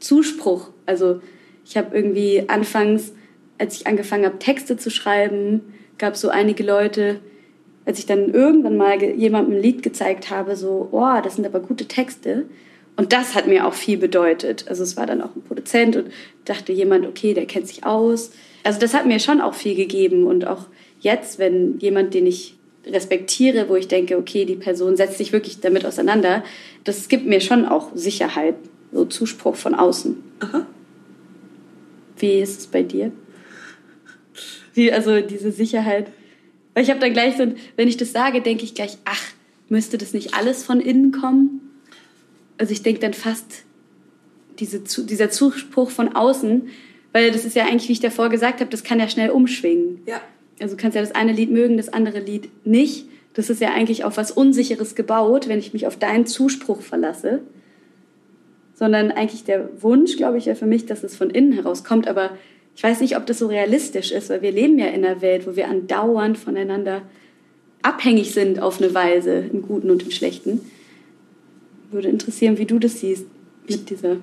Zuspruch. 0.00 0.70
Also 0.86 1.20
ich 1.64 1.76
habe 1.76 1.94
irgendwie 1.96 2.44
anfangs, 2.48 3.12
als 3.58 3.76
ich 3.76 3.86
angefangen 3.86 4.24
habe, 4.24 4.38
Texte 4.38 4.76
zu 4.76 4.90
schreiben, 4.90 5.60
gab 5.98 6.14
es 6.14 6.20
so 6.20 6.28
einige 6.28 6.62
Leute, 6.62 7.20
als 7.84 7.98
ich 7.98 8.06
dann 8.06 8.32
irgendwann 8.32 8.76
mal 8.76 9.02
jemandem 9.02 9.56
ein 9.56 9.62
Lied 9.62 9.82
gezeigt 9.82 10.30
habe, 10.30 10.56
so, 10.56 10.88
oh, 10.92 11.20
das 11.22 11.36
sind 11.36 11.46
aber 11.46 11.60
gute 11.60 11.86
Texte. 11.86 12.44
Und 12.98 13.12
das 13.12 13.36
hat 13.36 13.46
mir 13.46 13.64
auch 13.64 13.74
viel 13.74 13.96
bedeutet. 13.96 14.66
Also 14.66 14.82
es 14.82 14.96
war 14.96 15.06
dann 15.06 15.22
auch 15.22 15.36
ein 15.36 15.42
Produzent 15.42 15.94
und 15.94 16.10
dachte 16.44 16.72
jemand, 16.72 17.06
okay, 17.06 17.32
der 17.32 17.46
kennt 17.46 17.68
sich 17.68 17.86
aus. 17.86 18.32
Also 18.64 18.80
das 18.80 18.92
hat 18.92 19.06
mir 19.06 19.20
schon 19.20 19.40
auch 19.40 19.54
viel 19.54 19.76
gegeben. 19.76 20.26
Und 20.26 20.44
auch 20.48 20.66
jetzt, 20.98 21.38
wenn 21.38 21.78
jemand, 21.78 22.12
den 22.12 22.26
ich 22.26 22.56
respektiere, 22.84 23.68
wo 23.68 23.76
ich 23.76 23.86
denke, 23.86 24.18
okay, 24.18 24.44
die 24.44 24.56
Person 24.56 24.96
setzt 24.96 25.16
sich 25.16 25.32
wirklich 25.32 25.60
damit 25.60 25.86
auseinander, 25.86 26.42
das 26.82 27.08
gibt 27.08 27.24
mir 27.24 27.40
schon 27.40 27.66
auch 27.66 27.90
Sicherheit, 27.94 28.56
so 28.92 29.04
Zuspruch 29.04 29.54
von 29.54 29.76
außen. 29.76 30.16
Aha. 30.40 30.66
Wie 32.16 32.40
ist 32.40 32.58
es 32.58 32.66
bei 32.66 32.82
dir? 32.82 33.12
Wie, 34.74 34.90
also 34.92 35.20
diese 35.20 35.52
Sicherheit. 35.52 36.08
Weil 36.74 36.82
ich 36.82 36.90
habe 36.90 36.98
dann 36.98 37.12
gleich 37.12 37.36
so, 37.36 37.46
wenn 37.76 37.86
ich 37.86 37.96
das 37.96 38.10
sage, 38.10 38.42
denke 38.42 38.64
ich 38.64 38.74
gleich, 38.74 38.98
ach, 39.04 39.22
müsste 39.68 39.98
das 39.98 40.14
nicht 40.14 40.34
alles 40.34 40.64
von 40.64 40.80
innen 40.80 41.12
kommen? 41.12 41.67
Also 42.58 42.72
ich 42.72 42.82
denke 42.82 43.00
dann 43.00 43.14
fast 43.14 43.64
diese, 44.58 44.80
dieser 44.80 45.30
Zuspruch 45.30 45.90
von 45.90 46.14
außen, 46.14 46.68
weil 47.12 47.30
das 47.30 47.44
ist 47.44 47.56
ja 47.56 47.64
eigentlich, 47.64 47.88
wie 47.88 47.92
ich 47.92 48.00
davor 48.00 48.28
gesagt 48.28 48.60
habe, 48.60 48.70
das 48.70 48.84
kann 48.84 48.98
ja 48.98 49.08
schnell 49.08 49.30
umschwingen. 49.30 50.00
Ja. 50.06 50.20
Also 50.60 50.76
du 50.76 50.82
kannst 50.82 50.96
ja 50.96 51.00
das 51.00 51.14
eine 51.14 51.32
Lied 51.32 51.50
mögen, 51.50 51.76
das 51.76 51.88
andere 51.88 52.20
Lied 52.20 52.50
nicht. 52.64 53.06
Das 53.34 53.50
ist 53.50 53.60
ja 53.60 53.72
eigentlich 53.72 54.04
auf 54.04 54.16
was 54.16 54.32
Unsicheres 54.32 54.94
gebaut, 54.94 55.48
wenn 55.48 55.60
ich 55.60 55.72
mich 55.72 55.86
auf 55.86 55.96
deinen 55.96 56.26
Zuspruch 56.26 56.82
verlasse. 56.82 57.40
Sondern 58.74 59.10
eigentlich 59.12 59.44
der 59.44 59.68
Wunsch, 59.80 60.16
glaube 60.16 60.38
ich, 60.38 60.46
ja 60.46 60.54
für 60.54 60.66
mich, 60.66 60.86
dass 60.86 61.04
es 61.04 61.16
von 61.16 61.30
innen 61.30 61.52
herauskommt. 61.52 62.08
Aber 62.08 62.30
ich 62.74 62.82
weiß 62.82 63.00
nicht, 63.00 63.16
ob 63.16 63.26
das 63.26 63.38
so 63.38 63.46
realistisch 63.46 64.10
ist, 64.10 64.30
weil 64.30 64.42
wir 64.42 64.52
leben 64.52 64.78
ja 64.78 64.86
in 64.86 65.04
einer 65.04 65.20
Welt, 65.20 65.46
wo 65.46 65.56
wir 65.56 65.68
andauernd 65.68 66.36
voneinander 66.36 67.02
abhängig 67.82 68.32
sind 68.32 68.60
auf 68.60 68.82
eine 68.82 68.92
Weise, 68.94 69.44
im 69.52 69.62
Guten 69.62 69.90
und 69.90 70.02
im 70.02 70.10
Schlechten. 70.10 70.60
Würde 71.90 72.08
interessieren, 72.08 72.58
wie 72.58 72.66
du 72.66 72.78
das 72.78 73.00
siehst 73.00 73.26
mit 73.68 73.90
dieser, 73.90 74.16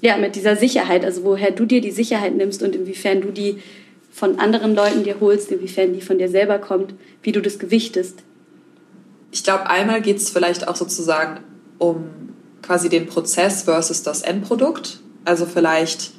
ja, 0.00 0.16
mit 0.16 0.36
dieser 0.36 0.56
Sicherheit, 0.56 1.04
also 1.04 1.24
woher 1.24 1.50
du 1.50 1.66
dir 1.66 1.80
die 1.80 1.90
Sicherheit 1.90 2.34
nimmst 2.34 2.62
und 2.62 2.74
inwiefern 2.74 3.20
du 3.20 3.30
die 3.30 3.58
von 4.10 4.38
anderen 4.38 4.74
Leuten 4.74 5.04
dir 5.04 5.20
holst, 5.20 5.52
inwiefern 5.52 5.92
die 5.92 6.00
von 6.00 6.18
dir 6.18 6.28
selber 6.28 6.58
kommt, 6.58 6.94
wie 7.22 7.32
du 7.32 7.40
das 7.40 7.58
gewichtest. 7.58 8.22
Ich 9.30 9.44
glaube, 9.44 9.68
einmal 9.68 10.00
geht 10.00 10.16
es 10.16 10.30
vielleicht 10.30 10.66
auch 10.66 10.76
sozusagen 10.76 11.40
um 11.78 12.06
quasi 12.62 12.88
den 12.88 13.06
Prozess 13.06 13.62
versus 13.62 14.02
das 14.02 14.22
Endprodukt. 14.22 15.00
Also 15.24 15.46
vielleicht 15.46 16.12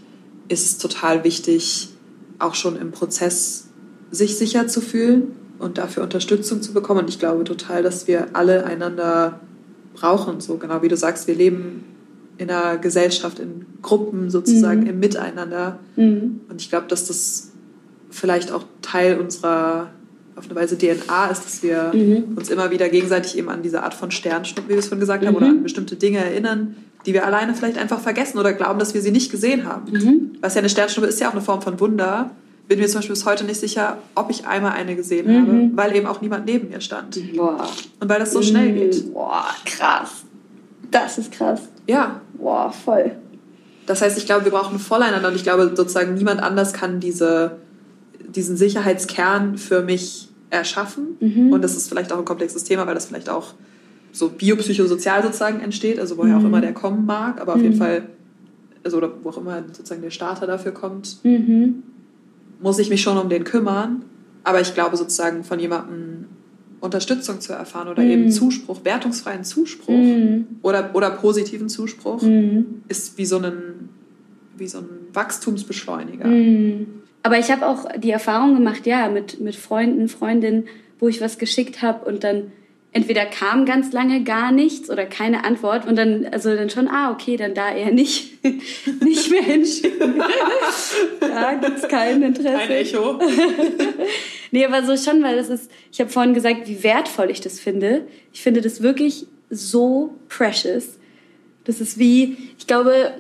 ist 0.48 0.66
es 0.66 0.78
total 0.78 1.24
wichtig, 1.24 1.90
auch 2.38 2.56
schon 2.56 2.80
im 2.80 2.92
Prozess 2.92 3.68
sich 4.12 4.38
sicher 4.38 4.68
zu 4.68 4.82
fühlen 4.82 5.36
und 5.60 5.78
dafür 5.78 6.04
Unterstützung 6.04 6.62
zu 6.62 6.74
bekommen. 6.74 7.02
Und 7.02 7.10
ich 7.10 7.20
glaube 7.20 7.44
total, 7.44 7.84
dass 7.84 8.08
wir 8.08 8.30
alle 8.34 8.66
einander 8.66 9.40
brauchen. 10.00 10.40
So 10.42 10.58
genau 10.58 10.82
wie 10.82 10.88
du 10.88 10.98
sagst, 10.98 11.28
wir 11.28 11.36
leben 11.36 11.84
in 12.38 12.50
einer 12.50 12.78
Gesellschaft, 12.78 13.40
in 13.40 13.66
Gruppen 13.82 14.30
sozusagen, 14.30 14.82
mhm. 14.82 14.88
im 14.88 15.00
Miteinander. 15.00 15.80
Mhm. 15.96 16.42
Und 16.50 16.62
ich 16.62 16.70
glaube, 16.70 16.88
dass 16.88 17.06
das 17.06 17.52
vielleicht 18.10 18.52
auch 18.52 18.64
Teil 18.82 19.20
unserer 19.20 19.92
auf 20.36 20.46
eine 20.46 20.56
Weise 20.56 20.78
DNA 20.78 21.28
ist, 21.28 21.44
dass 21.46 21.64
wir 21.64 21.92
mhm. 21.94 22.38
uns 22.38 22.50
immer 22.50 22.72
wieder 22.72 22.88
gegenseitig 22.88 23.38
eben 23.38 23.50
an 23.50 23.62
diese 23.62 23.84
Art 23.84 23.94
von 23.94 24.10
Sternschnuppen, 24.10 24.70
wie 24.70 24.74
wir 24.74 24.80
es 24.80 24.88
schon 24.88 25.00
gesagt 25.00 25.26
haben, 25.26 25.36
oder 25.36 25.48
mhm. 25.48 25.58
an 25.58 25.64
bestimmte 25.64 25.98
Dinge 25.98 26.20
erinnern, 26.20 26.78
die 27.06 27.14
wir 27.14 27.26
alleine 27.26 27.54
vielleicht 27.54 27.78
einfach 27.78 28.00
vergessen 28.00 28.40
oder 28.40 28.54
glauben, 28.54 28.80
dass 28.80 28.94
wir 28.94 29.02
sie 29.02 29.12
nicht 29.12 29.32
gesehen 29.32 29.66
haben. 29.66 29.92
Mhm. 29.92 30.32
Was 30.40 30.56
ja 30.56 30.60
eine 30.60 30.70
Sternschnuppe 30.70 31.10
ist 31.10 31.20
ja 31.20 31.28
auch 31.28 31.34
eine 31.34 31.42
Form 31.42 31.62
von 31.62 31.80
Wunder. 31.82 32.32
Bin 32.70 32.80
mir 32.80 32.88
zum 32.88 33.00
Beispiel 33.00 33.16
bis 33.16 33.26
heute 33.26 33.44
nicht 33.46 33.60
sicher, 33.60 33.98
ob 34.14 34.30
ich 34.30 34.46
einmal 34.46 34.74
eine 34.74 34.96
gesehen 34.96 35.28
mhm. 35.28 35.42
habe, 35.42 35.70
weil 35.74 35.96
eben 35.96 36.06
auch 36.06 36.22
niemand 36.22 36.46
neben 36.46 36.70
mir 36.70 36.82
stand. 36.82 37.20
Boah. 37.36 37.68
Und 38.00 38.08
weil 38.08 38.20
das 38.20 38.32
so 38.32 38.44
schnell 38.44 38.72
geht. 38.74 39.12
Boah, 39.12 39.48
krass. 39.66 40.24
Das 40.92 41.18
ist 41.18 41.32
krass. 41.32 41.62
Ja. 41.88 42.22
Boah, 42.36 42.72
voll. 42.72 43.14
Das 43.88 44.04
heißt, 44.04 44.20
ich 44.20 44.28
glaube, 44.28 44.46
wir 44.46 44.52
brauchen 44.52 44.78
voreinander 44.78 45.30
und 45.30 45.36
ich 45.36 45.42
glaube, 45.42 45.74
sozusagen 45.76 46.14
niemand 46.14 46.44
anders 46.44 46.74
kann 46.74 47.00
diese, 47.00 47.58
diesen 48.20 48.56
Sicherheitskern 48.56 49.58
für 49.58 49.82
mich 49.82 50.30
erschaffen. 50.52 51.18
Mhm. 51.20 51.52
Und 51.52 51.64
das 51.64 51.76
ist 51.76 51.90
vielleicht 51.90 52.14
auch 52.14 52.20
ein 52.20 52.26
komplexes 52.26 52.66
Thema, 52.66 52.86
weil 52.86 52.94
das 52.94 53.08
vielleicht 53.08 53.30
auch 53.30 53.56
so 54.12 54.30
biopsychosozial 54.30 55.24
sozusagen 55.24 55.60
entsteht, 55.60 56.00
also 56.00 56.18
woher 56.18 56.36
mhm. 56.36 56.42
auch 56.42 56.46
immer 56.46 56.62
der 56.62 56.74
kommen 56.74 57.08
mag, 57.08 57.42
aber 57.42 57.56
auf 57.56 57.62
jeden 57.62 57.76
mhm. 57.76 57.80
Fall, 57.80 58.04
also 58.84 58.98
oder 58.98 59.12
wo 59.24 59.30
auch 59.30 59.38
immer 59.38 59.64
sozusagen 59.74 60.04
der 60.04 60.12
Starter 60.12 60.46
dafür 60.46 60.72
kommt, 60.72 61.18
mhm. 61.24 61.82
Muss 62.62 62.80
ich 62.80 62.90
mich 62.90 63.02
schon 63.02 63.18
um 63.18 63.30
den 63.30 63.44
kümmern. 63.44 64.04
Aber 64.44 64.62
ich 64.62 64.74
glaube 64.74 64.98
sozusagen 64.98 65.44
von 65.44 65.60
jemandem 65.60 66.26
Unterstützung 66.80 67.42
zu 67.42 67.54
erfahren 67.54 67.90
oder 67.90 68.04
eben 68.04 68.26
mhm. 68.26 68.32
Zuspruch, 68.32 68.84
wertungsfreien 68.84 69.44
Zuspruch 69.44 69.94
mhm. 69.94 70.48
oder, 70.62 70.92
oder 70.94 71.10
positiven 71.12 71.70
Zuspruch 71.70 72.24
ist 72.88 73.18
wie 73.18 73.26
so 73.26 73.38
ein, 73.38 73.90
wie 74.58 74.68
so 74.68 74.80
ein 74.80 74.90
Wachstumsbeschleuniger. 75.14 76.26
Aber 77.24 77.38
ich 77.38 77.52
habe 77.52 77.68
auch 77.68 77.86
die 77.98 78.12
Erfahrung 78.12 78.56
gemacht, 78.56 78.86
ja, 78.86 79.10
mit, 79.10 79.42
mit 79.42 79.56
Freunden, 79.56 80.08
Freundinnen, 80.08 80.66
wo 81.00 81.10
ich 81.10 81.20
was 81.20 81.38
geschickt 81.38 81.82
habe 81.82 82.06
und 82.06 82.24
dann 82.24 82.52
entweder 82.92 83.26
kam 83.26 83.66
ganz 83.66 83.94
lange 83.94 84.24
gar 84.24 84.52
nichts 84.52 84.90
oder 84.90 85.06
keine 85.06 85.44
Antwort 85.44 85.86
und 85.86 85.96
dann, 85.96 86.26
also 86.26 86.56
dann 86.56 86.70
schon, 86.70 86.88
ah, 86.88 87.12
okay, 87.12 87.38
dann 87.38 87.54
da 87.54 87.74
eher 87.74 87.92
nicht, 87.92 88.44
nicht 89.02 89.30
mehr 89.30 89.44
hinschicken. 89.44 90.16
da 91.20 91.54
gibt's 91.54 91.88
kein 91.88 92.24
Interesse. 92.24 92.58
Ein 92.58 92.72
Echo. 92.72 93.20
nee, 94.52 94.66
aber 94.66 94.84
so 94.84 94.98
schon, 94.98 95.22
weil 95.22 95.36
das 95.36 95.50
ist, 95.50 95.70
ich 95.92 96.00
habe 96.00 96.10
vorhin 96.10 96.34
gesagt, 96.34 96.68
wie 96.68 96.84
wertvoll 96.84 97.30
ich 97.30 97.42
das 97.42 97.60
finde. 97.60 98.08
Ich 98.34 98.42
finde 98.42 98.62
das 98.62 98.82
wirklich 98.82 99.28
so 99.52 100.16
precious. 100.28 100.98
Das 101.66 101.82
ist 101.82 102.00
wie, 102.00 102.38
ich 102.58 102.66
glaube, 102.66 103.14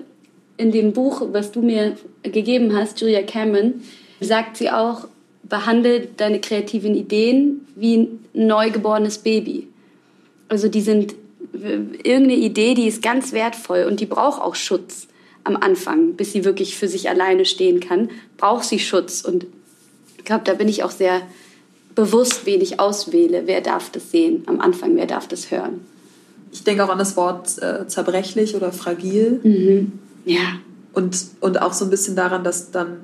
in 0.58 0.72
dem 0.72 0.94
Buch, 0.94 1.22
was 1.32 1.52
du 1.52 1.62
mir 1.62 1.96
gegeben 2.24 2.76
hast, 2.76 3.00
Julia 3.02 3.22
Cameron, 3.22 3.82
sagt 4.20 4.58
sie 4.58 4.72
auch, 4.72 5.08
behandle 5.50 6.08
deine 6.18 6.40
kreativen 6.40 6.96
Ideen 6.96 7.68
wie 7.76 7.98
ein 7.98 8.20
neugeborenes 8.34 9.20
Baby. 9.20 9.68
Also 10.48 10.68
die 10.68 10.82
sind 10.82 11.16
irgendeine 11.54 12.36
Idee, 12.36 12.76
die 12.76 12.88
ist 12.88 13.02
ganz 13.02 13.34
wertvoll 13.34 13.86
und 13.88 14.00
die 14.00 14.06
braucht 14.06 14.42
auch 14.42 14.56
Schutz 14.56 15.08
am 15.44 15.56
Anfang, 15.56 16.14
bis 16.14 16.32
sie 16.32 16.46
wirklich 16.46 16.78
für 16.78 16.88
sich 16.88 17.10
alleine 17.10 17.46
stehen 17.46 17.80
kann, 17.80 18.10
braucht 18.38 18.66
sie 18.66 18.80
Schutz. 18.80 19.22
Und 19.22 19.48
ich 20.18 20.26
glaube, 20.26 20.44
da 20.46 20.54
bin 20.54 20.68
ich 20.68 20.84
auch 20.84 20.92
sehr 20.92 21.22
bewusst, 21.96 22.46
wen 22.46 22.62
ich 22.62 22.80
auswähle. 22.80 23.44
Wer 23.46 23.62
darf 23.62 23.90
das 23.90 24.12
sehen 24.12 24.44
am 24.46 24.62
Anfang, 24.62 24.96
wer 24.96 25.08
darf 25.08 25.28
das 25.28 25.52
hören. 25.52 25.82
Ich 26.52 26.64
denke 26.64 26.84
auch 26.84 26.90
an 26.90 26.98
das 26.98 27.16
Wort 27.16 27.62
äh, 27.62 27.88
zerbrechlich 27.88 28.56
oder 28.56 28.72
fragil. 28.72 29.40
Mhm. 29.44 29.92
Ja. 30.26 30.60
Und, 30.94 31.18
und 31.40 31.62
auch 31.62 31.74
so 31.74 31.86
ein 31.86 31.92
bisschen 31.92 32.16
daran, 32.16 32.44
dass 32.44 32.72
dann 32.72 32.98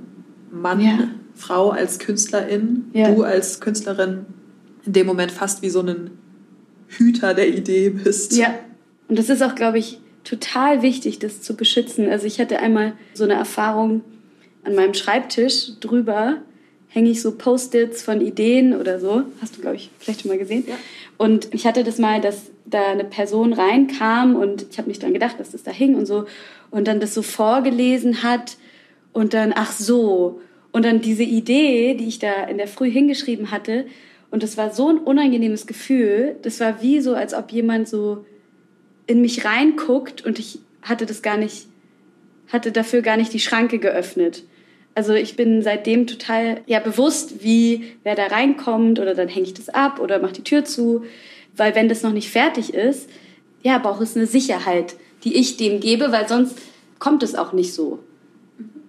Mann, 0.52 0.80
ja. 0.80 1.10
Frau 1.36 1.70
als 1.70 2.00
Künstlerin, 2.00 2.86
ja. 2.94 3.12
du 3.12 3.24
als 3.24 3.60
Künstlerin 3.60 4.26
in 4.86 4.94
dem 4.94 5.08
Moment 5.08 5.32
fast 5.32 5.62
wie 5.62 5.70
so 5.70 5.82
ein 5.82 6.12
Hüter 6.88 7.34
der 7.34 7.50
Idee 7.50 7.90
bist. 7.90 8.36
Ja. 8.38 8.54
Und 9.08 9.20
das 9.20 9.30
ist 9.30 9.44
auch, 9.44 9.56
glaube 9.56 9.78
ich, 9.78 10.00
total 10.24 10.82
wichtig, 10.82 11.20
das 11.20 11.42
zu 11.42 11.56
beschützen. 11.56 12.10
Also 12.10 12.26
ich 12.26 12.40
hatte 12.40 12.60
einmal 12.60 12.94
so 13.14 13.24
eine 13.24 13.34
Erfahrung 13.34 14.02
an 14.64 14.76
meinem 14.76 14.94
Schreibtisch 14.94 15.72
drüber 15.80 16.38
hänge 16.96 17.10
ich 17.10 17.22
so 17.22 17.34
Post-its 17.34 18.04
von 18.04 18.22
Ideen 18.22 18.74
oder 18.74 19.02
so. 19.02 19.24
Hast 19.42 19.58
du, 19.58 19.62
glaube 19.62 19.76
ich, 19.76 19.92
vielleicht 20.00 20.22
schon 20.22 20.32
mal 20.32 20.38
gesehen. 20.38 20.64
Ja. 20.66 20.76
Und 21.18 21.54
ich 21.54 21.68
hatte 21.68 21.84
das 21.84 22.00
mal, 22.00 22.22
dass 22.22 22.52
da 22.66 22.88
eine 22.88 23.04
Person 23.04 23.52
reinkam 23.52 24.38
und 24.38 24.66
ich 24.72 24.78
habe 24.78 24.88
nicht 24.88 25.04
dran 25.04 25.14
gedacht, 25.14 25.38
dass 25.38 25.52
das 25.52 25.64
da 25.64 25.72
hing 25.72 25.96
und 25.96 26.06
so 26.06 26.26
und 26.72 26.88
dann 26.88 27.02
das 27.02 27.14
so 27.14 27.22
vorgelesen 27.22 28.24
hat 28.24 28.56
und 29.12 29.34
dann, 29.34 29.54
ach 29.56 29.74
so, 29.74 30.40
und 30.76 30.84
dann 30.84 31.00
diese 31.00 31.24
Idee, 31.24 31.94
die 31.94 32.06
ich 32.06 32.20
da 32.20 32.44
in 32.44 32.58
der 32.58 32.68
Früh 32.68 32.92
hingeschrieben 32.92 33.50
hatte 33.50 33.86
und 34.30 34.44
das 34.44 34.58
war 34.58 34.74
so 34.74 34.90
ein 34.90 34.98
unangenehmes 34.98 35.68
Gefühl, 35.68 36.36
das 36.42 36.60
war 36.60 36.82
wie 36.82 37.00
so, 37.00 37.16
als 37.16 37.34
ob 37.34 37.54
jemand 37.54 37.88
so 37.88 38.26
in 39.08 39.22
mich 39.22 39.46
reinguckt 39.46 40.26
und 40.26 40.38
ich 40.38 40.60
hatte 40.82 41.06
das 41.06 41.22
gar 41.22 41.38
nicht, 41.38 41.68
hatte 42.52 42.74
dafür 42.74 43.02
gar 43.02 43.16
nicht 43.16 43.32
die 43.32 43.40
Schranke 43.40 43.80
geöffnet. 43.80 44.44
Also 44.96 45.14
ich 45.14 45.38
bin 45.38 45.62
seitdem 45.62 46.08
total 46.08 46.60
ja 46.66 46.82
bewusst, 46.82 47.42
wie 47.42 47.94
wer 48.04 48.16
da 48.16 48.26
reinkommt 48.26 49.00
oder 49.00 49.16
dann 49.16 49.30
hänge 49.30 49.46
ich 49.46 49.54
das 49.54 49.70
ab 49.70 50.02
oder 50.02 50.20
mache 50.20 50.34
die 50.34 50.44
Tür 50.44 50.66
zu, 50.66 51.06
weil 51.56 51.74
wenn 51.74 51.88
das 51.88 52.04
noch 52.04 52.12
nicht 52.12 52.30
fertig 52.30 52.74
ist, 52.74 53.10
ja, 53.64 53.78
braucht 53.78 54.02
es 54.02 54.18
eine 54.18 54.28
Sicherheit, 54.28 54.98
die 55.24 55.38
ich 55.38 55.56
dem 55.56 55.80
gebe, 55.80 56.12
weil 56.12 56.28
sonst 56.28 56.58
kommt 57.00 57.24
es 57.24 57.34
auch 57.34 57.54
nicht 57.54 57.74
so. 57.74 58.00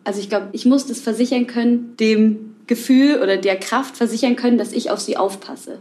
Also 0.06 0.20
ich 0.20 0.28
glaube, 0.28 0.50
ich 0.52 0.64
muss 0.64 0.86
das 0.86 1.00
versichern 1.00 1.48
können, 1.48 1.96
dem 1.98 2.54
Gefühl 2.68 3.20
oder 3.20 3.38
der 3.38 3.56
Kraft 3.56 3.96
versichern 3.96 4.36
können, 4.36 4.56
dass 4.56 4.70
ich 4.70 4.88
auf 4.92 5.00
sie 5.00 5.16
aufpasse. 5.16 5.80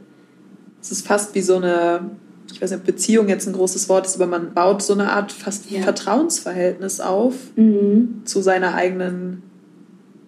Es 0.82 0.92
ist 0.92 1.06
fast 1.06 1.36
wie 1.36 1.42
so 1.42 1.58
eine, 1.58 2.10
ich 2.52 2.60
weiß 2.60 2.72
nicht, 2.72 2.80
ob 2.80 2.86
Beziehung 2.88 3.30
jetzt 3.30 3.46
ein 3.46 3.54
großes 3.54 3.88
Wort 3.88 4.08
ist, 4.08 4.16
aber 4.16 4.26
man 4.26 4.56
baut 4.56 4.82
so 4.82 4.94
eine 4.94 5.12
Art 5.12 5.32
fast 5.32 5.70
ja. 5.70 5.84
Vertrauensverhältnis 5.84 7.02
auf 7.02 7.36
mhm. 7.56 8.24
zu 8.26 8.42
seiner 8.42 8.74
eigenen, 8.74 9.44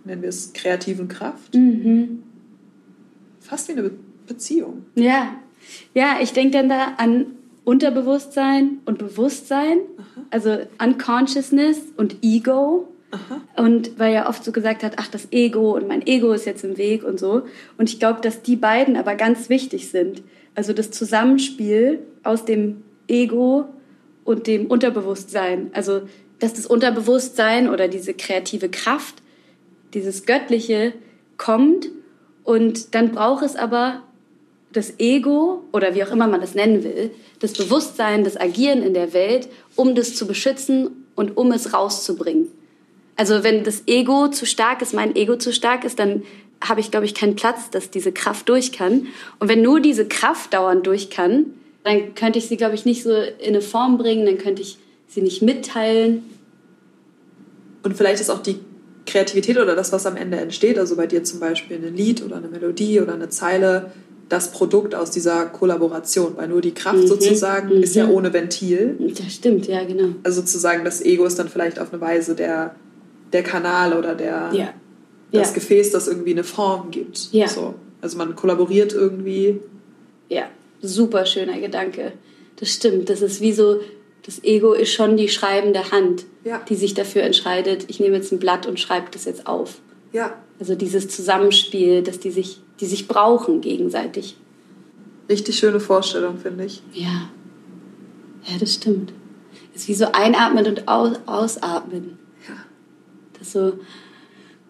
nennen 0.05 0.21
wir 0.21 0.29
es, 0.29 0.53
kreativen 0.53 1.07
Kraft. 1.07 1.55
Mhm. 1.55 2.21
Fast 3.39 3.67
wie 3.67 3.71
eine 3.71 3.89
Beziehung. 4.27 4.85
Ja, 4.93 5.29
ja, 5.95 6.17
ich 6.21 6.33
denke 6.33 6.51
dann 6.51 6.69
da 6.69 6.93
an 6.97 7.25
Unterbewusstsein 7.63 8.77
und 8.85 8.99
Bewusstsein, 8.99 9.79
Aha. 9.97 10.25
also 10.29 10.57
Unconsciousness 10.77 11.79
und 11.97 12.17
Ego. 12.21 12.89
Aha. 13.11 13.63
Und 13.63 13.97
weil 13.99 14.13
er 14.13 14.27
oft 14.27 14.43
so 14.43 14.51
gesagt 14.51 14.83
hat, 14.83 14.93
ach, 14.97 15.07
das 15.07 15.31
Ego 15.31 15.75
und 15.75 15.87
mein 15.87 16.05
Ego 16.05 16.33
ist 16.33 16.45
jetzt 16.45 16.63
im 16.63 16.77
Weg 16.77 17.03
und 17.03 17.19
so. 17.19 17.43
Und 17.77 17.89
ich 17.89 17.99
glaube, 17.99 18.21
dass 18.21 18.41
die 18.41 18.55
beiden 18.57 18.97
aber 18.97 19.15
ganz 19.15 19.49
wichtig 19.49 19.89
sind. 19.89 20.23
Also 20.55 20.73
das 20.73 20.91
Zusammenspiel 20.91 21.99
aus 22.23 22.43
dem 22.43 22.83
Ego 23.07 23.65
und 24.25 24.47
dem 24.47 24.67
Unterbewusstsein. 24.67 25.69
Also, 25.73 26.01
dass 26.39 26.53
das 26.53 26.65
Unterbewusstsein 26.65 27.69
oder 27.69 27.87
diese 27.87 28.13
kreative 28.13 28.69
Kraft, 28.69 29.15
dieses 29.93 30.25
Göttliche 30.25 30.93
kommt 31.37 31.89
und 32.43 32.93
dann 32.93 33.11
braucht 33.11 33.43
es 33.43 33.55
aber 33.55 34.03
das 34.73 34.99
Ego 34.99 35.63
oder 35.71 35.95
wie 35.95 36.03
auch 36.03 36.11
immer 36.11 36.27
man 36.27 36.41
das 36.41 36.55
nennen 36.55 36.83
will, 36.83 37.11
das 37.39 37.53
Bewusstsein, 37.53 38.23
das 38.23 38.37
Agieren 38.39 38.83
in 38.83 38.93
der 38.93 39.13
Welt, 39.13 39.47
um 39.75 39.95
das 39.95 40.15
zu 40.15 40.27
beschützen 40.27 41.05
und 41.15 41.37
um 41.37 41.51
es 41.51 41.73
rauszubringen. 41.73 42.49
Also 43.17 43.43
wenn 43.43 43.63
das 43.63 43.83
Ego 43.87 44.29
zu 44.29 44.45
stark 44.45 44.81
ist, 44.81 44.93
mein 44.93 45.15
Ego 45.15 45.35
zu 45.35 45.51
stark 45.51 45.83
ist, 45.83 45.99
dann 45.99 46.23
habe 46.61 46.79
ich, 46.79 46.91
glaube 46.91 47.05
ich, 47.05 47.13
keinen 47.13 47.35
Platz, 47.35 47.69
dass 47.71 47.89
diese 47.89 48.11
Kraft 48.11 48.47
durch 48.49 48.71
kann. 48.71 49.07
Und 49.39 49.49
wenn 49.49 49.61
nur 49.61 49.79
diese 49.79 50.07
Kraft 50.07 50.53
dauernd 50.53 50.87
durch 50.87 51.09
kann, 51.09 51.47
dann 51.83 52.15
könnte 52.15 52.39
ich 52.39 52.47
sie, 52.47 52.57
glaube 52.57 52.75
ich, 52.75 52.85
nicht 52.85 53.03
so 53.03 53.11
in 53.11 53.49
eine 53.49 53.61
Form 53.61 53.97
bringen, 53.97 54.25
dann 54.25 54.37
könnte 54.37 54.61
ich 54.61 54.77
sie 55.07 55.21
nicht 55.21 55.41
mitteilen. 55.41 56.23
Und 57.83 57.95
vielleicht 57.95 58.21
ist 58.21 58.29
auch 58.29 58.41
die 58.41 58.59
Kreativität 59.05 59.57
oder 59.57 59.75
das, 59.75 59.91
was 59.91 60.05
am 60.05 60.17
Ende 60.17 60.37
entsteht, 60.37 60.77
also 60.77 60.95
bei 60.95 61.07
dir 61.07 61.23
zum 61.23 61.39
Beispiel 61.39 61.77
ein 61.77 61.95
Lied 61.95 62.23
oder 62.23 62.37
eine 62.37 62.49
Melodie 62.49 62.99
oder 62.99 63.13
eine 63.13 63.29
Zeile, 63.29 63.91
das 64.29 64.51
Produkt 64.51 64.93
aus 64.93 65.11
dieser 65.11 65.45
Kollaboration, 65.45 66.33
weil 66.35 66.49
nur 66.49 66.59
die 66.59 66.73
Kraft 66.73 66.97
mhm. 66.97 67.07
sozusagen 67.07 67.77
mhm. 67.77 67.83
ist 67.83 67.95
ja 67.95 68.09
ohne 68.09 68.33
Ventil. 68.33 68.97
Das 69.17 69.33
stimmt, 69.33 69.67
ja, 69.67 69.85
genau. 69.85 70.09
Also 70.23 70.41
sozusagen 70.41 70.83
das 70.83 71.01
Ego 71.01 71.23
ist 71.25 71.39
dann 71.39 71.47
vielleicht 71.47 71.79
auf 71.79 71.93
eine 71.93 72.01
Weise 72.01 72.35
der, 72.35 72.75
der 73.33 73.43
Kanal 73.43 73.97
oder 73.97 74.15
der, 74.15 74.49
ja. 74.53 74.73
das 75.31 75.49
ja. 75.49 75.53
Gefäß, 75.53 75.91
das 75.91 76.07
irgendwie 76.07 76.31
eine 76.31 76.43
Form 76.43 76.91
gibt. 76.91 77.31
Ja. 77.31 77.47
So. 77.47 77.75
Also 78.01 78.17
man 78.17 78.35
kollaboriert 78.35 78.93
irgendwie. 78.93 79.59
Ja, 80.29 80.43
super 80.81 81.25
schöner 81.25 81.59
Gedanke. 81.59 82.13
Das 82.57 82.69
stimmt. 82.69 83.09
Das 83.09 83.21
ist 83.21 83.41
wie 83.41 83.53
so, 83.53 83.79
das 84.25 84.43
Ego 84.43 84.73
ist 84.73 84.91
schon 84.91 85.17
die 85.17 85.29
schreibende 85.29 85.91
Hand, 85.91 86.25
ja. 86.43 86.59
die 86.67 86.75
sich 86.75 86.93
dafür 86.93 87.23
entscheidet, 87.23 87.85
ich 87.87 87.99
nehme 87.99 88.15
jetzt 88.15 88.31
ein 88.31 88.39
Blatt 88.39 88.65
und 88.65 88.79
schreibe 88.79 89.07
das 89.11 89.25
jetzt 89.25 89.47
auf. 89.47 89.79
Ja. 90.11 90.35
Also 90.59 90.75
dieses 90.75 91.07
Zusammenspiel, 91.07 92.01
dass 92.03 92.19
die 92.19 92.31
sich, 92.31 92.59
die 92.79 92.85
sich 92.85 93.07
brauchen 93.07 93.61
gegenseitig. 93.61 94.37
Richtig 95.29 95.57
schöne 95.57 95.79
Vorstellung, 95.79 96.37
finde 96.37 96.65
ich. 96.65 96.81
Ja. 96.93 97.29
Ja, 98.45 98.57
das 98.59 98.75
stimmt. 98.75 99.13
Das 99.73 99.83
ist 99.83 99.89
wie 99.89 99.93
so 99.93 100.11
einatmen 100.11 100.65
und 100.65 100.87
aus, 100.87 101.17
ausatmen. 101.25 102.17
Ja. 103.37 103.39
Das 103.39 103.51
so, 103.51 103.73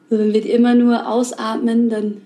so, 0.09 0.17
wenn 0.17 0.33
wir 0.33 0.45
immer 0.45 0.75
nur 0.75 1.07
ausatmen, 1.07 1.89
dann, 1.89 2.21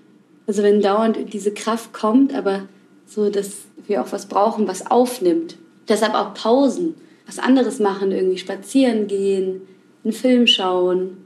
also 0.46 0.62
wenn 0.62 0.80
dauernd 0.80 1.32
diese 1.32 1.52
Kraft 1.52 1.92
kommt, 1.92 2.34
aber 2.34 2.68
so, 3.06 3.30
dass 3.30 3.62
wir 3.86 4.02
auch 4.02 4.12
was 4.12 4.26
brauchen, 4.26 4.68
was 4.68 4.90
aufnimmt. 4.90 5.56
Deshalb 5.88 6.14
auch 6.14 6.34
Pausen 6.34 6.94
was 7.26 7.38
anderes 7.38 7.78
machen, 7.78 8.12
irgendwie 8.12 8.38
spazieren 8.38 9.06
gehen, 9.06 9.62
einen 10.04 10.12
Film 10.12 10.46
schauen, 10.46 11.18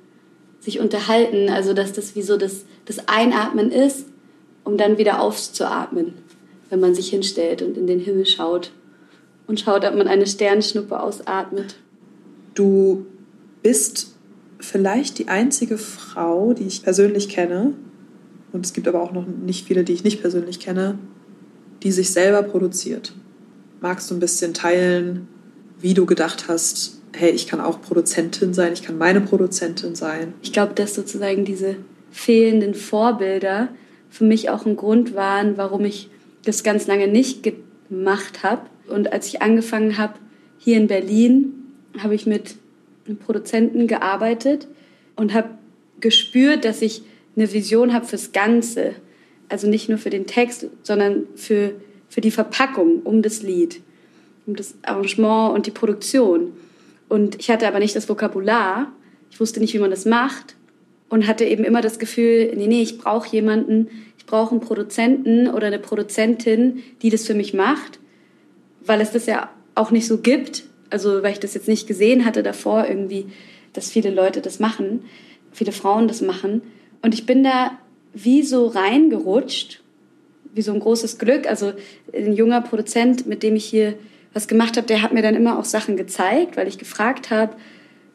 sich 0.60 0.80
unterhalten. 0.80 1.48
Also 1.48 1.72
dass 1.72 1.92
das 1.92 2.14
wie 2.14 2.22
so 2.22 2.36
das, 2.36 2.64
das 2.84 3.08
Einatmen 3.08 3.70
ist, 3.70 4.06
um 4.64 4.76
dann 4.76 4.98
wieder 4.98 5.20
aufzuatmen, 5.20 6.14
wenn 6.70 6.80
man 6.80 6.94
sich 6.94 7.10
hinstellt 7.10 7.62
und 7.62 7.76
in 7.76 7.86
den 7.86 8.00
Himmel 8.00 8.26
schaut 8.26 8.72
und 9.46 9.60
schaut, 9.60 9.84
ob 9.84 9.94
man 9.94 10.08
eine 10.08 10.26
Sternschnuppe 10.26 11.00
ausatmet. 11.00 11.76
Du 12.54 13.06
bist 13.62 14.15
vielleicht 14.66 15.18
die 15.18 15.28
einzige 15.28 15.78
Frau, 15.78 16.52
die 16.52 16.64
ich 16.64 16.82
persönlich 16.82 17.28
kenne, 17.28 17.74
und 18.52 18.64
es 18.64 18.72
gibt 18.72 18.88
aber 18.88 19.02
auch 19.02 19.12
noch 19.12 19.26
nicht 19.26 19.66
viele, 19.66 19.84
die 19.84 19.92
ich 19.92 20.04
nicht 20.04 20.20
persönlich 20.20 20.60
kenne, 20.60 20.98
die 21.82 21.92
sich 21.92 22.10
selber 22.10 22.42
produziert. 22.42 23.12
Magst 23.80 24.10
du 24.10 24.14
ein 24.14 24.20
bisschen 24.20 24.54
teilen, 24.54 25.28
wie 25.80 25.94
du 25.94 26.06
gedacht 26.06 26.46
hast, 26.48 27.02
hey, 27.14 27.30
ich 27.30 27.46
kann 27.46 27.60
auch 27.60 27.80
Produzentin 27.80 28.54
sein, 28.54 28.72
ich 28.72 28.82
kann 28.82 28.98
meine 28.98 29.20
Produzentin 29.20 29.94
sein. 29.94 30.34
Ich 30.42 30.52
glaube, 30.52 30.74
dass 30.74 30.94
sozusagen 30.94 31.44
diese 31.44 31.76
fehlenden 32.10 32.74
Vorbilder 32.74 33.68
für 34.08 34.24
mich 34.24 34.48
auch 34.48 34.64
ein 34.64 34.76
Grund 34.76 35.14
waren, 35.14 35.56
warum 35.56 35.84
ich 35.84 36.10
das 36.44 36.62
ganz 36.62 36.86
lange 36.86 37.08
nicht 37.08 37.42
gemacht 37.42 38.42
habe. 38.42 38.62
Und 38.88 39.12
als 39.12 39.26
ich 39.28 39.42
angefangen 39.42 39.98
habe, 39.98 40.14
hier 40.58 40.76
in 40.76 40.86
Berlin, 40.86 41.52
habe 41.98 42.14
ich 42.14 42.26
mit 42.26 42.56
Produzenten 43.14 43.86
gearbeitet 43.86 44.66
und 45.14 45.34
habe 45.34 45.50
gespürt, 46.00 46.64
dass 46.64 46.82
ich 46.82 47.02
eine 47.36 47.52
Vision 47.52 47.92
habe 47.92 48.06
fürs 48.06 48.32
Ganze. 48.32 48.94
Also 49.48 49.68
nicht 49.68 49.88
nur 49.88 49.98
für 49.98 50.10
den 50.10 50.26
Text, 50.26 50.66
sondern 50.82 51.24
für, 51.36 51.72
für 52.08 52.20
die 52.20 52.30
Verpackung 52.30 53.02
um 53.02 53.22
das 53.22 53.42
Lied 53.42 53.80
um 54.46 54.54
das 54.54 54.74
Arrangement 54.82 55.54
und 55.54 55.66
die 55.66 55.70
Produktion. 55.70 56.52
Und 57.08 57.38
ich 57.40 57.50
hatte 57.50 57.66
aber 57.66 57.78
nicht 57.78 57.96
das 57.96 58.08
Vokabular. 58.08 58.92
Ich 59.30 59.40
wusste 59.40 59.60
nicht, 59.60 59.74
wie 59.74 59.78
man 59.78 59.90
das 59.90 60.04
macht. 60.04 60.56
Und 61.08 61.26
hatte 61.26 61.44
eben 61.44 61.64
immer 61.64 61.82
das 61.82 61.98
Gefühl, 61.98 62.52
nee, 62.56 62.66
nee, 62.66 62.82
ich 62.82 62.98
brauche 62.98 63.28
jemanden, 63.28 63.88
ich 64.18 64.26
brauche 64.26 64.52
einen 64.52 64.60
Produzenten 64.60 65.48
oder 65.48 65.68
eine 65.68 65.78
Produzentin, 65.78 66.82
die 67.02 67.10
das 67.10 67.26
für 67.26 67.34
mich 67.34 67.54
macht, 67.54 68.00
weil 68.84 69.00
es 69.00 69.12
das 69.12 69.26
ja 69.26 69.50
auch 69.76 69.92
nicht 69.92 70.06
so 70.06 70.18
gibt. 70.18 70.64
Also, 70.90 71.22
weil 71.22 71.32
ich 71.32 71.40
das 71.40 71.54
jetzt 71.54 71.68
nicht 71.68 71.86
gesehen 71.86 72.24
hatte 72.24 72.42
davor 72.42 72.86
irgendwie, 72.88 73.26
dass 73.72 73.90
viele 73.90 74.10
Leute 74.10 74.40
das 74.40 74.60
machen, 74.60 75.04
viele 75.52 75.72
Frauen 75.72 76.08
das 76.08 76.20
machen. 76.20 76.62
Und 77.02 77.14
ich 77.14 77.26
bin 77.26 77.44
da 77.44 77.72
wie 78.14 78.42
so 78.42 78.66
reingerutscht, 78.66 79.82
wie 80.54 80.62
so 80.62 80.72
ein 80.72 80.80
großes 80.80 81.18
Glück. 81.18 81.48
Also, 81.48 81.72
ein 82.14 82.32
junger 82.32 82.60
Produzent, 82.60 83.26
mit 83.26 83.42
dem 83.42 83.56
ich 83.56 83.64
hier 83.64 83.94
was 84.32 84.48
gemacht 84.48 84.76
habe, 84.76 84.86
der 84.86 85.02
hat 85.02 85.12
mir 85.12 85.22
dann 85.22 85.34
immer 85.34 85.58
auch 85.58 85.64
Sachen 85.64 85.96
gezeigt, 85.96 86.56
weil 86.56 86.68
ich 86.68 86.78
gefragt 86.78 87.30
habe, 87.30 87.56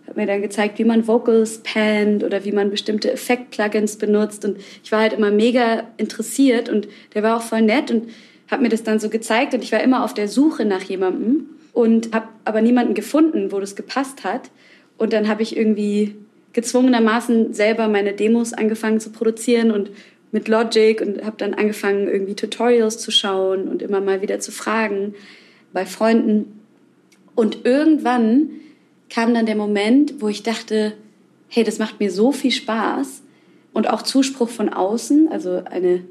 hat 0.07 0.17
mir 0.17 0.27
dann 0.27 0.41
gezeigt, 0.41 0.77
wie 0.77 0.83
man 0.83 1.07
Vocals 1.07 1.59
pannt 1.59 2.23
oder 2.23 2.43
wie 2.43 2.51
man 2.51 2.69
bestimmte 2.69 3.11
Effekt-Plugins 3.11 3.97
benutzt. 3.97 4.45
Und 4.45 4.57
ich 4.83 4.91
war 4.91 4.99
halt 4.99 5.13
immer 5.13 5.31
mega 5.31 5.83
interessiert 5.97 6.69
und 6.69 6.87
der 7.13 7.23
war 7.23 7.37
auch 7.37 7.41
voll 7.41 7.61
nett 7.61 7.91
und 7.91 8.09
hat 8.49 8.61
mir 8.61 8.69
das 8.69 8.83
dann 8.83 8.99
so 8.99 9.09
gezeigt. 9.09 9.53
Und 9.53 9.63
ich 9.63 9.71
war 9.71 9.81
immer 9.81 10.03
auf 10.03 10.13
der 10.13 10.27
Suche 10.27 10.65
nach 10.65 10.83
jemandem 10.83 11.49
und 11.73 12.13
habe 12.13 12.27
aber 12.45 12.61
niemanden 12.61 12.93
gefunden, 12.93 13.51
wo 13.51 13.59
das 13.59 13.75
gepasst 13.75 14.23
hat. 14.23 14.51
Und 14.97 15.13
dann 15.13 15.27
habe 15.27 15.41
ich 15.41 15.55
irgendwie 15.55 16.15
gezwungenermaßen 16.53 17.53
selber 17.53 17.87
meine 17.87 18.13
Demos 18.13 18.53
angefangen 18.53 18.99
zu 18.99 19.11
produzieren 19.11 19.71
und 19.71 19.89
mit 20.31 20.47
Logic 20.47 21.01
und 21.01 21.23
habe 21.23 21.37
dann 21.37 21.53
angefangen, 21.53 22.07
irgendwie 22.07 22.35
Tutorials 22.35 22.97
zu 22.97 23.11
schauen 23.11 23.67
und 23.67 23.81
immer 23.81 24.01
mal 24.01 24.21
wieder 24.21 24.39
zu 24.39 24.51
fragen 24.51 25.13
bei 25.73 25.85
Freunden. 25.85 26.59
Und 27.35 27.65
irgendwann 27.65 28.49
kam 29.09 29.33
dann 29.33 29.45
der 29.45 29.55
Moment, 29.55 30.21
wo 30.21 30.27
ich 30.27 30.43
dachte, 30.43 30.93
hey, 31.47 31.63
das 31.63 31.79
macht 31.79 31.99
mir 31.99 32.11
so 32.11 32.31
viel 32.31 32.51
Spaß 32.51 33.23
und 33.73 33.89
auch 33.89 34.01
Zuspruch 34.01 34.49
von 34.49 34.69
außen, 34.69 35.29
also 35.29 35.63
eine, 35.65 36.03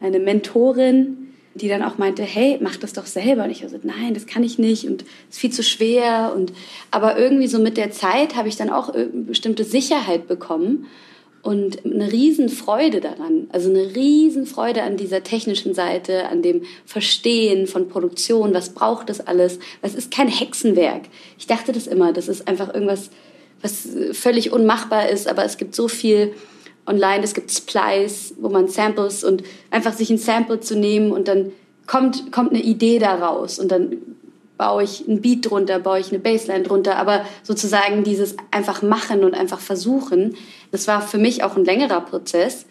eine 0.00 0.20
Mentorin, 0.20 1.23
die 1.54 1.68
dann 1.68 1.82
auch 1.82 1.98
meinte, 1.98 2.22
hey, 2.22 2.58
mach 2.60 2.76
das 2.76 2.92
doch 2.92 3.06
selber. 3.06 3.44
Und 3.44 3.50
ich 3.50 3.64
so, 3.66 3.78
nein, 3.82 4.14
das 4.14 4.26
kann 4.26 4.42
ich 4.42 4.58
nicht 4.58 4.86
und 4.86 5.02
es 5.02 5.36
ist 5.36 5.40
viel 5.40 5.52
zu 5.52 5.62
schwer. 5.62 6.32
Und, 6.34 6.52
aber 6.90 7.18
irgendwie 7.18 7.46
so 7.46 7.58
mit 7.58 7.76
der 7.76 7.90
Zeit 7.90 8.36
habe 8.36 8.48
ich 8.48 8.56
dann 8.56 8.70
auch 8.70 8.92
bestimmte 9.12 9.64
Sicherheit 9.64 10.26
bekommen 10.26 10.86
und 11.44 11.84
eine 11.84 12.10
Riesenfreude 12.10 13.02
daran, 13.02 13.48
also 13.52 13.68
eine 13.68 13.94
Riesenfreude 13.94 14.82
an 14.82 14.96
dieser 14.96 15.22
technischen 15.22 15.74
Seite, 15.74 16.26
an 16.30 16.40
dem 16.40 16.62
Verstehen 16.86 17.66
von 17.66 17.88
Produktion, 17.88 18.54
was 18.54 18.70
braucht 18.70 19.10
das 19.10 19.20
alles, 19.20 19.58
was 19.82 19.94
ist 19.94 20.10
kein 20.10 20.28
Hexenwerk. 20.28 21.02
Ich 21.38 21.46
dachte 21.46 21.72
das 21.72 21.86
immer, 21.86 22.14
das 22.14 22.28
ist 22.28 22.48
einfach 22.48 22.72
irgendwas, 22.72 23.10
was 23.60 23.86
völlig 24.12 24.52
unmachbar 24.52 25.10
ist, 25.10 25.28
aber 25.28 25.44
es 25.44 25.58
gibt 25.58 25.74
so 25.74 25.86
viel 25.86 26.32
online, 26.86 27.24
es 27.24 27.34
gibt 27.34 27.50
Splice, 27.50 28.34
wo 28.38 28.48
man 28.48 28.68
Samples 28.68 29.24
und 29.24 29.42
einfach 29.70 29.92
sich 29.92 30.10
ein 30.10 30.18
Sample 30.18 30.60
zu 30.60 30.76
nehmen 30.76 31.12
und 31.12 31.28
dann 31.28 31.52
kommt, 31.86 32.32
kommt 32.32 32.50
eine 32.50 32.62
Idee 32.62 32.98
daraus 32.98 33.58
und 33.58 33.70
dann 33.70 33.98
baue 34.56 34.84
ich 34.84 35.06
ein 35.08 35.20
Beat 35.20 35.50
drunter, 35.50 35.78
baue 35.80 35.98
ich 35.98 36.10
eine 36.10 36.20
Bassline 36.20 36.62
drunter, 36.62 36.96
aber 36.96 37.24
sozusagen 37.42 38.04
dieses 38.04 38.36
einfach 38.50 38.82
machen 38.82 39.24
und 39.24 39.34
einfach 39.34 39.60
versuchen, 39.60 40.36
das 40.70 40.86
war 40.86 41.02
für 41.02 41.18
mich 41.18 41.42
auch 41.42 41.56
ein 41.56 41.64
längerer 41.64 42.00
Prozess. 42.00 42.66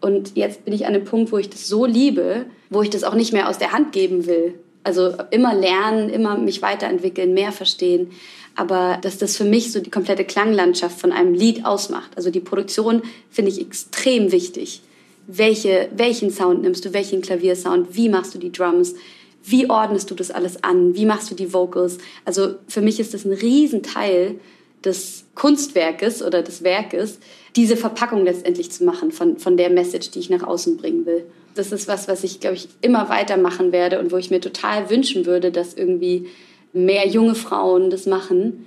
Und 0.00 0.36
jetzt 0.36 0.64
bin 0.64 0.74
ich 0.74 0.86
an 0.86 0.94
einem 0.94 1.04
Punkt, 1.04 1.32
wo 1.32 1.38
ich 1.38 1.50
das 1.50 1.68
so 1.68 1.84
liebe, 1.84 2.46
wo 2.70 2.82
ich 2.82 2.90
das 2.90 3.04
auch 3.04 3.14
nicht 3.14 3.32
mehr 3.32 3.48
aus 3.48 3.58
der 3.58 3.72
Hand 3.72 3.92
geben 3.92 4.26
will. 4.26 4.58
Also 4.86 5.14
immer 5.32 5.52
lernen, 5.52 6.10
immer 6.10 6.38
mich 6.38 6.62
weiterentwickeln, 6.62 7.34
mehr 7.34 7.50
verstehen. 7.50 8.12
Aber 8.54 8.98
dass 9.02 9.18
das 9.18 9.36
für 9.36 9.44
mich 9.44 9.72
so 9.72 9.80
die 9.80 9.90
komplette 9.90 10.24
Klanglandschaft 10.24 11.00
von 11.00 11.10
einem 11.10 11.34
Lied 11.34 11.66
ausmacht. 11.66 12.12
Also 12.14 12.30
die 12.30 12.38
Produktion 12.38 13.02
finde 13.28 13.50
ich 13.50 13.60
extrem 13.60 14.30
wichtig. 14.30 14.82
Welche, 15.26 15.88
welchen 15.96 16.30
Sound 16.30 16.62
nimmst 16.62 16.84
du, 16.84 16.92
welchen 16.92 17.20
Klaviersound, 17.20 17.96
wie 17.96 18.08
machst 18.08 18.32
du 18.36 18.38
die 18.38 18.52
Drums, 18.52 18.94
wie 19.42 19.68
ordnest 19.68 20.08
du 20.12 20.14
das 20.14 20.30
alles 20.30 20.62
an? 20.62 20.94
Wie 20.94 21.04
machst 21.04 21.32
du 21.32 21.34
die 21.34 21.52
Vocals? 21.52 21.98
Also 22.24 22.54
für 22.68 22.80
mich 22.80 23.00
ist 23.00 23.12
das 23.12 23.24
ein 23.24 23.32
Riesenteil 23.32 24.36
des 24.84 25.24
Kunstwerkes 25.34 26.22
oder 26.22 26.42
des 26.42 26.62
Werkes, 26.62 27.18
diese 27.56 27.76
Verpackung 27.76 28.24
letztendlich 28.24 28.70
zu 28.70 28.84
machen 28.84 29.10
von, 29.10 29.38
von 29.38 29.56
der 29.56 29.70
Message, 29.70 30.12
die 30.12 30.20
ich 30.20 30.30
nach 30.30 30.44
außen 30.44 30.76
bringen 30.76 31.06
will. 31.06 31.24
Das 31.56 31.72
ist 31.72 31.88
was, 31.88 32.08
was 32.08 32.24
ich, 32.24 32.40
glaube 32.40 32.56
ich, 32.56 32.68
immer 32.80 33.08
weitermachen 33.08 33.72
werde 33.72 33.98
und 33.98 34.12
wo 34.12 34.16
ich 34.16 34.30
mir 34.30 34.40
total 34.40 34.90
wünschen 34.90 35.26
würde, 35.26 35.50
dass 35.50 35.74
irgendwie 35.74 36.28
mehr 36.72 37.08
junge 37.08 37.34
Frauen 37.34 37.90
das 37.90 38.06
machen. 38.06 38.66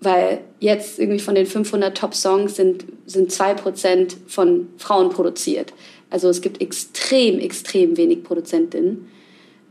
Weil 0.00 0.40
jetzt 0.60 0.98
irgendwie 0.98 1.18
von 1.18 1.34
den 1.34 1.46
500 1.46 1.96
Top-Songs 1.96 2.54
sind, 2.54 2.84
sind 3.06 3.32
2% 3.32 4.14
von 4.26 4.68
Frauen 4.76 5.10
produziert. 5.10 5.72
Also 6.08 6.28
es 6.28 6.40
gibt 6.40 6.62
extrem, 6.62 7.40
extrem 7.40 7.96
wenig 7.96 8.22
Produzentinnen. 8.22 9.08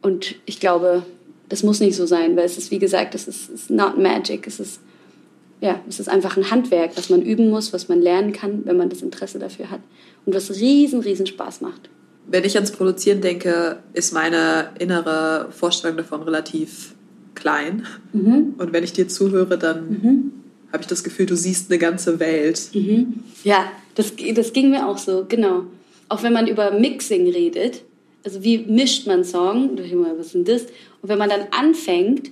Und 0.01 0.36
ich 0.45 0.59
glaube, 0.59 1.03
das 1.49 1.63
muss 1.63 1.80
nicht 1.80 1.95
so 1.95 2.05
sein, 2.05 2.36
weil 2.36 2.45
es 2.45 2.57
ist, 2.57 2.72
wie 2.72 2.80
gesagt, 2.80 3.15
es 3.15 3.28
ist, 3.28 3.49
ist 3.49 3.70
not 3.70 3.97
magic. 3.97 4.45
Es 4.45 4.59
ist 4.59 4.82
ja, 5.61 5.82
es 5.88 5.99
ist 5.99 6.07
einfach 6.07 6.38
ein 6.38 6.51
Handwerk, 6.51 6.91
was 6.95 7.09
man 7.09 7.22
üben 7.22 7.49
muss, 7.49 7.74
was 7.74 7.89
man 7.89 8.01
lernen 8.01 8.32
kann, 8.32 8.65
wenn 8.65 8.78
man 8.78 8.89
das 8.89 9.01
Interesse 9.01 9.39
dafür 9.39 9.72
hat 9.72 9.82
und 10.26 10.36
was 10.36 10.51
riesen, 10.51 10.99
riesen 10.99 11.26
Spaß 11.26 11.61
macht. 11.61 11.89
Wenn 12.30 12.43
ich 12.43 12.55
ans 12.55 12.71
Produzieren 12.71 13.21
denke, 13.21 13.80
ist 13.93 14.13
meine 14.13 14.71
innere 14.80 15.47
Vorstellung 15.51 15.97
davon 15.97 16.23
relativ 16.23 16.93
klein. 17.36 17.86
Mhm. 18.13 18.55
Und 18.57 18.73
wenn 18.73 18.84
ich 18.84 18.93
dir 18.93 19.07
zuhöre, 19.07 19.57
dann 19.57 19.89
mhm. 19.89 20.32
habe 20.71 20.82
ich 20.82 20.88
das 20.88 21.03
Gefühl, 21.03 21.25
du 21.25 21.36
siehst 21.36 21.71
eine 21.71 21.80
ganze 21.80 22.19
Welt. 22.19 22.69
Mhm. 22.73 23.23
Ja, 23.43 23.71
das, 23.95 24.13
das 24.34 24.53
ging 24.53 24.69
mir 24.71 24.88
auch 24.88 24.97
so, 24.97 25.25
genau. 25.28 25.63
Auch 26.09 26.23
wenn 26.23 26.34
man 26.34 26.47
über 26.47 26.71
Mixing 26.71 27.28
redet, 27.30 27.84
also 28.23 28.43
wie 28.43 28.57
mischt 28.57 29.07
man 29.07 29.23
Song, 29.23 29.78
was 30.17 30.36
ist 30.36 30.47
das? 30.47 30.61
Und 31.01 31.09
wenn 31.09 31.17
man 31.17 31.30
dann 31.30 31.47
anfängt, 31.51 32.32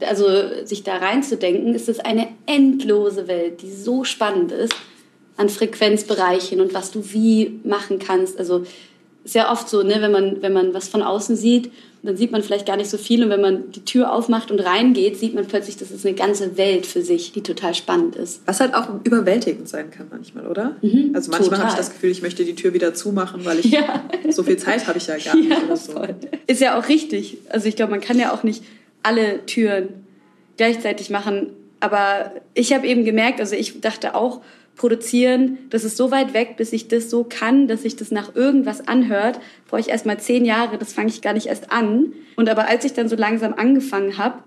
also 0.00 0.26
sich 0.64 0.82
da 0.82 0.96
reinzudenken, 0.96 1.74
ist 1.74 1.88
es 1.88 1.98
eine 1.98 2.28
endlose 2.46 3.26
Welt, 3.28 3.62
die 3.62 3.72
so 3.72 4.04
spannend 4.04 4.52
ist 4.52 4.74
an 5.36 5.48
Frequenzbereichen 5.48 6.60
und 6.60 6.74
was 6.74 6.90
du 6.90 7.12
wie 7.12 7.60
machen 7.64 7.98
kannst. 7.98 8.38
Also 8.38 8.64
ist 9.26 9.34
ja 9.34 9.50
oft 9.50 9.68
so, 9.68 9.82
ne, 9.82 9.96
wenn 9.98 10.12
man 10.12 10.40
wenn 10.40 10.52
man 10.52 10.72
was 10.72 10.86
von 10.86 11.02
außen 11.02 11.34
sieht, 11.34 11.72
dann 12.04 12.16
sieht 12.16 12.30
man 12.30 12.44
vielleicht 12.44 12.64
gar 12.64 12.76
nicht 12.76 12.88
so 12.88 12.96
viel 12.96 13.24
und 13.24 13.30
wenn 13.30 13.40
man 13.40 13.72
die 13.72 13.84
Tür 13.84 14.12
aufmacht 14.12 14.52
und 14.52 14.60
reingeht, 14.60 15.18
sieht 15.18 15.34
man 15.34 15.46
plötzlich, 15.46 15.76
das 15.76 15.90
ist 15.90 16.06
eine 16.06 16.14
ganze 16.14 16.56
Welt 16.56 16.86
für 16.86 17.02
sich, 17.02 17.32
die 17.32 17.42
total 17.42 17.74
spannend 17.74 18.14
ist. 18.14 18.42
Was 18.46 18.60
halt 18.60 18.74
auch 18.74 18.88
überwältigend 19.02 19.68
sein 19.68 19.90
kann 19.90 20.06
manchmal, 20.10 20.46
oder? 20.46 20.76
Mhm, 20.80 21.10
also 21.12 21.32
manchmal 21.32 21.58
habe 21.58 21.70
ich 21.70 21.76
das 21.76 21.90
Gefühl, 21.90 22.10
ich 22.10 22.22
möchte 22.22 22.44
die 22.44 22.54
Tür 22.54 22.72
wieder 22.72 22.94
zumachen, 22.94 23.44
weil 23.44 23.58
ich 23.58 23.64
ja. 23.72 24.04
so 24.30 24.44
viel 24.44 24.58
Zeit 24.58 24.86
habe 24.86 24.98
ich 24.98 25.08
ja 25.08 25.16
gar 25.18 25.34
nicht 25.34 25.50
ja, 25.50 25.58
oder 25.64 25.76
so. 25.76 25.92
Voll. 25.92 26.14
Ist 26.46 26.60
ja 26.60 26.78
auch 26.78 26.88
richtig. 26.88 27.38
Also 27.48 27.66
ich 27.66 27.74
glaube, 27.74 27.90
man 27.90 28.00
kann 28.00 28.20
ja 28.20 28.32
auch 28.32 28.44
nicht 28.44 28.62
alle 29.02 29.44
Türen 29.46 29.88
gleichzeitig 30.56 31.10
machen. 31.10 31.48
Aber 31.80 32.32
ich 32.54 32.72
habe 32.72 32.86
eben 32.86 33.04
gemerkt, 33.04 33.40
also 33.40 33.56
ich 33.56 33.80
dachte 33.80 34.14
auch, 34.14 34.40
produzieren, 34.76 35.58
das 35.70 35.84
ist 35.84 35.96
so 35.96 36.10
weit 36.10 36.34
weg, 36.34 36.56
bis 36.56 36.72
ich 36.72 36.88
das 36.88 37.10
so 37.10 37.24
kann, 37.24 37.66
dass 37.66 37.82
sich 37.82 37.96
das 37.96 38.10
nach 38.10 38.34
irgendwas 38.34 38.86
anhört, 38.86 39.40
brauche 39.68 39.80
ich 39.80 39.88
erst 39.88 40.06
mal 40.06 40.18
zehn 40.18 40.44
Jahre, 40.44 40.78
das 40.78 40.92
fange 40.92 41.08
ich 41.08 41.22
gar 41.22 41.32
nicht 41.32 41.46
erst 41.46 41.72
an. 41.72 42.12
Und 42.36 42.48
aber 42.48 42.68
als 42.68 42.84
ich 42.84 42.92
dann 42.92 43.08
so 43.08 43.16
langsam 43.16 43.54
angefangen 43.54 44.18
habe, 44.18 44.38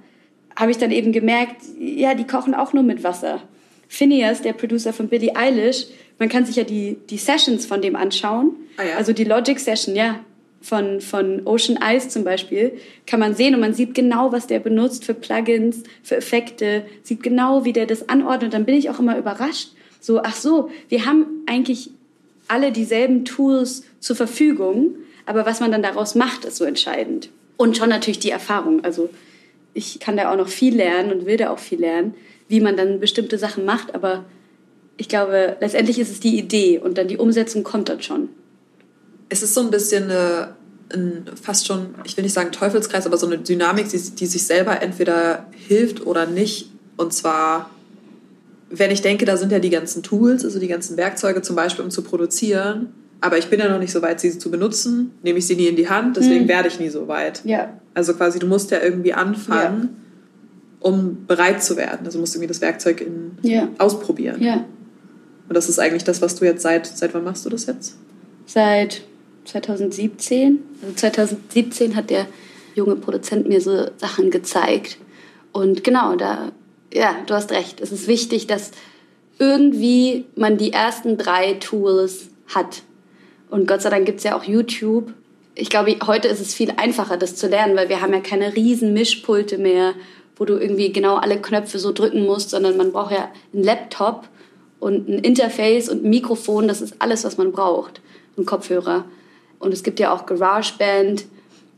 habe 0.55 0.71
ich 0.71 0.77
dann 0.77 0.91
eben 0.91 1.11
gemerkt, 1.11 1.57
ja, 1.79 2.13
die 2.13 2.27
kochen 2.27 2.53
auch 2.53 2.73
nur 2.73 2.83
mit 2.83 3.03
Wasser. 3.03 3.41
Phineas, 3.87 4.41
der 4.41 4.53
Producer 4.53 4.93
von 4.93 5.07
Billie 5.07 5.35
Eilish, 5.35 5.87
man 6.19 6.29
kann 6.29 6.45
sich 6.45 6.57
ja 6.57 6.63
die, 6.63 6.97
die 7.09 7.17
Sessions 7.17 7.65
von 7.65 7.81
dem 7.81 7.95
anschauen. 7.95 8.55
Ah 8.77 8.83
ja. 8.83 8.97
Also 8.97 9.13
die 9.13 9.23
Logic 9.23 9.59
Session, 9.59 9.95
ja 9.95 10.19
von, 10.61 10.99
von 11.01 11.45
Ocean 11.45 11.79
Eyes 11.81 12.09
zum 12.09 12.23
Beispiel, 12.23 12.73
kann 13.05 13.19
man 13.19 13.33
sehen 13.33 13.55
und 13.55 13.61
man 13.61 13.73
sieht 13.73 13.93
genau, 13.93 14.31
was 14.31 14.47
der 14.47 14.59
benutzt 14.59 15.05
für 15.05 15.13
Plugins, 15.13 15.83
für 16.03 16.17
Effekte, 16.17 16.83
sieht 17.03 17.23
genau, 17.23 17.65
wie 17.65 17.73
der 17.73 17.85
das 17.85 18.09
anordnet. 18.09 18.53
Dann 18.53 18.65
bin 18.65 18.75
ich 18.75 18.89
auch 18.89 18.99
immer 18.99 19.17
überrascht. 19.17 19.69
So, 19.99 20.21
ach 20.21 20.35
so, 20.35 20.69
wir 20.87 21.05
haben 21.05 21.25
eigentlich 21.45 21.91
alle 22.47 22.71
dieselben 22.71 23.25
Tools 23.25 23.83
zur 23.99 24.15
Verfügung, 24.15 24.95
aber 25.25 25.45
was 25.45 25.59
man 25.59 25.71
dann 25.71 25.83
daraus 25.83 26.15
macht, 26.15 26.45
ist 26.45 26.57
so 26.57 26.65
entscheidend. 26.65 27.29
Und 27.57 27.77
schon 27.77 27.89
natürlich 27.89 28.19
die 28.19 28.31
Erfahrung. 28.31 28.83
Also 28.83 29.09
ich 29.73 29.99
kann 29.99 30.17
da 30.17 30.31
auch 30.31 30.37
noch 30.37 30.47
viel 30.47 30.75
lernen 30.75 31.11
und 31.11 31.25
will 31.25 31.37
da 31.37 31.51
auch 31.51 31.59
viel 31.59 31.79
lernen, 31.79 32.15
wie 32.47 32.61
man 32.61 32.77
dann 32.77 32.99
bestimmte 32.99 33.37
Sachen 33.37 33.65
macht, 33.65 33.93
aber 33.93 34.25
ich 34.97 35.07
glaube, 35.07 35.55
letztendlich 35.61 35.99
ist 35.99 36.11
es 36.11 36.19
die 36.19 36.37
Idee 36.37 36.79
und 36.79 36.97
dann 36.97 37.07
die 37.07 37.17
Umsetzung 37.17 37.63
kommt 37.63 37.87
dann 37.87 38.01
schon 38.01 38.29
es 39.29 39.43
ist 39.43 39.53
so 39.53 39.61
ein 39.61 39.71
bisschen 39.71 40.05
eine, 40.05 40.55
ein, 40.93 41.25
fast 41.41 41.67
schon, 41.67 41.93
ich 42.03 42.17
will 42.17 42.23
nicht 42.23 42.33
sagen 42.33 42.51
Teufelskreis, 42.51 43.05
aber 43.05 43.17
so 43.17 43.27
eine 43.27 43.37
Dynamik, 43.37 43.89
die, 43.89 43.97
die 43.97 44.25
sich 44.25 44.45
selber 44.45 44.81
entweder 44.81 45.45
hilft 45.67 46.05
oder 46.05 46.25
nicht. 46.25 46.71
Und 46.97 47.13
zwar, 47.13 47.69
wenn 48.69 48.91
ich 48.91 49.01
denke, 49.01 49.25
da 49.25 49.37
sind 49.37 49.51
ja 49.51 49.59
die 49.59 49.69
ganzen 49.69 50.03
Tools, 50.03 50.45
also 50.45 50.59
die 50.59 50.67
ganzen 50.67 50.97
Werkzeuge 50.97 51.41
zum 51.41 51.55
Beispiel, 51.55 51.83
um 51.83 51.91
zu 51.91 52.03
produzieren. 52.03 52.93
Aber 53.21 53.37
ich 53.37 53.49
bin 53.49 53.59
ja 53.59 53.67
noch 53.67 53.79
nicht 53.79 53.91
so 53.91 54.01
weit, 54.01 54.19
sie 54.19 54.37
zu 54.37 54.49
benutzen, 54.49 55.11
nehme 55.23 55.39
ich 55.39 55.47
sie 55.47 55.55
nie 55.55 55.67
in 55.67 55.75
die 55.75 55.89
Hand, 55.89 56.15
deswegen 56.15 56.41
hm. 56.41 56.47
werde 56.47 56.69
ich 56.69 56.79
nie 56.79 56.89
so 56.89 57.07
weit. 57.07 57.41
Ja. 57.43 57.73
Also 57.93 58.13
quasi, 58.13 58.39
du 58.39 58.47
musst 58.47 58.71
ja 58.71 58.81
irgendwie 58.81 59.13
anfangen, 59.13 59.81
ja. 59.81 60.89
um 60.89 61.25
bereit 61.27 61.61
zu 61.61 61.75
werden. 61.75 62.05
Also 62.05 62.17
du 62.17 62.21
musst 62.21 62.35
irgendwie 62.35 62.47
das 62.47 62.61
Werkzeug 62.61 63.01
in, 63.01 63.31
ja. 63.41 63.67
ausprobieren. 63.77 64.41
Ja. 64.41 64.65
Und 65.49 65.55
das 65.55 65.67
ist 65.67 65.79
eigentlich 65.79 66.03
das, 66.03 66.21
was 66.21 66.35
du 66.35 66.45
jetzt 66.45 66.61
seit, 66.61 66.87
seit 66.87 67.13
wann 67.13 67.23
machst 67.23 67.45
du 67.45 67.49
das 67.49 67.65
jetzt? 67.65 67.97
Seit 68.45 69.01
2017. 69.45 70.59
Also 70.81 70.95
2017 70.95 71.95
hat 71.95 72.09
der 72.09 72.27
junge 72.75 72.95
Produzent 72.95 73.49
mir 73.49 73.59
so 73.59 73.87
Sachen 73.97 74.29
gezeigt. 74.29 74.97
Und 75.51 75.83
genau, 75.83 76.15
da, 76.15 76.51
ja, 76.93 77.15
du 77.25 77.33
hast 77.33 77.51
recht. 77.51 77.81
Es 77.81 77.91
ist 77.91 78.07
wichtig, 78.07 78.47
dass 78.47 78.71
irgendwie 79.37 80.25
man 80.35 80.57
die 80.57 80.73
ersten 80.73 81.17
drei 81.17 81.53
Tools 81.53 82.29
hat. 82.47 82.83
Und 83.49 83.67
Gott 83.67 83.81
sei 83.81 83.89
Dank 83.89 84.05
gibt 84.05 84.19
es 84.19 84.23
ja 84.23 84.37
auch 84.37 84.43
YouTube. 84.43 85.13
Ich 85.55 85.69
glaube, 85.69 85.95
heute 86.05 86.27
ist 86.27 86.39
es 86.39 86.53
viel 86.53 86.73
einfacher, 86.77 87.17
das 87.17 87.35
zu 87.35 87.47
lernen, 87.47 87.75
weil 87.75 87.89
wir 87.89 88.01
haben 88.01 88.13
ja 88.13 88.19
keine 88.19 88.55
riesen 88.55 88.93
Mischpulte 88.93 89.57
mehr, 89.57 89.93
wo 90.35 90.45
du 90.45 90.57
irgendwie 90.57 90.91
genau 90.91 91.15
alle 91.15 91.41
Knöpfe 91.41 91.79
so 91.79 91.91
drücken 91.91 92.25
musst, 92.25 92.51
sondern 92.51 92.77
man 92.77 92.91
braucht 92.91 93.11
ja 93.11 93.29
einen 93.53 93.63
Laptop 93.63 94.27
und 94.79 95.09
ein 95.09 95.19
Interface 95.19 95.89
und 95.89 96.03
ein 96.03 96.09
Mikrofon. 96.09 96.67
Das 96.67 96.81
ist 96.81 96.95
alles, 96.99 97.23
was 97.23 97.37
man 97.37 97.51
braucht. 97.51 98.01
Und 98.35 98.45
Kopfhörer. 98.45 99.05
Und 99.59 99.73
es 99.73 99.83
gibt 99.83 99.99
ja 99.99 100.13
auch 100.13 100.25
GarageBand, 100.25 101.25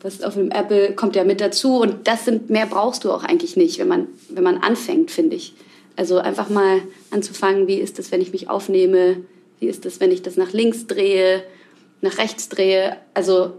was 0.03 0.23
auf 0.23 0.33
dem 0.33 0.51
Apple 0.51 0.93
kommt 0.93 1.15
ja 1.15 1.23
mit 1.23 1.41
dazu. 1.41 1.79
Und 1.79 2.07
das 2.07 2.25
sind, 2.25 2.49
mehr 2.49 2.65
brauchst 2.65 3.03
du 3.03 3.11
auch 3.11 3.23
eigentlich 3.23 3.55
nicht, 3.55 3.79
wenn 3.79 3.87
man, 3.87 4.07
wenn 4.29 4.43
man 4.43 4.57
anfängt, 4.57 5.11
finde 5.11 5.35
ich. 5.35 5.53
Also 5.95 6.17
einfach 6.17 6.49
mal 6.49 6.81
anzufangen, 7.11 7.67
wie 7.67 7.75
ist 7.75 7.99
das, 7.99 8.11
wenn 8.11 8.21
ich 8.21 8.31
mich 8.31 8.49
aufnehme? 8.49 9.17
Wie 9.59 9.67
ist 9.67 9.85
das, 9.85 9.99
wenn 9.99 10.11
ich 10.11 10.21
das 10.21 10.37
nach 10.37 10.53
links 10.53 10.87
drehe, 10.87 11.43
nach 12.01 12.17
rechts 12.17 12.49
drehe? 12.49 12.97
Also 13.13 13.53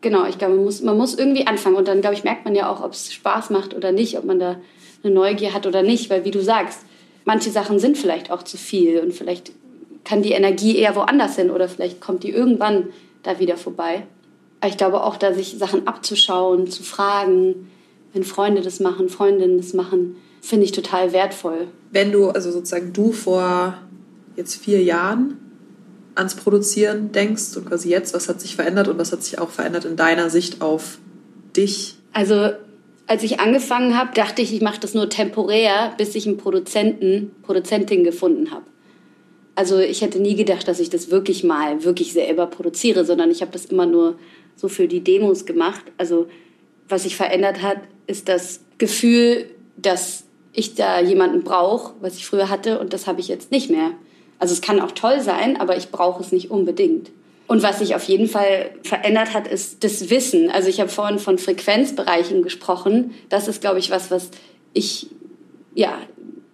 genau, 0.00 0.26
ich 0.26 0.38
glaube, 0.38 0.54
man 0.54 0.64
muss, 0.64 0.82
man 0.82 0.96
muss 0.96 1.14
irgendwie 1.14 1.46
anfangen. 1.46 1.76
Und 1.76 1.86
dann, 1.88 2.00
glaube 2.00 2.16
ich, 2.16 2.24
merkt 2.24 2.44
man 2.44 2.54
ja 2.54 2.70
auch, 2.70 2.82
ob 2.82 2.92
es 2.92 3.12
Spaß 3.12 3.50
macht 3.50 3.74
oder 3.74 3.92
nicht, 3.92 4.18
ob 4.18 4.24
man 4.24 4.40
da 4.40 4.56
eine 5.04 5.14
Neugier 5.14 5.54
hat 5.54 5.66
oder 5.66 5.82
nicht. 5.82 6.10
Weil, 6.10 6.24
wie 6.24 6.30
du 6.30 6.42
sagst, 6.42 6.80
manche 7.24 7.50
Sachen 7.50 7.78
sind 7.78 7.96
vielleicht 7.96 8.30
auch 8.30 8.42
zu 8.42 8.56
viel 8.56 9.00
und 9.00 9.12
vielleicht 9.12 9.52
kann 10.04 10.22
die 10.22 10.32
Energie 10.32 10.76
eher 10.76 10.96
woanders 10.96 11.36
hin 11.36 11.50
oder 11.50 11.68
vielleicht 11.68 12.00
kommt 12.00 12.22
die 12.22 12.30
irgendwann 12.30 12.88
da 13.22 13.38
wieder 13.38 13.56
vorbei. 13.56 14.04
Aber 14.66 14.72
ich 14.72 14.78
glaube 14.78 15.04
auch, 15.04 15.16
da 15.16 15.32
sich 15.32 15.58
Sachen 15.58 15.86
abzuschauen, 15.86 16.66
zu 16.66 16.82
fragen, 16.82 17.70
wenn 18.12 18.24
Freunde 18.24 18.62
das 18.62 18.80
machen, 18.80 19.08
Freundinnen 19.08 19.58
das 19.58 19.74
machen, 19.74 20.16
finde 20.40 20.64
ich 20.64 20.72
total 20.72 21.12
wertvoll. 21.12 21.68
Wenn 21.92 22.10
du, 22.10 22.30
also 22.30 22.50
sozusagen 22.50 22.92
du 22.92 23.12
vor 23.12 23.78
jetzt 24.34 24.56
vier 24.56 24.82
Jahren 24.82 25.38
ans 26.16 26.34
Produzieren 26.34 27.12
denkst 27.12 27.56
und 27.56 27.68
quasi 27.68 27.90
jetzt, 27.90 28.12
was 28.12 28.28
hat 28.28 28.40
sich 28.40 28.56
verändert 28.56 28.88
und 28.88 28.98
was 28.98 29.12
hat 29.12 29.22
sich 29.22 29.38
auch 29.38 29.50
verändert 29.50 29.84
in 29.84 29.94
deiner 29.94 30.30
Sicht 30.30 30.60
auf 30.62 30.98
dich? 31.56 31.94
Also 32.12 32.50
als 33.06 33.22
ich 33.22 33.38
angefangen 33.38 33.96
habe, 33.96 34.10
dachte 34.14 34.42
ich, 34.42 34.52
ich 34.52 34.62
mache 34.62 34.80
das 34.80 34.94
nur 34.94 35.08
temporär, 35.08 35.94
bis 35.96 36.16
ich 36.16 36.26
einen 36.26 36.38
Produzenten, 36.38 37.30
Produzentin 37.42 38.02
gefunden 38.02 38.50
habe. 38.50 38.64
Also 39.56 39.78
ich 39.78 40.02
hätte 40.02 40.18
nie 40.18 40.34
gedacht, 40.34 40.68
dass 40.68 40.80
ich 40.80 40.90
das 40.90 41.10
wirklich 41.10 41.42
mal 41.42 41.82
wirklich 41.82 42.12
selber 42.12 42.46
produziere, 42.46 43.06
sondern 43.06 43.30
ich 43.30 43.40
habe 43.40 43.52
das 43.52 43.64
immer 43.64 43.86
nur 43.86 44.18
so 44.56 44.68
für 44.68 44.88
die 44.88 45.00
Demos 45.00 45.46
gemacht. 45.46 45.84
Also 45.98 46.26
was 46.88 47.04
sich 47.04 47.16
verändert 47.16 47.62
hat, 47.62 47.78
ist 48.06 48.28
das 48.28 48.60
Gefühl, 48.78 49.46
dass 49.76 50.24
ich 50.52 50.74
da 50.74 51.00
jemanden 51.00 51.44
brauche, 51.44 51.94
was 52.00 52.16
ich 52.16 52.26
früher 52.26 52.48
hatte 52.48 52.80
und 52.80 52.92
das 52.92 53.06
habe 53.06 53.20
ich 53.20 53.28
jetzt 53.28 53.50
nicht 53.52 53.70
mehr. 53.70 53.90
Also 54.38 54.54
es 54.54 54.62
kann 54.62 54.80
auch 54.80 54.92
toll 54.92 55.20
sein, 55.20 55.58
aber 55.58 55.76
ich 55.76 55.90
brauche 55.90 56.22
es 56.22 56.32
nicht 56.32 56.50
unbedingt. 56.50 57.10
Und 57.46 57.62
was 57.62 57.78
sich 57.78 57.94
auf 57.94 58.02
jeden 58.04 58.28
Fall 58.28 58.70
verändert 58.82 59.32
hat, 59.32 59.46
ist 59.46 59.84
das 59.84 60.10
Wissen. 60.10 60.50
Also 60.50 60.68
ich 60.68 60.80
habe 60.80 60.90
vorhin 60.90 61.18
von 61.18 61.38
Frequenzbereichen 61.38 62.42
gesprochen. 62.42 63.14
Das 63.28 63.46
ist, 63.46 63.60
glaube 63.60 63.78
ich, 63.78 63.90
was, 63.90 64.10
was 64.10 64.30
ich 64.72 65.08
ja 65.74 65.96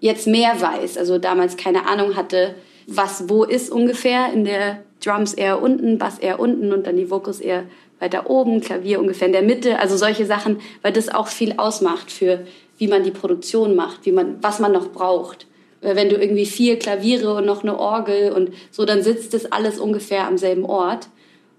jetzt 0.00 0.26
mehr 0.26 0.61
weiß. 0.61 0.98
Also 0.98 1.18
damals 1.18 1.57
keine 1.57 1.86
Ahnung 1.88 2.14
hatte, 2.14 2.55
was 2.86 3.28
wo 3.28 3.44
ist 3.44 3.70
ungefähr. 3.70 4.32
In 4.32 4.44
der 4.44 4.82
Drums 5.03 5.32
eher 5.32 5.62
unten, 5.62 5.96
Bass 5.96 6.18
eher 6.18 6.38
unten 6.38 6.72
und 6.72 6.86
dann 6.86 6.96
die 6.96 7.11
Vocals 7.11 7.40
eher 7.40 7.64
weiter 8.03 8.28
oben, 8.28 8.61
Klavier 8.61 9.00
ungefähr 9.00 9.28
in 9.28 9.32
der 9.32 9.42
Mitte. 9.42 9.78
Also 9.78 9.96
solche 9.96 10.26
Sachen, 10.26 10.61
weil 10.82 10.92
das 10.92 11.09
auch 11.09 11.28
viel 11.28 11.55
ausmacht 11.57 12.11
für 12.11 12.44
wie 12.78 12.88
man 12.88 13.05
die 13.05 13.12
Produktion 13.12 13.76
macht, 13.76 14.07
wie 14.07 14.12
man, 14.12 14.42
was 14.42 14.59
man 14.59 14.72
noch 14.72 14.88
braucht. 14.88 15.46
Wenn 15.80 16.09
du 16.09 16.16
irgendwie 16.16 16.46
vier 16.46 16.78
Klaviere 16.78 17.34
und 17.34 17.46
noch 17.46 17.62
eine 17.62 17.78
Orgel 17.78 18.32
und 18.32 18.50
so, 18.72 18.84
dann 18.84 19.03
sitzt 19.03 19.34
das 19.34 19.50
alles 19.50 19.78
ungefähr 19.78 20.26
am 20.26 20.36
selben 20.36 20.64
Ort. 20.64 21.09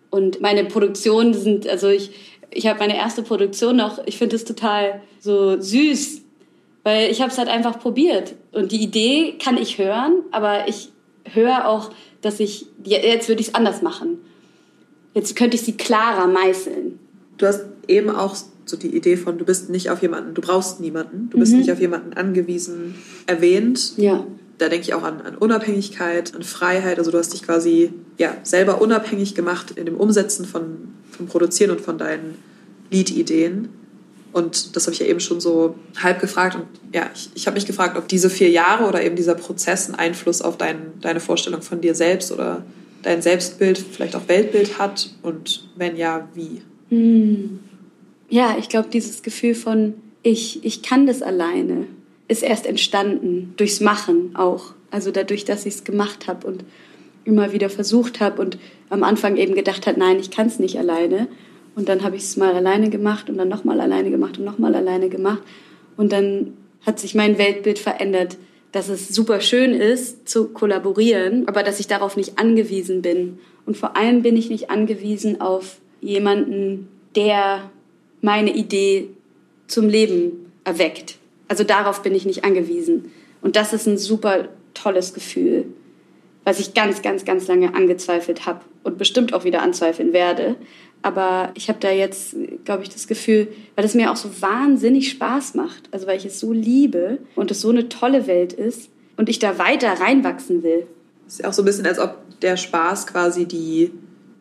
Und 0.10 0.42
meine 0.42 0.66
Produktionen 0.66 1.34
sind, 1.34 1.68
also 1.68 1.88
ich, 1.88 2.12
ich 2.52 2.68
habe 2.68 2.80
meine 2.80 2.98
erste 2.98 3.24
Produktion 3.24 3.78
noch, 3.78 4.00
ich 4.06 4.18
finde 4.18 4.36
es 4.36 4.44
total 4.44 5.02
so 5.20 5.60
süß, 5.60 6.24
weil 6.84 7.10
ich 7.10 7.22
habe 7.22 7.32
es 7.32 7.38
halt 7.38 7.48
einfach 7.48 7.80
probiert. 7.80 8.36
Und 8.52 8.74
die 8.74 8.84
Idee 8.84 9.36
kann 9.42 9.58
ich 9.58 9.78
hören, 9.78 10.24
aber 10.32 10.68
ich 10.68 10.90
höre 11.32 11.70
auch, 11.70 11.92
dass 12.22 12.40
ich, 12.40 12.66
jetzt 12.84 13.30
würde 13.30 13.42
ich 13.42 13.48
es 13.48 13.56
anders 13.56 13.82
machen. 13.82 14.20
Jetzt 15.14 15.36
könnte 15.36 15.56
ich 15.56 15.62
sie 15.62 15.78
klarer 15.78 16.28
meißeln. 16.28 17.00
Du 17.38 17.46
hast 17.46 17.66
eben 17.88 18.10
auch 18.10 18.36
so 18.66 18.78
die 18.78 18.96
Idee 18.96 19.18
von, 19.18 19.38
du 19.38 19.46
bist 19.46 19.70
nicht 19.70 19.90
auf 19.90 20.02
jemanden, 20.02 20.34
du 20.34 20.42
brauchst 20.42 20.80
niemanden, 20.80 21.30
du 21.30 21.40
bist 21.40 21.52
mhm. 21.52 21.60
nicht 21.60 21.72
auf 21.72 21.80
jemanden 21.80 22.14
angewiesen, 22.14 22.96
erwähnt. 23.28 23.94
Ja. 23.98 24.26
Da 24.58 24.70
denke 24.70 24.88
ich 24.88 24.94
auch 24.94 25.04
an, 25.04 25.22
an 25.22 25.36
Unabhängigkeit, 25.36 26.36
an 26.36 26.44
Freiheit. 26.44 27.00
Also 27.00 27.12
du 27.12 27.18
hast 27.18 27.34
dich 27.34 27.44
quasi 27.44 27.92
ja, 28.18 28.38
selber 28.44 28.82
unabhängig 28.82 29.36
gemacht 29.36 29.72
in 29.72 29.86
dem 29.86 29.98
Umsetzen 29.98 30.46
von, 30.46 30.94
vom 31.12 31.28
Produzieren 31.28 31.72
und 31.72 31.82
von 31.82 31.98
deinen 31.98 32.38
Liedideen. 32.92 33.70
Und 34.32 34.76
das 34.76 34.86
habe 34.86 34.94
ich 34.94 35.00
ja 35.00 35.06
eben 35.06 35.20
schon 35.20 35.42
so 35.42 35.76
halb 36.02 36.22
gefragt. 36.22 36.56
Und 36.56 36.66
ja, 36.94 37.10
ich, 37.14 37.30
ich 37.36 37.46
habe 37.48 37.56
mich 37.56 37.66
gefragt, 37.66 37.98
ob 37.98 38.08
diese 38.08 38.30
vier 38.30 38.50
Jahre 38.50 38.86
oder 38.88 39.04
eben 39.04 39.16
dieser 39.16 39.36
Prozess 39.36 39.88
einen 39.88 39.96
Einfluss 39.96 40.42
auf 40.42 40.58
dein, 40.58 40.94
deine 41.02 41.20
Vorstellung 41.20 41.62
von 41.62 41.82
dir 41.82 41.94
selbst 41.94 42.32
oder 42.32 42.64
dein 43.04 43.22
Selbstbild, 43.22 43.78
vielleicht 43.78 44.16
auch 44.16 44.28
Weltbild 44.28 44.80
hat. 44.80 45.12
Und 45.22 45.70
wenn 45.76 45.96
ja, 45.96 46.28
wie? 46.34 46.62
Hm. 46.90 47.60
Ja, 48.30 48.56
ich 48.58 48.70
glaube, 48.70 48.90
dieses 48.92 49.22
Gefühl 49.22 49.56
von 49.56 49.94
ich, 50.24 50.64
ich 50.64 50.82
kann 50.82 51.06
das 51.06 51.22
alleine, 51.22 51.86
ist 52.28 52.42
erst 52.42 52.66
entstanden 52.66 53.54
durchs 53.58 53.82
Machen 53.82 54.36
auch. 54.36 54.74
Also 54.90 55.12
dadurch, 55.12 55.46
dass 55.46 55.66
ich 55.66 55.76
es 55.76 55.84
gemacht 55.84 56.28
habe 56.28 56.48
und 56.48 56.64
immer 57.26 57.52
wieder 57.52 57.70
versucht 57.70 58.20
habe 58.20 58.42
und 58.42 58.58
am 58.90 59.04
Anfang 59.04 59.38
eben 59.38 59.54
gedacht 59.54 59.86
hat, 59.86 59.98
nein, 59.98 60.20
ich 60.20 60.32
kann 60.32 60.48
es 60.48 60.60
nicht 60.60 60.80
alleine. 60.80 61.28
Und 61.76 61.90
dann 61.90 62.04
habe 62.04 62.16
ich 62.16 62.24
es 62.24 62.38
mal 62.38 62.54
alleine 62.54 62.90
gemacht 62.90 63.30
und 63.30 63.38
dann 63.38 63.50
nochmal 63.50 63.82
alleine 63.82 64.12
gemacht 64.12 64.38
und 64.38 64.46
nochmal 64.46 64.76
alleine 64.76 65.10
gemacht. 65.10 65.42
Und 65.98 66.12
dann 66.12 66.54
hat 66.86 67.00
sich 67.00 67.16
mein 67.16 67.38
Weltbild 67.38 67.80
verändert, 67.80 68.38
dass 68.74 68.90
es 68.90 69.10
super 69.10 69.40
schön 69.40 69.74
ist 69.74 70.28
zu 70.28 70.50
kollaborieren, 70.50 71.48
aber 71.48 71.64
dass 71.64 71.80
ich 71.80 71.88
darauf 71.88 72.18
nicht 72.18 72.38
angewiesen 72.40 73.02
bin. 73.02 73.40
Und 73.66 73.78
vor 73.78 73.96
allem 73.96 74.24
bin 74.24 74.36
ich 74.36 74.50
nicht 74.50 74.70
angewiesen 74.70 75.40
auf 75.40 75.78
jemanden, 76.02 76.90
der 77.16 77.70
meine 78.22 78.54
Idee 78.54 79.10
zum 79.68 79.88
Leben 79.88 80.52
erweckt. 80.64 81.18
Also 81.48 81.64
darauf 81.64 82.02
bin 82.02 82.16
ich 82.16 82.26
nicht 82.26 82.44
angewiesen. 82.44 83.12
Und 83.42 83.56
das 83.56 83.74
ist 83.74 83.86
ein 83.86 84.00
super 84.00 84.48
tolles 84.74 85.14
Gefühl, 85.14 85.66
was 86.44 86.60
ich 86.60 86.74
ganz, 86.74 87.04
ganz, 87.04 87.26
ganz 87.26 87.48
lange 87.48 87.76
angezweifelt 87.76 88.48
habe 88.48 88.62
und 88.84 88.98
bestimmt 88.98 89.34
auch 89.34 89.44
wieder 89.44 89.62
anzweifeln 89.62 90.14
werde. 90.14 90.56
Aber 91.04 91.52
ich 91.54 91.70
habe 91.70 91.80
da 91.80 91.92
jetzt, 91.92 92.36
glaube 92.64 92.84
ich, 92.84 92.90
das 92.90 93.08
Gefühl, 93.08 93.50
weil 93.76 93.86
es 93.86 93.94
mir 93.94 94.12
auch 94.12 94.16
so 94.16 94.30
wahnsinnig 94.42 95.10
Spaß 95.12 95.54
macht, 95.54 95.90
also 95.92 96.08
weil 96.08 96.18
ich 96.18 96.26
es 96.26 96.40
so 96.40 96.54
liebe 96.54 97.20
und 97.36 97.52
es 97.52 97.62
so 97.62 97.70
eine 97.70 97.90
tolle 97.90 98.26
Welt 98.26 98.54
ist 98.54 98.90
und 99.18 99.30
ich 99.30 99.38
da 99.38 99.60
weiter 99.60 100.00
reinwachsen 100.00 100.64
will. 100.64 100.88
Es 101.28 101.34
ist 101.34 101.40
ja 101.42 101.50
auch 101.50 101.54
so 101.54 101.62
ein 101.62 101.66
bisschen, 101.66 101.86
als 101.86 102.00
ob 102.00 102.18
der 102.42 102.58
Spaß 102.58 103.08
quasi 103.08 103.46
die, 103.46 103.92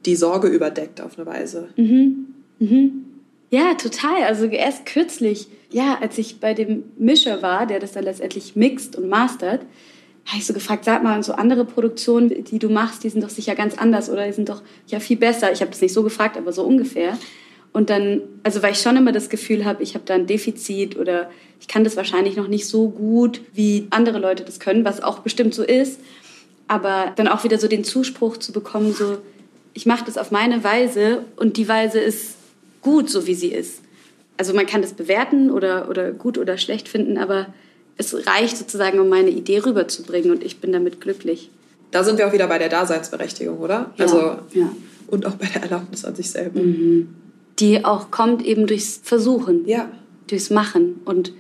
die 0.06 0.16
Sorge 0.16 0.48
überdeckt 0.48 1.00
auf 1.00 1.18
eine 1.18 1.26
Weise. 1.26 1.68
Mhm. 1.76 2.26
Mhm. 2.60 3.04
Ja, 3.50 3.74
total. 3.74 4.22
Also 4.22 4.46
erst 4.46 4.86
kürzlich, 4.86 5.48
ja, 5.70 5.98
als 6.00 6.16
ich 6.16 6.40
bei 6.40 6.54
dem 6.54 6.84
Mischer 6.96 7.42
war, 7.42 7.66
der 7.66 7.80
das 7.80 7.92
dann 7.92 8.04
letztendlich 8.04 8.56
mixt 8.56 8.96
und 8.96 9.08
mastert, 9.08 9.66
habe 10.26 10.38
ich 10.38 10.46
so 10.46 10.54
gefragt, 10.54 10.84
sag 10.84 11.02
mal, 11.02 11.22
so 11.22 11.32
andere 11.32 11.64
Produktionen, 11.64 12.44
die 12.44 12.58
du 12.58 12.68
machst, 12.68 13.04
die 13.04 13.08
sind 13.08 13.24
doch 13.24 13.30
sicher 13.30 13.54
ganz 13.54 13.76
anders 13.76 14.08
oder 14.08 14.26
die 14.26 14.32
sind 14.32 14.48
doch 14.48 14.62
ja 14.86 15.00
viel 15.00 15.16
besser. 15.16 15.52
Ich 15.52 15.60
habe 15.60 15.70
das 15.70 15.80
nicht 15.80 15.92
so 15.92 16.02
gefragt, 16.02 16.36
aber 16.36 16.52
so 16.52 16.62
ungefähr. 16.62 17.18
Und 17.72 17.90
dann, 17.90 18.22
also 18.42 18.62
weil 18.62 18.72
ich 18.72 18.80
schon 18.80 18.96
immer 18.96 19.12
das 19.12 19.30
Gefühl 19.30 19.64
habe, 19.64 19.82
ich 19.82 19.94
habe 19.94 20.04
da 20.04 20.14
ein 20.14 20.26
Defizit 20.26 20.96
oder 20.96 21.30
ich 21.60 21.68
kann 21.68 21.84
das 21.84 21.96
wahrscheinlich 21.96 22.36
noch 22.36 22.48
nicht 22.48 22.66
so 22.66 22.88
gut, 22.88 23.40
wie 23.54 23.86
andere 23.90 24.18
Leute 24.18 24.44
das 24.44 24.60
können, 24.60 24.84
was 24.84 25.02
auch 25.02 25.20
bestimmt 25.20 25.54
so 25.54 25.62
ist. 25.62 26.00
Aber 26.68 27.12
dann 27.16 27.28
auch 27.28 27.44
wieder 27.44 27.58
so 27.58 27.68
den 27.68 27.84
Zuspruch 27.84 28.36
zu 28.36 28.52
bekommen, 28.52 28.92
so, 28.92 29.18
ich 29.74 29.86
mache 29.86 30.04
das 30.04 30.18
auf 30.18 30.30
meine 30.30 30.62
Weise 30.62 31.24
und 31.36 31.56
die 31.56 31.66
Weise 31.66 31.98
ist 31.98 32.36
gut, 32.82 33.08
so 33.08 33.26
wie 33.26 33.34
sie 33.34 33.52
ist. 33.52 33.80
Also 34.36 34.54
man 34.54 34.66
kann 34.66 34.82
das 34.82 34.92
bewerten 34.92 35.50
oder, 35.50 35.88
oder 35.88 36.12
gut 36.12 36.36
oder 36.36 36.58
schlecht 36.58 36.88
finden, 36.88 37.16
aber 37.16 37.46
es 37.97 38.26
reicht 38.26 38.57
sozusagen, 38.57 38.99
um 38.99 39.09
meine 39.09 39.30
Idee 39.30 39.59
rüberzubringen 39.59 40.30
und 40.30 40.43
ich 40.45 40.61
bin 40.61 40.72
damit 40.72 41.01
glücklich. 41.01 41.51
Da 41.90 42.05
sind 42.05 42.18
wir 42.18 42.26
auch 42.26 42.32
wieder 42.32 42.47
bei 42.47 42.59
der 42.59 42.68
Daseinsberechtigung, 42.68 43.59
oder? 43.59 43.93
Ja, 43.97 44.05
also 44.05 44.36
ja. 44.53 44.70
und 45.09 45.26
auch 45.26 45.34
bei 45.34 45.47
der 45.47 45.62
Erlaubnis 45.62 46.05
an 46.05 46.14
sich 46.14 46.30
selber. 46.30 46.61
Mhm. 46.61 47.14
Die 47.59 47.84
auch 47.84 48.11
kommt 48.11 48.45
eben 48.45 48.66
durchs 48.66 49.01
Versuchen, 49.03 49.66
ja. 49.66 49.90
durchs 50.26 50.51
Machen 50.51 51.01
und 51.05 51.32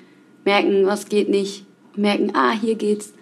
merken, 0.44 0.86
was 0.86 1.08
geht 1.08 1.28
nicht, 1.28 1.64
merken, 1.96 2.32
ah, 2.34 2.52
hier 2.52 2.74
geht's. 2.74 3.12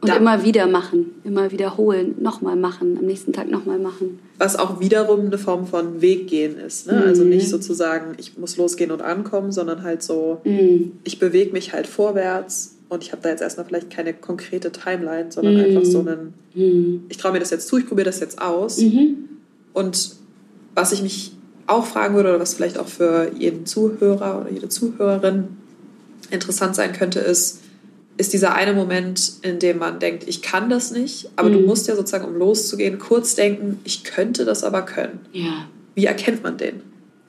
Und 0.00 0.10
da. 0.10 0.16
immer 0.16 0.44
wieder 0.44 0.68
machen, 0.68 1.06
immer 1.24 1.50
wiederholen, 1.50 2.14
nochmal 2.20 2.54
machen, 2.54 2.96
am 2.98 3.06
nächsten 3.06 3.32
Tag 3.32 3.50
nochmal 3.50 3.80
machen. 3.80 4.20
Was 4.38 4.54
auch 4.54 4.78
wiederum 4.78 5.26
eine 5.26 5.38
Form 5.38 5.66
von 5.66 6.00
Weggehen 6.00 6.56
ist. 6.56 6.86
Ne? 6.86 6.92
Also 6.92 7.04
mhm. 7.04 7.08
Also 7.08 7.24
nicht 7.24 7.48
sozusagen, 7.48 8.14
ich 8.16 8.38
muss 8.38 8.56
losgehen 8.56 8.92
und 8.92 9.02
ankommen, 9.02 9.50
sondern 9.50 9.82
halt 9.82 10.04
so, 10.04 10.40
mhm. 10.44 10.92
ich 11.02 11.18
bewege 11.18 11.52
mich 11.52 11.72
halt 11.72 11.88
vorwärts 11.88 12.76
und 12.88 13.02
ich 13.02 13.10
habe 13.10 13.22
da 13.22 13.30
jetzt 13.30 13.42
erstmal 13.42 13.66
vielleicht 13.66 13.90
keine 13.90 14.14
konkrete 14.14 14.70
Timeline, 14.70 15.32
sondern 15.32 15.54
mhm. 15.54 15.64
einfach 15.64 15.84
so 15.84 16.00
einen, 16.00 16.34
mhm. 16.54 17.02
ich 17.08 17.16
traue 17.16 17.32
mir 17.32 17.40
das 17.40 17.50
jetzt 17.50 17.66
zu, 17.66 17.78
ich 17.78 17.86
probiere 17.86 18.06
das 18.06 18.20
jetzt 18.20 18.40
aus. 18.40 18.78
Mhm. 18.78 19.28
Und 19.72 20.12
was 20.76 20.92
ich 20.92 21.02
mich 21.02 21.32
auch 21.66 21.84
fragen 21.84 22.14
würde, 22.14 22.30
oder 22.30 22.40
was 22.40 22.54
vielleicht 22.54 22.78
auch 22.78 22.88
für 22.88 23.32
jeden 23.36 23.66
Zuhörer 23.66 24.40
oder 24.40 24.50
jede 24.50 24.68
Zuhörerin 24.68 25.48
interessant 26.30 26.76
sein 26.76 26.92
könnte, 26.92 27.18
ist, 27.18 27.60
ist 28.18 28.32
dieser 28.32 28.54
eine 28.54 28.74
Moment, 28.74 29.34
in 29.42 29.60
dem 29.60 29.78
man 29.78 30.00
denkt, 30.00 30.24
ich 30.26 30.42
kann 30.42 30.68
das 30.68 30.90
nicht, 30.90 31.30
aber 31.36 31.48
mhm. 31.48 31.54
du 31.54 31.60
musst 31.60 31.86
ja 31.88 31.96
sozusagen, 31.96 32.26
um 32.26 32.36
loszugehen, 32.36 32.98
kurz 32.98 33.36
denken, 33.36 33.80
ich 33.84 34.04
könnte 34.04 34.44
das 34.44 34.64
aber 34.64 34.82
können. 34.82 35.20
Ja. 35.32 35.66
Wie 35.94 36.04
erkennt 36.04 36.42
man 36.42 36.58
den? 36.58 36.82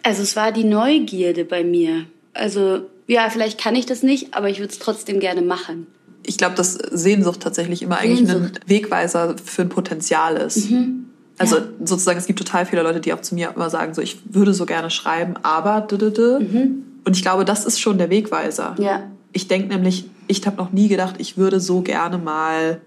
Also 0.03 0.23
es 0.23 0.35
war 0.35 0.51
die 0.51 0.63
Neugierde 0.63 1.45
bei 1.45 1.63
mir. 1.63 2.05
Also 2.33 2.81
ja, 3.07 3.29
vielleicht 3.29 3.59
kann 3.61 3.75
ich 3.75 3.85
das 3.85 4.03
nicht, 4.03 4.33
aber 4.33 4.49
ich 4.49 4.59
würde 4.59 4.71
es 4.71 4.79
trotzdem 4.79 5.19
gerne 5.19 5.41
machen. 5.41 5.87
Ich 6.25 6.37
glaube, 6.37 6.55
dass 6.55 6.73
Sehnsucht 6.73 7.39
tatsächlich 7.39 7.81
immer 7.81 7.97
eigentlich 7.99 8.29
ein 8.29 8.51
Wegweiser 8.65 9.35
für 9.43 9.63
ein 9.63 9.69
Potenzial 9.69 10.37
ist. 10.37 10.69
Mhm. 10.69 11.05
Also 11.37 11.57
ja. 11.57 11.63
sozusagen, 11.85 12.17
es 12.17 12.27
gibt 12.27 12.39
total 12.39 12.65
viele 12.65 12.81
Leute, 12.81 12.99
die 12.99 13.13
auch 13.13 13.21
zu 13.21 13.35
mir 13.35 13.53
immer 13.55 13.69
sagen, 13.69 13.93
so 13.93 14.01
ich 14.01 14.19
würde 14.25 14.53
so 14.53 14.65
gerne 14.65 14.89
schreiben, 14.89 15.35
aber 15.41 15.87
mhm. 15.91 16.83
und 17.05 17.15
ich 17.15 17.21
glaube, 17.21 17.45
das 17.45 17.65
ist 17.65 17.79
schon 17.79 17.97
der 17.97 18.09
Wegweiser. 18.09 18.75
Ja. 18.79 19.09
Ich 19.31 19.47
denke 19.47 19.67
nämlich, 19.67 20.05
ich 20.27 20.45
habe 20.45 20.57
noch 20.57 20.71
nie 20.71 20.87
gedacht, 20.87 21.15
ich 21.17 21.37
würde 21.37 21.59
so 21.59 21.81
gerne 21.81 22.17
mal 22.17 22.81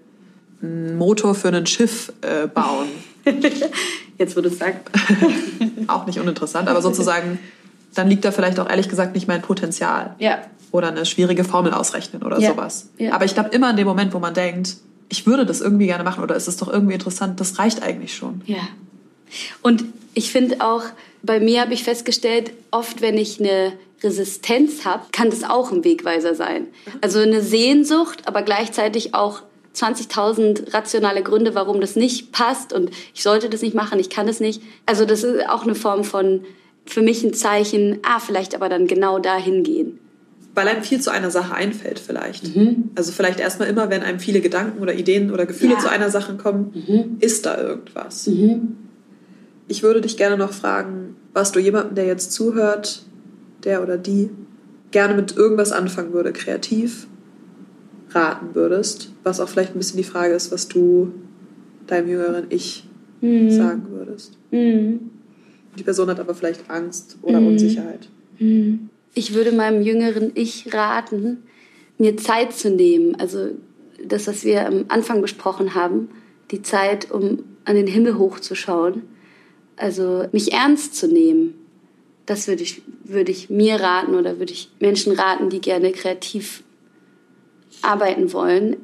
einen 0.61 0.97
Motor 0.97 1.35
für 1.35 1.49
ein 1.49 1.65
Schiff 1.65 2.11
äh, 2.21 2.47
bauen. 2.47 2.87
Jetzt, 4.17 4.37
du 4.37 4.41
es 4.41 4.59
sagst. 4.59 4.81
auch 5.87 6.05
nicht 6.05 6.19
uninteressant, 6.19 6.69
aber 6.69 6.81
sozusagen, 6.81 7.39
dann 7.93 8.07
liegt 8.07 8.25
da 8.25 8.31
vielleicht 8.31 8.59
auch 8.59 8.69
ehrlich 8.69 8.89
gesagt 8.89 9.15
nicht 9.15 9.27
mein 9.27 9.41
Potenzial. 9.41 10.15
Ja. 10.19 10.39
Oder 10.71 10.89
eine 10.89 11.05
schwierige 11.05 11.43
Formel 11.43 11.73
ausrechnen 11.73 12.23
oder 12.23 12.39
ja. 12.39 12.51
sowas. 12.51 12.89
Ja. 12.97 13.13
Aber 13.13 13.25
ich 13.25 13.33
glaube, 13.33 13.49
immer 13.49 13.69
in 13.69 13.77
dem 13.77 13.87
Moment, 13.87 14.13
wo 14.13 14.19
man 14.19 14.33
denkt, 14.33 14.77
ich 15.09 15.25
würde 15.25 15.45
das 15.45 15.61
irgendwie 15.61 15.85
gerne 15.85 16.03
machen 16.03 16.23
oder 16.23 16.35
ist 16.35 16.47
es 16.47 16.57
doch 16.57 16.67
irgendwie 16.67 16.93
interessant, 16.93 17.39
das 17.39 17.59
reicht 17.59 17.83
eigentlich 17.83 18.15
schon. 18.15 18.41
Ja. 18.45 18.67
Und 19.61 19.83
ich 20.13 20.31
finde 20.31 20.61
auch, 20.61 20.83
bei 21.23 21.39
mir 21.39 21.61
habe 21.61 21.73
ich 21.73 21.83
festgestellt, 21.83 22.51
oft 22.69 23.01
wenn 23.01 23.17
ich 23.17 23.39
eine 23.39 23.73
Resistenz 24.03 24.85
habe, 24.85 25.05
kann 25.11 25.29
das 25.29 25.43
auch 25.43 25.71
ein 25.71 25.83
Wegweiser 25.83 26.35
sein. 26.35 26.67
Also 27.01 27.19
eine 27.19 27.41
Sehnsucht, 27.41 28.27
aber 28.27 28.41
gleichzeitig 28.41 29.13
auch 29.13 29.41
20.000 29.73 30.73
rationale 30.73 31.23
Gründe, 31.23 31.55
warum 31.55 31.81
das 31.81 31.95
nicht 31.95 32.31
passt 32.31 32.73
und 32.73 32.91
ich 33.13 33.23
sollte 33.23 33.49
das 33.49 33.61
nicht 33.61 33.73
machen, 33.73 33.99
ich 33.99 34.09
kann 34.09 34.27
das 34.27 34.39
nicht. 34.39 34.61
Also 34.85 35.05
das 35.05 35.23
ist 35.23 35.49
auch 35.49 35.63
eine 35.63 35.75
Form 35.75 36.03
von, 36.03 36.41
für 36.85 37.01
mich 37.01 37.23
ein 37.23 37.33
Zeichen, 37.33 37.99
ah, 38.03 38.19
vielleicht 38.19 38.53
aber 38.53 38.69
dann 38.69 38.85
genau 38.85 39.17
dahin 39.17 39.63
gehen. 39.63 39.99
Weil 40.53 40.67
einem 40.67 40.83
viel 40.83 41.01
zu 41.01 41.09
einer 41.09 41.31
Sache 41.31 41.55
einfällt 41.55 41.99
vielleicht. 41.99 42.55
Mhm. 42.55 42.91
Also 42.93 43.11
vielleicht 43.11 43.39
erstmal 43.39 43.69
immer, 43.69 43.89
wenn 43.89 44.03
einem 44.03 44.19
viele 44.19 44.41
Gedanken 44.41 44.83
oder 44.83 44.93
Ideen 44.93 45.31
oder 45.31 45.47
Gefühle 45.47 45.73
ja. 45.73 45.79
zu 45.79 45.89
einer 45.89 46.11
Sache 46.11 46.35
kommen, 46.35 46.83
mhm. 46.87 47.17
ist 47.21 47.47
da 47.47 47.57
irgendwas. 47.59 48.27
Mhm. 48.27 48.82
Ich 49.67 49.83
würde 49.83 50.01
dich 50.01 50.17
gerne 50.17 50.37
noch 50.37 50.51
fragen, 50.51 51.15
was 51.33 51.51
du 51.51 51.59
jemandem, 51.59 51.95
der 51.95 52.05
jetzt 52.05 52.31
zuhört, 52.31 53.03
der 53.63 53.81
oder 53.81 53.97
die 53.97 54.29
gerne 54.91 55.15
mit 55.15 55.35
irgendwas 55.35 55.71
anfangen 55.71 56.13
würde, 56.13 56.33
kreativ 56.33 57.07
raten 58.11 58.53
würdest, 58.53 59.11
was 59.23 59.39
auch 59.39 59.49
vielleicht 59.49 59.73
ein 59.73 59.79
bisschen 59.79 59.97
die 59.97 60.03
Frage 60.03 60.33
ist, 60.33 60.51
was 60.51 60.67
du 60.67 61.11
deinem 61.87 62.09
jüngeren 62.09 62.45
Ich 62.49 62.87
mhm. 63.21 63.49
sagen 63.49 63.83
würdest. 63.89 64.37
Mhm. 64.51 65.09
Die 65.77 65.83
Person 65.83 66.09
hat 66.09 66.19
aber 66.19 66.35
vielleicht 66.35 66.69
Angst 66.69 67.17
oder 67.21 67.41
mhm. 67.41 67.47
Unsicherheit. 67.47 68.07
Mhm. 68.39 68.89
Ich 69.15 69.33
würde 69.33 69.51
meinem 69.51 69.81
jüngeren 69.81 70.31
Ich 70.35 70.73
raten, 70.73 71.43
mir 71.97 72.17
Zeit 72.17 72.53
zu 72.53 72.69
nehmen. 72.69 73.15
Also 73.15 73.49
das, 74.03 74.27
was 74.27 74.43
wir 74.43 74.67
am 74.67 74.85
Anfang 74.87 75.21
besprochen 75.21 75.75
haben, 75.75 76.09
die 76.51 76.61
Zeit, 76.61 77.11
um 77.11 77.39
an 77.65 77.75
den 77.75 77.87
Himmel 77.87 78.17
hochzuschauen. 78.17 79.03
Also 79.75 80.27
mich 80.31 80.53
ernst 80.53 80.95
zu 80.95 81.07
nehmen 81.07 81.63
das 82.25 82.47
würde 82.47 82.63
ich, 82.63 82.81
würde 83.03 83.31
ich 83.31 83.49
mir 83.49 83.75
raten 83.75 84.15
oder 84.15 84.39
würde 84.39 84.53
ich 84.53 84.69
Menschen 84.79 85.13
raten, 85.13 85.49
die 85.49 85.61
gerne 85.61 85.91
kreativ 85.91 86.63
arbeiten 87.81 88.31
wollen, 88.31 88.77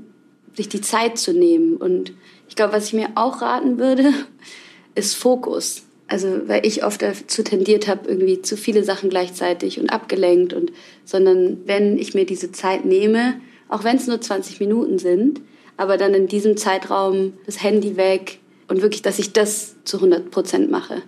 sich 0.55 0.67
die 0.67 0.81
Zeit 0.81 1.17
zu 1.17 1.31
nehmen. 1.31 1.77
Und 1.77 2.13
ich 2.49 2.55
glaube, 2.55 2.73
was 2.73 2.87
ich 2.87 2.93
mir 2.93 3.09
auch 3.15 3.41
raten 3.41 3.79
würde, 3.79 4.13
ist 4.95 5.15
Fokus. 5.15 5.83
Also 6.07 6.47
weil 6.47 6.65
ich 6.65 6.83
oft 6.83 7.01
dazu 7.01 7.43
tendiert 7.43 7.87
habe, 7.87 8.09
irgendwie 8.09 8.41
zu 8.41 8.57
viele 8.57 8.83
Sachen 8.83 9.11
gleichzeitig 9.11 9.79
und 9.79 9.91
abgelenkt 9.91 10.53
und 10.53 10.71
sondern 11.05 11.59
wenn 11.65 11.99
ich 11.99 12.15
mir 12.15 12.25
diese 12.25 12.51
Zeit 12.51 12.83
nehme, 12.83 13.39
auch 13.67 13.83
wenn 13.83 13.97
es 13.97 14.07
nur 14.07 14.19
20 14.19 14.59
Minuten 14.59 14.97
sind, 14.97 15.39
aber 15.77 15.97
dann 15.97 16.15
in 16.15 16.27
diesem 16.27 16.57
Zeitraum 16.57 17.33
das 17.45 17.61
Handy 17.61 17.95
weg 17.95 18.38
und 18.69 18.81
wirklich, 18.81 19.01
dass 19.01 19.19
ich 19.19 19.33
das 19.33 19.75
zu 19.83 19.97
100 19.97 20.31
Prozent 20.31 20.71
mache. 20.71 21.01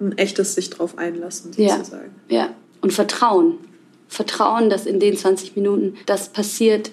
Ein 0.00 0.18
echtes 0.18 0.54
sich 0.54 0.68
drauf 0.70 0.98
einlassen, 0.98 1.52
sozusagen. 1.52 2.14
Ja, 2.28 2.36
ja. 2.36 2.54
Und 2.80 2.92
Vertrauen. 2.92 3.58
Vertrauen, 4.08 4.68
dass 4.68 4.84
in 4.84 5.00
den 5.00 5.16
20 5.16 5.56
Minuten 5.56 5.94
das 6.06 6.28
passiert, 6.28 6.90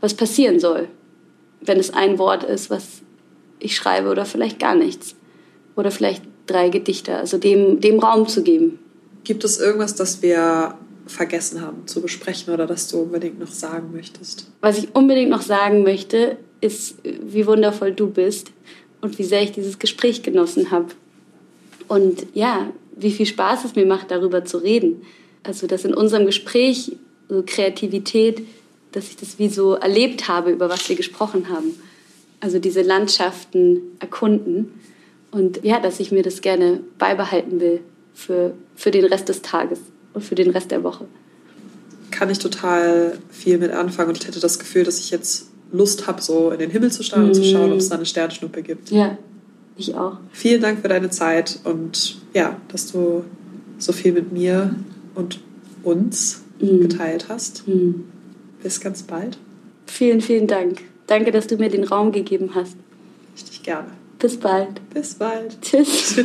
was 0.00 0.14
passieren 0.14 0.60
soll. 0.60 0.88
Wenn 1.60 1.78
es 1.78 1.94
ein 1.94 2.18
Wort 2.18 2.44
ist, 2.44 2.68
was 2.68 3.02
ich 3.58 3.76
schreibe 3.76 4.10
oder 4.10 4.26
vielleicht 4.26 4.58
gar 4.58 4.74
nichts. 4.74 5.14
Oder 5.76 5.90
vielleicht 5.90 6.22
drei 6.46 6.68
Gedichte, 6.68 7.16
also 7.16 7.38
dem, 7.38 7.80
dem 7.80 7.98
Raum 7.98 8.28
zu 8.28 8.42
geben. 8.42 8.78
Gibt 9.24 9.44
es 9.44 9.58
irgendwas, 9.58 9.94
das 9.94 10.22
wir 10.22 10.76
vergessen 11.06 11.60
haben 11.60 11.86
zu 11.86 12.00
besprechen 12.00 12.52
oder 12.52 12.66
das 12.66 12.88
du 12.88 12.98
unbedingt 12.98 13.38
noch 13.38 13.50
sagen 13.50 13.92
möchtest? 13.92 14.50
Was 14.60 14.78
ich 14.78 14.94
unbedingt 14.94 15.30
noch 15.30 15.42
sagen 15.42 15.82
möchte, 15.82 16.36
ist, 16.60 16.96
wie 17.04 17.46
wundervoll 17.46 17.92
du 17.92 18.08
bist 18.08 18.52
und 19.00 19.18
wie 19.18 19.24
sehr 19.24 19.42
ich 19.42 19.52
dieses 19.52 19.78
Gespräch 19.78 20.22
genossen 20.22 20.70
habe. 20.70 20.88
Und 21.88 22.26
ja, 22.34 22.70
wie 22.96 23.12
viel 23.12 23.26
Spaß 23.26 23.64
es 23.64 23.74
mir 23.76 23.86
macht, 23.86 24.10
darüber 24.10 24.44
zu 24.44 24.58
reden. 24.58 25.02
Also, 25.42 25.66
dass 25.66 25.84
in 25.84 25.94
unserem 25.94 26.26
Gespräch 26.26 26.96
so 27.28 27.42
Kreativität, 27.44 28.42
dass 28.92 29.08
ich 29.08 29.16
das 29.16 29.38
wie 29.38 29.48
so 29.48 29.74
erlebt 29.74 30.28
habe, 30.28 30.50
über 30.50 30.68
was 30.68 30.88
wir 30.88 30.96
gesprochen 30.96 31.48
haben. 31.48 31.74
Also 32.40 32.58
diese 32.58 32.82
Landschaften 32.82 33.80
erkunden 33.98 34.72
und 35.30 35.64
ja, 35.64 35.80
dass 35.80 36.00
ich 36.00 36.12
mir 36.12 36.22
das 36.22 36.40
gerne 36.40 36.80
beibehalten 36.98 37.60
will 37.60 37.80
für, 38.14 38.54
für 38.74 38.90
den 38.90 39.04
Rest 39.04 39.28
des 39.28 39.42
Tages 39.42 39.80
und 40.14 40.22
für 40.22 40.34
den 40.34 40.50
Rest 40.50 40.70
der 40.70 40.82
Woche. 40.82 41.06
Kann 42.10 42.30
ich 42.30 42.38
total 42.38 43.18
viel 43.30 43.58
mit 43.58 43.72
anfangen 43.72 44.10
und 44.10 44.18
ich 44.18 44.26
hätte 44.26 44.40
das 44.40 44.58
Gefühl, 44.58 44.84
dass 44.84 44.98
ich 45.00 45.10
jetzt 45.10 45.48
Lust 45.72 46.06
habe, 46.06 46.22
so 46.22 46.50
in 46.50 46.58
den 46.58 46.70
Himmel 46.70 46.92
zu 46.92 47.02
starren 47.02 47.26
und 47.26 47.34
zu 47.34 47.44
schauen, 47.44 47.72
ob 47.72 47.78
es 47.78 47.88
da 47.88 47.96
eine 47.96 48.06
Sternschnuppe 48.06 48.62
gibt. 48.62 48.90
Ja, 48.90 49.18
ich 49.76 49.94
auch. 49.94 50.18
Vielen 50.32 50.62
Dank 50.62 50.80
für 50.80 50.88
deine 50.88 51.10
Zeit 51.10 51.58
und 51.64 52.18
ja, 52.32 52.56
dass 52.68 52.92
du 52.92 53.24
so 53.78 53.92
viel 53.92 54.12
mit 54.12 54.32
mir 54.32 54.74
und 55.14 55.40
uns 55.82 56.42
mm. 56.60 56.80
geteilt 56.80 57.26
hast. 57.28 57.66
Mm. 57.68 58.04
Bis 58.62 58.80
ganz 58.80 59.02
bald. 59.02 59.38
Vielen, 59.86 60.20
vielen 60.20 60.46
Dank. 60.46 60.82
Danke, 61.06 61.30
dass 61.30 61.46
du 61.46 61.56
mir 61.56 61.68
den 61.68 61.84
Raum 61.84 62.10
gegeben 62.12 62.50
hast. 62.54 62.76
Richtig 63.34 63.62
gerne. 63.62 63.88
Bis 64.18 64.38
bald. 64.38 64.80
Bis 64.90 65.14
bald. 65.14 65.60
Tschüss. 65.60 66.16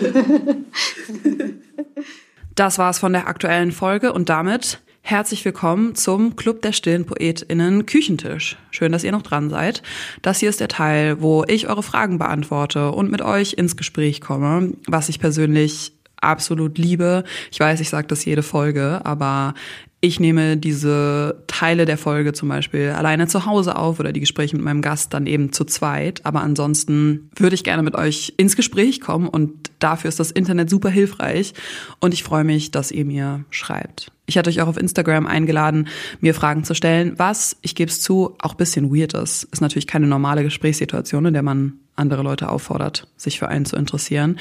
das 2.56 2.78
war's 2.78 3.00
von 3.00 3.14
der 3.14 3.28
aktuellen 3.28 3.72
Folge 3.72 4.14
und 4.14 4.30
damit 4.30 4.80
herzlich 5.02 5.44
willkommen 5.44 5.96
zum 5.96 6.36
Club 6.36 6.62
der 6.62 6.72
stillen 6.72 7.06
PoetInnen 7.06 7.86
Küchentisch. 7.86 8.58
Schön, 8.72 8.92
dass 8.92 9.04
ihr 9.04 9.12
noch 9.12 9.22
dran 9.22 9.50
seid. 9.50 9.84
Das 10.22 10.40
hier 10.40 10.50
ist 10.50 10.60
der 10.60 10.68
Teil, 10.68 11.22
wo 11.22 11.44
ich 11.48 11.68
eure 11.68 11.84
Fragen 11.84 12.18
beantworte 12.18 12.92
und 12.92 13.12
mit 13.12 13.22
euch 13.22 13.54
ins 13.54 13.76
Gespräch 13.76 14.22
komme, 14.22 14.74
was 14.88 15.10
ich 15.10 15.20
persönlich 15.20 15.94
absolut 16.18 16.78
liebe. 16.78 17.24
Ich 17.52 17.60
weiß, 17.60 17.80
ich 17.80 17.90
sage 17.90 18.08
das 18.08 18.24
jede 18.26 18.44
Folge, 18.44 19.02
aber 19.04 19.56
ich 20.00 20.20
nehme 20.20 20.58
diese 20.58 21.44
Teile 21.62 21.86
der 21.86 22.00
Folge 22.00 22.34
zum 22.34 22.50
Beispiel 22.50 22.90
alleine 22.90 23.28
zu 23.28 23.46
Hause 23.46 23.76
auf 23.76 24.00
oder 24.00 24.12
die 24.12 24.20
Gespräche 24.20 24.56
mit 24.56 24.66
meinem 24.66 24.82
Gast 24.82 25.14
dann 25.14 25.28
eben 25.28 25.54
zu 25.54 25.64
zweit. 25.64 26.26
Aber 26.26 26.42
ansonsten 26.42 27.30
würde 27.36 27.54
ich 27.54 27.64
gerne 27.64 27.84
mit 27.84 27.94
euch 27.94 28.34
ins 28.38 28.56
Gespräch 28.56 29.00
kommen 29.00 29.28
und 29.28 29.70
dafür 29.78 30.10
ist 30.10 30.20
das 30.20 30.32
Internet 30.32 30.72
super 30.72 30.90
hilfreich. 30.90 31.54
Und 32.00 32.16
ich 32.16 32.24
freue 32.24 32.44
mich, 32.46 32.72
dass 32.72 32.90
ihr 32.90 33.06
mir 33.06 33.46
schreibt. 33.52 34.12
Ich 34.26 34.40
hatte 34.40 34.50
euch 34.50 34.60
auch 34.60 34.70
auf 34.70 34.78
Instagram 34.78 35.28
eingeladen, 35.28 35.88
mir 36.20 36.34
Fragen 36.34 36.64
zu 36.64 36.74
stellen, 36.74 37.14
was, 37.18 37.56
ich 37.62 37.76
gebe 37.76 37.92
es 37.92 38.02
zu, 38.02 38.34
auch 38.40 38.56
bisschen 38.56 38.92
weird 38.92 39.14
ist. 39.14 39.44
Ist 39.52 39.62
natürlich 39.62 39.86
keine 39.86 40.08
normale 40.08 40.42
Gesprächssituation, 40.42 41.26
in 41.26 41.34
der 41.34 41.44
man 41.44 41.74
andere 41.96 42.24
Leute 42.24 42.50
auffordert, 42.50 43.08
sich 43.18 43.38
für 43.38 43.50
einen 43.50 43.66
zu 43.66 43.76
interessieren. 43.76 44.40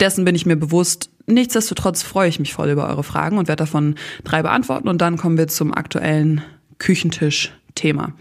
Dessen 0.00 0.24
bin 0.24 0.34
ich 0.34 0.46
mir 0.46 0.56
bewusst. 0.56 1.10
Nichtsdestotrotz 1.28 2.02
freue 2.02 2.28
ich 2.28 2.40
mich 2.40 2.54
voll 2.54 2.70
über 2.70 2.88
eure 2.88 3.04
Fragen 3.04 3.38
und 3.38 3.46
werde 3.46 3.62
davon 3.62 3.94
drei 4.24 4.42
beantworten 4.42 4.88
und 4.88 5.00
dann 5.00 5.16
kommen 5.16 5.38
wir 5.38 5.46
zum 5.46 5.72
aktuellen 5.72 6.42
Küchentisch-Thema. 6.78 8.14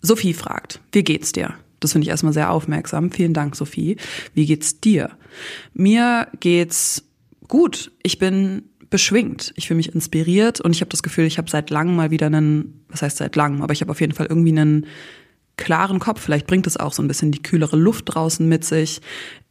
Sophie 0.00 0.34
fragt, 0.34 0.80
wie 0.92 1.04
geht's 1.04 1.32
dir? 1.32 1.54
Das 1.80 1.92
finde 1.92 2.04
ich 2.04 2.10
erstmal 2.10 2.32
sehr 2.32 2.50
aufmerksam. 2.50 3.10
Vielen 3.10 3.34
Dank, 3.34 3.56
Sophie. 3.56 3.96
Wie 4.34 4.46
geht's 4.46 4.80
dir? 4.80 5.10
Mir 5.74 6.28
geht's 6.40 7.04
gut. 7.48 7.90
Ich 8.02 8.18
bin 8.18 8.62
beschwingt. 8.88 9.52
Ich 9.56 9.68
fühle 9.68 9.78
mich 9.78 9.94
inspiriert 9.94 10.60
und 10.60 10.72
ich 10.74 10.80
habe 10.80 10.90
das 10.90 11.02
Gefühl, 11.02 11.24
ich 11.24 11.38
habe 11.38 11.50
seit 11.50 11.70
langem 11.70 11.96
mal 11.96 12.10
wieder 12.10 12.26
einen, 12.26 12.84
was 12.88 13.02
heißt 13.02 13.16
seit 13.16 13.34
langem, 13.36 13.62
aber 13.62 13.72
ich 13.72 13.80
habe 13.80 13.90
auf 13.90 14.00
jeden 14.00 14.12
Fall 14.12 14.26
irgendwie 14.26 14.50
einen 14.50 14.86
klaren 15.56 15.98
Kopf. 15.98 16.20
Vielleicht 16.20 16.46
bringt 16.46 16.66
es 16.66 16.76
auch 16.76 16.92
so 16.92 17.02
ein 17.02 17.08
bisschen 17.08 17.32
die 17.32 17.42
kühlere 17.42 17.76
Luft 17.76 18.14
draußen 18.14 18.46
mit 18.48 18.64
sich. 18.64 19.00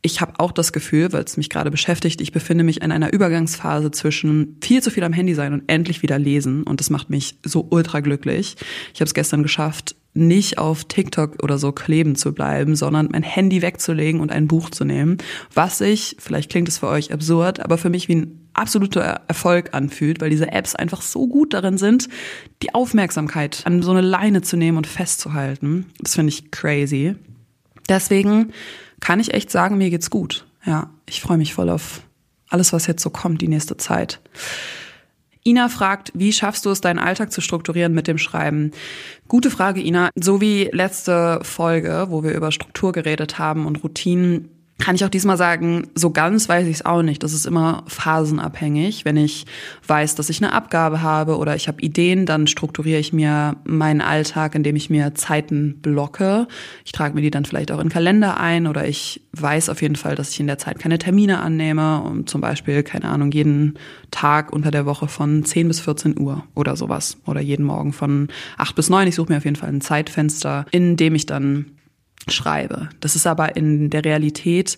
Ich 0.03 0.19
habe 0.19 0.33
auch 0.39 0.51
das 0.51 0.73
Gefühl, 0.73 1.13
weil 1.13 1.23
es 1.23 1.37
mich 1.37 1.49
gerade 1.49 1.69
beschäftigt, 1.69 2.21
ich 2.21 2.31
befinde 2.31 2.63
mich 2.63 2.81
in 2.81 2.91
einer 2.91 3.13
Übergangsphase 3.13 3.91
zwischen 3.91 4.57
viel 4.61 4.81
zu 4.81 4.89
viel 4.89 5.03
am 5.03 5.13
Handy 5.13 5.35
sein 5.35 5.53
und 5.53 5.63
endlich 5.67 6.01
wieder 6.01 6.17
lesen. 6.17 6.63
Und 6.63 6.79
das 6.79 6.89
macht 6.89 7.09
mich 7.09 7.37
so 7.45 7.67
ultra 7.69 7.99
glücklich. 7.99 8.55
Ich 8.93 9.01
habe 9.01 9.07
es 9.07 9.13
gestern 9.13 9.43
geschafft, 9.43 9.95
nicht 10.13 10.57
auf 10.57 10.85
TikTok 10.85 11.41
oder 11.43 11.57
so 11.57 11.71
kleben 11.71 12.15
zu 12.15 12.33
bleiben, 12.33 12.75
sondern 12.75 13.09
mein 13.11 13.23
Handy 13.23 13.61
wegzulegen 13.61 14.19
und 14.19 14.31
ein 14.31 14.47
Buch 14.47 14.69
zu 14.69 14.83
nehmen, 14.83 15.17
was 15.53 15.77
sich, 15.77 16.17
vielleicht 16.19 16.49
klingt 16.49 16.67
es 16.67 16.79
für 16.79 16.87
euch 16.87 17.13
absurd, 17.13 17.61
aber 17.61 17.77
für 17.77 17.89
mich 17.89 18.07
wie 18.07 18.15
ein 18.15 18.49
absoluter 18.53 19.21
Erfolg 19.27 19.73
anfühlt, 19.73 20.19
weil 20.19 20.29
diese 20.29 20.51
Apps 20.51 20.75
einfach 20.75 21.01
so 21.01 21.27
gut 21.27 21.53
darin 21.53 21.77
sind, 21.77 22.09
die 22.61 22.73
Aufmerksamkeit 22.73 23.61
an 23.65 23.81
so 23.81 23.91
eine 23.91 24.01
Leine 24.01 24.41
zu 24.41 24.57
nehmen 24.57 24.77
und 24.77 24.87
festzuhalten. 24.87 25.85
Das 25.99 26.15
finde 26.15 26.29
ich 26.29 26.51
crazy. 26.51 27.15
Deswegen 27.87 28.51
kann 29.01 29.19
ich 29.19 29.33
echt 29.33 29.51
sagen, 29.51 29.77
mir 29.77 29.89
geht's 29.89 30.09
gut. 30.09 30.45
Ja, 30.65 30.89
ich 31.05 31.19
freue 31.19 31.37
mich 31.37 31.53
voll 31.53 31.69
auf 31.69 32.01
alles, 32.51 32.73
was 32.73 32.87
jetzt 32.87 33.01
so 33.01 33.09
kommt, 33.09 33.41
die 33.41 33.47
nächste 33.47 33.77
Zeit. 33.77 34.19
Ina 35.43 35.69
fragt, 35.69 36.11
wie 36.13 36.33
schaffst 36.33 36.65
du 36.65 36.69
es, 36.69 36.81
deinen 36.81 36.99
Alltag 36.99 37.31
zu 37.31 37.41
strukturieren 37.41 37.93
mit 37.93 38.07
dem 38.07 38.19
Schreiben? 38.19 38.71
Gute 39.27 39.49
Frage, 39.49 39.81
Ina. 39.81 40.09
So 40.15 40.39
wie 40.39 40.69
letzte 40.71 41.39
Folge, 41.41 42.07
wo 42.09 42.23
wir 42.23 42.33
über 42.33 42.51
Struktur 42.51 42.91
geredet 42.91 43.39
haben 43.39 43.65
und 43.65 43.83
Routinen, 43.83 44.49
kann 44.81 44.95
ich 44.95 45.05
auch 45.05 45.09
diesmal 45.09 45.37
sagen, 45.37 45.87
so 45.95 46.09
ganz 46.09 46.49
weiß 46.49 46.67
ich 46.67 46.77
es 46.77 46.85
auch 46.85 47.03
nicht. 47.03 47.23
Das 47.23 47.33
ist 47.33 47.45
immer 47.45 47.83
phasenabhängig. 47.87 49.05
Wenn 49.05 49.15
ich 49.15 49.45
weiß, 49.87 50.15
dass 50.15 50.29
ich 50.29 50.43
eine 50.43 50.53
Abgabe 50.53 51.01
habe 51.01 51.37
oder 51.37 51.55
ich 51.55 51.67
habe 51.67 51.81
Ideen, 51.81 52.25
dann 52.25 52.47
strukturiere 52.47 52.99
ich 52.99 53.13
mir 53.13 53.55
meinen 53.63 54.01
Alltag, 54.01 54.55
indem 54.55 54.75
ich 54.75 54.89
mir 54.89 55.13
Zeiten 55.13 55.77
blocke. 55.81 56.47
Ich 56.83 56.91
trage 56.91 57.13
mir 57.15 57.21
die 57.21 57.31
dann 57.31 57.45
vielleicht 57.45 57.71
auch 57.71 57.79
in 57.79 57.89
Kalender 57.89 58.39
ein 58.39 58.67
oder 58.67 58.87
ich 58.87 59.21
weiß 59.33 59.69
auf 59.69 59.81
jeden 59.81 59.95
Fall, 59.95 60.15
dass 60.15 60.31
ich 60.31 60.39
in 60.39 60.47
der 60.47 60.57
Zeit 60.57 60.79
keine 60.79 60.97
Termine 60.97 61.39
annehme 61.39 62.01
und 62.01 62.29
zum 62.29 62.41
Beispiel, 62.41 62.83
keine 62.83 63.05
Ahnung, 63.05 63.31
jeden 63.31 63.75
Tag 64.09 64.51
unter 64.51 64.71
der 64.71 64.85
Woche 64.85 65.07
von 65.07 65.45
10 65.45 65.67
bis 65.67 65.79
14 65.79 66.19
Uhr 66.19 66.43
oder 66.55 66.75
sowas 66.75 67.17
oder 67.25 67.39
jeden 67.39 67.65
Morgen 67.65 67.93
von 67.93 68.29
8 68.57 68.75
bis 68.75 68.89
9. 68.89 69.07
Ich 69.07 69.15
suche 69.15 69.31
mir 69.31 69.37
auf 69.37 69.45
jeden 69.45 69.55
Fall 69.55 69.69
ein 69.69 69.81
Zeitfenster, 69.81 70.65
in 70.71 70.97
dem 70.97 71.15
ich 71.15 71.27
dann 71.27 71.67
schreibe. 72.27 72.89
Das 72.99 73.15
ist 73.15 73.27
aber 73.27 73.55
in 73.55 73.89
der 73.89 74.05
Realität 74.05 74.77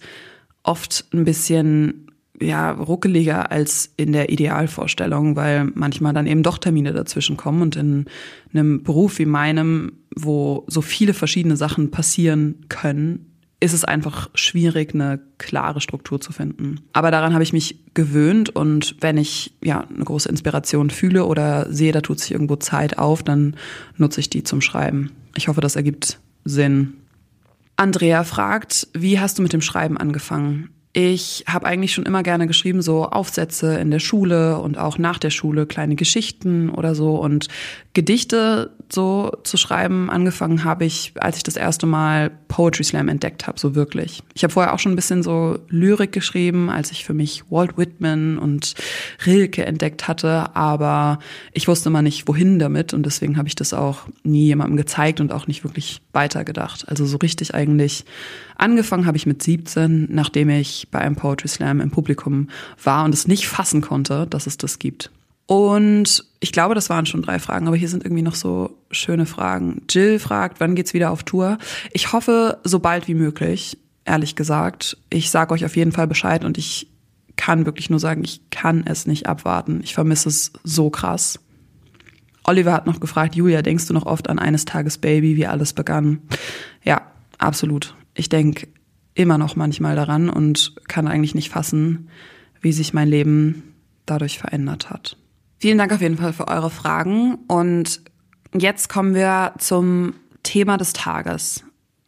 oft 0.64 1.06
ein 1.14 1.26
bisschen 1.26 2.08
ja, 2.42 2.72
ruckeliger 2.72 3.52
als 3.52 3.94
in 3.98 4.12
der 4.12 4.30
Idealvorstellung, 4.30 5.36
weil 5.36 5.66
manchmal 5.76 6.14
dann 6.14 6.28
eben 6.28 6.44
doch 6.44 6.58
Termine 6.58 6.94
dazwischen 6.94 7.38
kommen 7.38 7.62
und 7.62 7.76
in 7.76 8.06
einem 8.54 8.84
Beruf 8.84 9.20
wie 9.20 9.26
meinem, 9.26 9.94
wo 10.16 10.66
so 10.68 10.82
viele 10.82 11.14
verschiedene 11.14 11.58
Sachen 11.58 11.92
passieren 11.92 12.66
können, 12.70 13.34
ist 13.60 13.74
es 13.74 13.86
einfach 13.86 14.30
schwierig, 14.36 14.94
eine 14.94 15.22
klare 15.38 15.80
Struktur 15.80 16.20
zu 16.20 16.34
finden. 16.34 16.82
Aber 16.92 17.12
daran 17.12 17.34
habe 17.34 17.44
ich 17.44 17.54
mich 17.54 17.80
gewöhnt 17.94 18.50
und 18.50 18.98
wenn 19.00 19.18
ich 19.18 19.54
ja 19.64 19.88
eine 19.88 20.04
große 20.04 20.28
Inspiration 20.28 20.90
fühle 20.90 21.26
oder 21.26 21.72
sehe, 21.72 21.94
da 21.94 22.02
tut 22.02 22.20
sich 22.20 22.32
irgendwo 22.32 22.58
Zeit 22.58 22.98
auf, 22.98 23.24
dann 23.24 23.56
nutze 23.98 24.20
ich 24.20 24.30
die 24.30 24.44
zum 24.44 24.60
Schreiben. 24.60 25.12
Ich 25.36 25.48
hoffe, 25.48 25.62
das 25.62 25.78
ergibt 25.78 26.20
Sinn. 26.44 26.96
Andrea 27.84 28.24
fragt, 28.24 28.88
wie 28.94 29.20
hast 29.20 29.38
du 29.38 29.42
mit 29.42 29.52
dem 29.52 29.60
Schreiben 29.60 29.98
angefangen? 29.98 30.70
Ich 30.96 31.44
habe 31.48 31.66
eigentlich 31.66 31.92
schon 31.92 32.06
immer 32.06 32.22
gerne 32.22 32.46
geschrieben, 32.46 32.84
so 32.84 33.06
Aufsätze 33.06 33.80
in 33.80 33.90
der 33.90 33.98
Schule 33.98 34.60
und 34.60 34.78
auch 34.78 35.00
nach 35.00 35.18
der 35.18 35.32
Schule, 35.32 35.66
kleine 35.66 35.96
Geschichten 35.96 36.70
oder 36.70 36.94
so. 36.94 37.16
Und 37.16 37.48
Gedichte 37.94 38.72
so 38.92 39.32
zu 39.44 39.58
schreiben 39.58 40.12
angefangen 40.12 40.64
habe 40.64 40.86
ich, 40.86 41.14
als 41.16 41.38
ich 41.38 41.44
das 41.44 41.56
erste 41.56 41.88
Mal 41.88 42.32
Poetry 42.48 42.84
Slam 42.84 43.08
entdeckt 43.08 43.48
habe, 43.48 43.60
so 43.60 43.74
wirklich. 43.74 44.22
Ich 44.36 44.44
habe 44.44 44.54
vorher 44.54 44.74
auch 44.74 44.80
schon 44.80 44.92
ein 44.92 44.96
bisschen 44.96 45.24
so 45.24 45.58
Lyrik 45.70 46.12
geschrieben, 46.12 46.70
als 46.70 46.92
ich 46.92 47.04
für 47.04 47.16
mich 47.16 47.44
Walt 47.50 47.76
Whitman 47.78 48.38
und 48.38 48.76
Rilke 49.26 49.66
entdeckt 49.66 50.08
hatte, 50.08 50.56
aber 50.56 51.18
ich 51.54 51.68
wusste 51.68 51.90
immer 51.90 52.04
nicht, 52.04 52.28
wohin 52.28 52.60
damit 52.60 52.94
und 52.94 53.04
deswegen 53.04 53.38
habe 53.38 53.48
ich 53.48 53.56
das 53.56 53.74
auch 53.74 54.08
nie 54.24 54.46
jemandem 54.46 54.78
gezeigt 54.78 55.20
und 55.20 55.32
auch 55.32 55.48
nicht 55.48 55.64
wirklich 55.64 56.02
weitergedacht. 56.12 56.88
Also 56.88 57.06
so 57.06 57.18
richtig 57.18 57.56
eigentlich 57.56 58.06
angefangen 58.56 59.08
habe 59.08 59.18
ich 59.18 59.26
mit 59.26 59.42
17, 59.42 60.08
nachdem 60.12 60.50
ich 60.50 60.83
bei 60.92 61.00
einem 61.00 61.16
Poetry 61.16 61.48
Slam 61.48 61.82
im 61.82 61.92
Publikum 61.92 62.50
war 62.84 63.06
und 63.06 63.14
es 63.14 63.28
nicht 63.28 63.48
fassen 63.48 63.82
konnte, 63.82 64.28
dass 64.28 64.48
es 64.48 64.58
das 64.58 64.80
gibt. 64.80 65.12
Und 65.46 66.24
ich 66.40 66.52
glaube, 66.52 66.74
das 66.76 66.90
waren 66.90 67.06
schon 67.06 67.22
drei 67.22 67.38
Fragen, 67.40 67.68
aber 67.68 67.76
hier 67.76 67.90
sind 67.90 68.04
irgendwie 68.04 68.22
noch 68.22 68.36
so 68.36 68.78
schöne 68.92 69.26
Fragen. 69.26 69.82
Jill 69.90 70.20
fragt, 70.20 70.60
wann 70.60 70.76
geht's 70.76 70.94
wieder 70.94 71.12
auf 71.12 71.24
Tour? 71.24 71.58
Ich 71.92 72.14
hoffe, 72.14 72.60
so 72.64 72.80
bald 72.80 73.08
wie 73.08 73.14
möglich, 73.14 73.78
ehrlich 74.06 74.36
gesagt. 74.36 74.98
Ich 75.10 75.30
sage 75.30 75.54
euch 75.54 75.66
auf 75.66 75.76
jeden 75.76 75.92
Fall 75.92 76.08
Bescheid 76.08 76.46
und 76.46 76.58
ich 76.58 76.88
kann 77.36 77.66
wirklich 77.66 77.90
nur 77.90 78.00
sagen, 78.00 78.24
ich 78.24 78.42
kann 78.52 78.84
es 78.86 79.06
nicht 79.06 79.28
abwarten. 79.28 79.82
Ich 79.84 79.94
vermisse 79.94 80.30
es 80.30 80.54
so 80.64 80.90
krass. 80.90 81.40
Oliver 82.46 82.74
hat 82.74 82.86
noch 82.86 83.00
gefragt, 83.00 83.36
Julia, 83.36 83.62
denkst 83.62 83.88
du 83.88 83.94
noch 83.94 84.06
oft 84.06 84.30
an 84.30 84.40
eines 84.40 84.66
Tages 84.66 84.98
Baby, 84.98 85.36
wie 85.36 85.48
alles 85.48 85.74
begann? 85.74 86.22
Ja, 86.84 87.02
absolut. 87.38 87.96
Ich 88.16 88.30
denke 88.30 88.68
immer 89.16 89.38
noch 89.38 89.56
manchmal 89.56 89.96
daran 89.96 90.30
und 90.30 90.76
kann 90.88 91.08
eigentlich 91.08 91.36
nicht 91.36 91.50
fassen, 91.50 92.10
wie 92.62 92.72
sich 92.72 92.94
mein 92.94 93.08
Leben 93.08 93.76
dadurch 94.06 94.40
verändert 94.40 94.90
hat. 94.90 95.18
Vielen 95.60 95.78
Dank 95.78 95.94
auf 95.94 96.02
jeden 96.02 96.18
Fall 96.18 96.34
für 96.34 96.48
eure 96.48 96.70
Fragen 96.70 97.36
und 97.48 98.02
jetzt 98.54 98.90
kommen 98.90 99.16
wir 99.16 99.54
zum 99.60 100.14
Thema 100.44 100.78
des 100.78 100.94
Tages. 100.94 101.64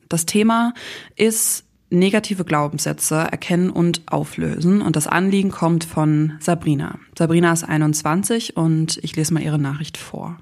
Das 0.10 0.26
Thema 0.26 0.74
ist 1.16 1.66
negative 1.90 2.46
Glaubenssätze 2.46 3.16
erkennen 3.16 3.70
und 3.70 4.02
auflösen. 4.08 4.82
Und 4.82 4.96
das 4.96 5.08
Anliegen 5.08 5.52
kommt 5.52 5.84
von 5.84 6.34
Sabrina. 6.40 7.00
Sabrina 7.18 7.54
ist 7.54 7.64
21 7.64 8.58
und 8.58 8.98
ich 9.04 9.16
lese 9.16 9.34
mal 9.34 9.44
ihre 9.44 9.60
Nachricht 9.60 9.98
vor. 9.98 10.38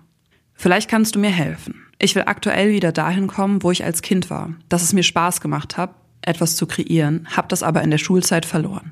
Vielleicht 0.54 0.90
kannst 0.90 1.16
du 1.16 1.20
mir 1.20 1.30
helfen. 1.30 1.76
Ich 2.00 2.16
will 2.16 2.24
aktuell 2.26 2.72
wieder 2.72 2.92
dahin 2.92 3.28
kommen, 3.28 3.64
wo 3.64 3.72
ich 3.72 3.84
als 3.84 4.02
Kind 4.02 4.30
war, 4.30 4.54
dass 4.70 4.84
es 4.84 4.94
mir 4.94 5.04
Spaß 5.04 5.42
gemacht 5.42 5.78
hat, 5.78 5.94
etwas 6.28 6.56
zu 6.56 6.66
kreieren, 6.66 7.28
hab 7.36 7.50
das 7.50 7.64
aber 7.64 7.82
in 7.82 7.92
der 7.92 7.98
Schulzeit 7.98 8.46
verloren. 8.46 8.92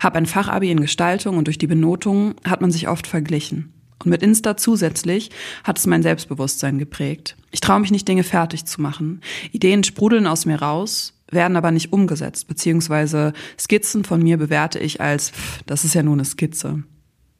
Hab 0.00 0.16
ein 0.16 0.26
Fachabi 0.26 0.70
in 0.70 0.80
Gestaltung 0.80 1.36
und 1.36 1.46
durch 1.46 1.58
die 1.58 1.66
Benotungen 1.66 2.34
hat 2.46 2.60
man 2.60 2.70
sich 2.70 2.88
oft 2.88 3.06
verglichen. 3.06 3.72
Und 4.04 4.10
mit 4.10 4.22
Insta 4.22 4.56
zusätzlich 4.56 5.30
hat 5.62 5.78
es 5.78 5.86
mein 5.86 6.02
Selbstbewusstsein 6.02 6.78
geprägt. 6.78 7.36
Ich 7.50 7.60
traue 7.60 7.80
mich 7.80 7.90
nicht, 7.90 8.08
Dinge 8.08 8.24
fertig 8.24 8.64
zu 8.64 8.80
machen. 8.80 9.20
Ideen 9.52 9.84
sprudeln 9.84 10.26
aus 10.26 10.46
mir 10.46 10.60
raus, 10.60 11.14
werden 11.30 11.56
aber 11.56 11.70
nicht 11.70 11.92
umgesetzt, 11.92 12.48
beziehungsweise 12.48 13.32
Skizzen 13.58 14.04
von 14.04 14.22
mir 14.22 14.38
bewerte 14.38 14.78
ich 14.78 15.00
als, 15.00 15.30
pff, 15.30 15.62
das 15.66 15.84
ist 15.84 15.94
ja 15.94 16.02
nur 16.02 16.14
eine 16.14 16.24
Skizze. 16.24 16.82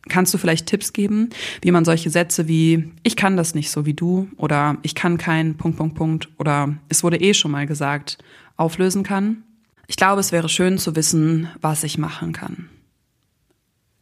Kannst 0.09 0.32
du 0.32 0.38
vielleicht 0.38 0.66
Tipps 0.66 0.93
geben, 0.93 1.28
wie 1.61 1.70
man 1.70 1.84
solche 1.84 2.09
Sätze 2.09 2.49
wie 2.49 2.91
ich 3.03 3.16
kann 3.16 3.36
das 3.36 3.55
nicht 3.55 3.70
so 3.70 3.84
wie 3.84 3.93
du 3.93 4.28
oder 4.38 4.78
ich 4.82 4.95
kann 4.95 5.18
kein 5.18 5.57
Punkt 5.57 5.76
Punkt 5.76 5.95
Punkt 5.95 6.28
oder 6.38 6.74
es 6.88 7.05
wurde 7.05 7.20
eh 7.20 7.34
schon 7.34 7.51
mal 7.51 7.66
gesagt 7.66 8.16
auflösen 8.61 9.03
kann? 9.03 9.43
Ich 9.87 9.97
glaube, 9.97 10.21
es 10.21 10.31
wäre 10.31 10.49
schön 10.49 10.79
zu 10.79 10.95
wissen, 10.95 11.49
was 11.61 11.83
ich 11.83 11.99
machen 11.99 12.33
kann. 12.33 12.69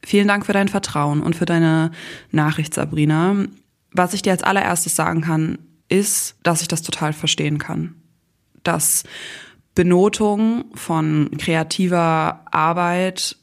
Vielen 0.05 0.29
Dank 0.29 0.45
für 0.45 0.53
dein 0.53 0.69
Vertrauen 0.69 1.23
und 1.23 1.37
für 1.37 1.47
deine 1.47 1.93
Nachricht, 2.31 2.75
Sabrina. 2.75 3.37
Was 3.93 4.15
ich 4.15 4.23
dir 4.23 4.33
als 4.33 4.43
allererstes 4.43 4.95
sagen 4.95 5.23
kann, 5.23 5.59
ist, 5.89 6.37
dass 6.43 6.63
ich 6.63 6.69
das 6.69 6.83
total 6.83 7.13
verstehen 7.13 7.59
kann. 7.59 7.95
Dass 8.63 9.05
Benotung 9.75 10.67
von 10.75 11.31
kreativer 11.39 12.45
Arbeit 12.51 13.37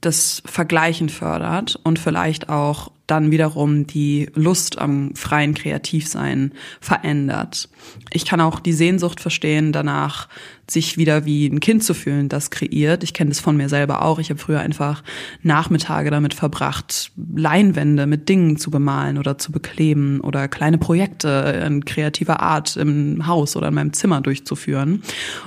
das 0.00 0.42
Vergleichen 0.44 1.08
fördert 1.08 1.78
und 1.82 1.98
vielleicht 1.98 2.48
auch 2.48 2.92
dann 3.06 3.30
wiederum 3.30 3.86
die 3.86 4.28
Lust 4.34 4.78
am 4.78 5.14
freien 5.14 5.54
Kreativsein 5.54 6.52
verändert. 6.80 7.68
Ich 8.12 8.24
kann 8.24 8.40
auch 8.40 8.58
die 8.58 8.72
Sehnsucht 8.72 9.20
verstehen, 9.20 9.72
danach 9.72 10.28
sich 10.68 10.98
wieder 10.98 11.24
wie 11.24 11.46
ein 11.46 11.60
Kind 11.60 11.84
zu 11.84 11.94
fühlen, 11.94 12.28
das 12.28 12.50
kreiert. 12.50 13.04
Ich 13.04 13.14
kenne 13.14 13.30
das 13.30 13.38
von 13.38 13.56
mir 13.56 13.68
selber 13.68 14.02
auch. 14.02 14.18
Ich 14.18 14.30
habe 14.30 14.40
früher 14.40 14.60
einfach 14.60 15.04
Nachmittage 15.42 16.10
damit 16.10 16.34
verbracht, 16.34 17.12
Leinwände 17.34 18.06
mit 18.06 18.28
Dingen 18.28 18.56
zu 18.56 18.70
bemalen 18.70 19.18
oder 19.18 19.38
zu 19.38 19.52
bekleben 19.52 20.20
oder 20.20 20.48
kleine 20.48 20.78
Projekte 20.78 21.62
in 21.64 21.84
kreativer 21.84 22.40
Art 22.40 22.76
im 22.76 23.26
Haus 23.26 23.56
oder 23.56 23.68
in 23.68 23.74
meinem 23.74 23.92
Zimmer 23.92 24.20
durchzuführen. 24.20 25.02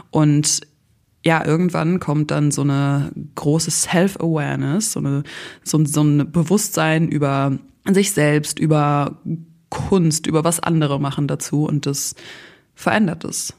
Und 0.10 0.62
ja, 1.24 1.46
irgendwann 1.46 2.00
kommt 2.00 2.32
dann 2.32 2.52
so 2.52 2.62
eine 2.62 3.12
große 3.36 3.72
Self-Awareness, 3.72 4.94
so, 4.94 5.24
so, 5.64 5.86
so 5.86 6.02
ein 6.02 6.32
Bewusstsein 6.32 7.10
über 7.10 7.58
sich 7.92 8.12
selbst, 8.12 8.60
über 8.60 9.18
Kunst, 9.70 10.28
über 10.28 10.44
was 10.44 10.60
andere 10.60 11.00
machen 11.00 11.28
dazu 11.28 11.66
und 11.66 11.86
das 11.86 12.16
verändert 12.74 13.26
es. 13.26 13.54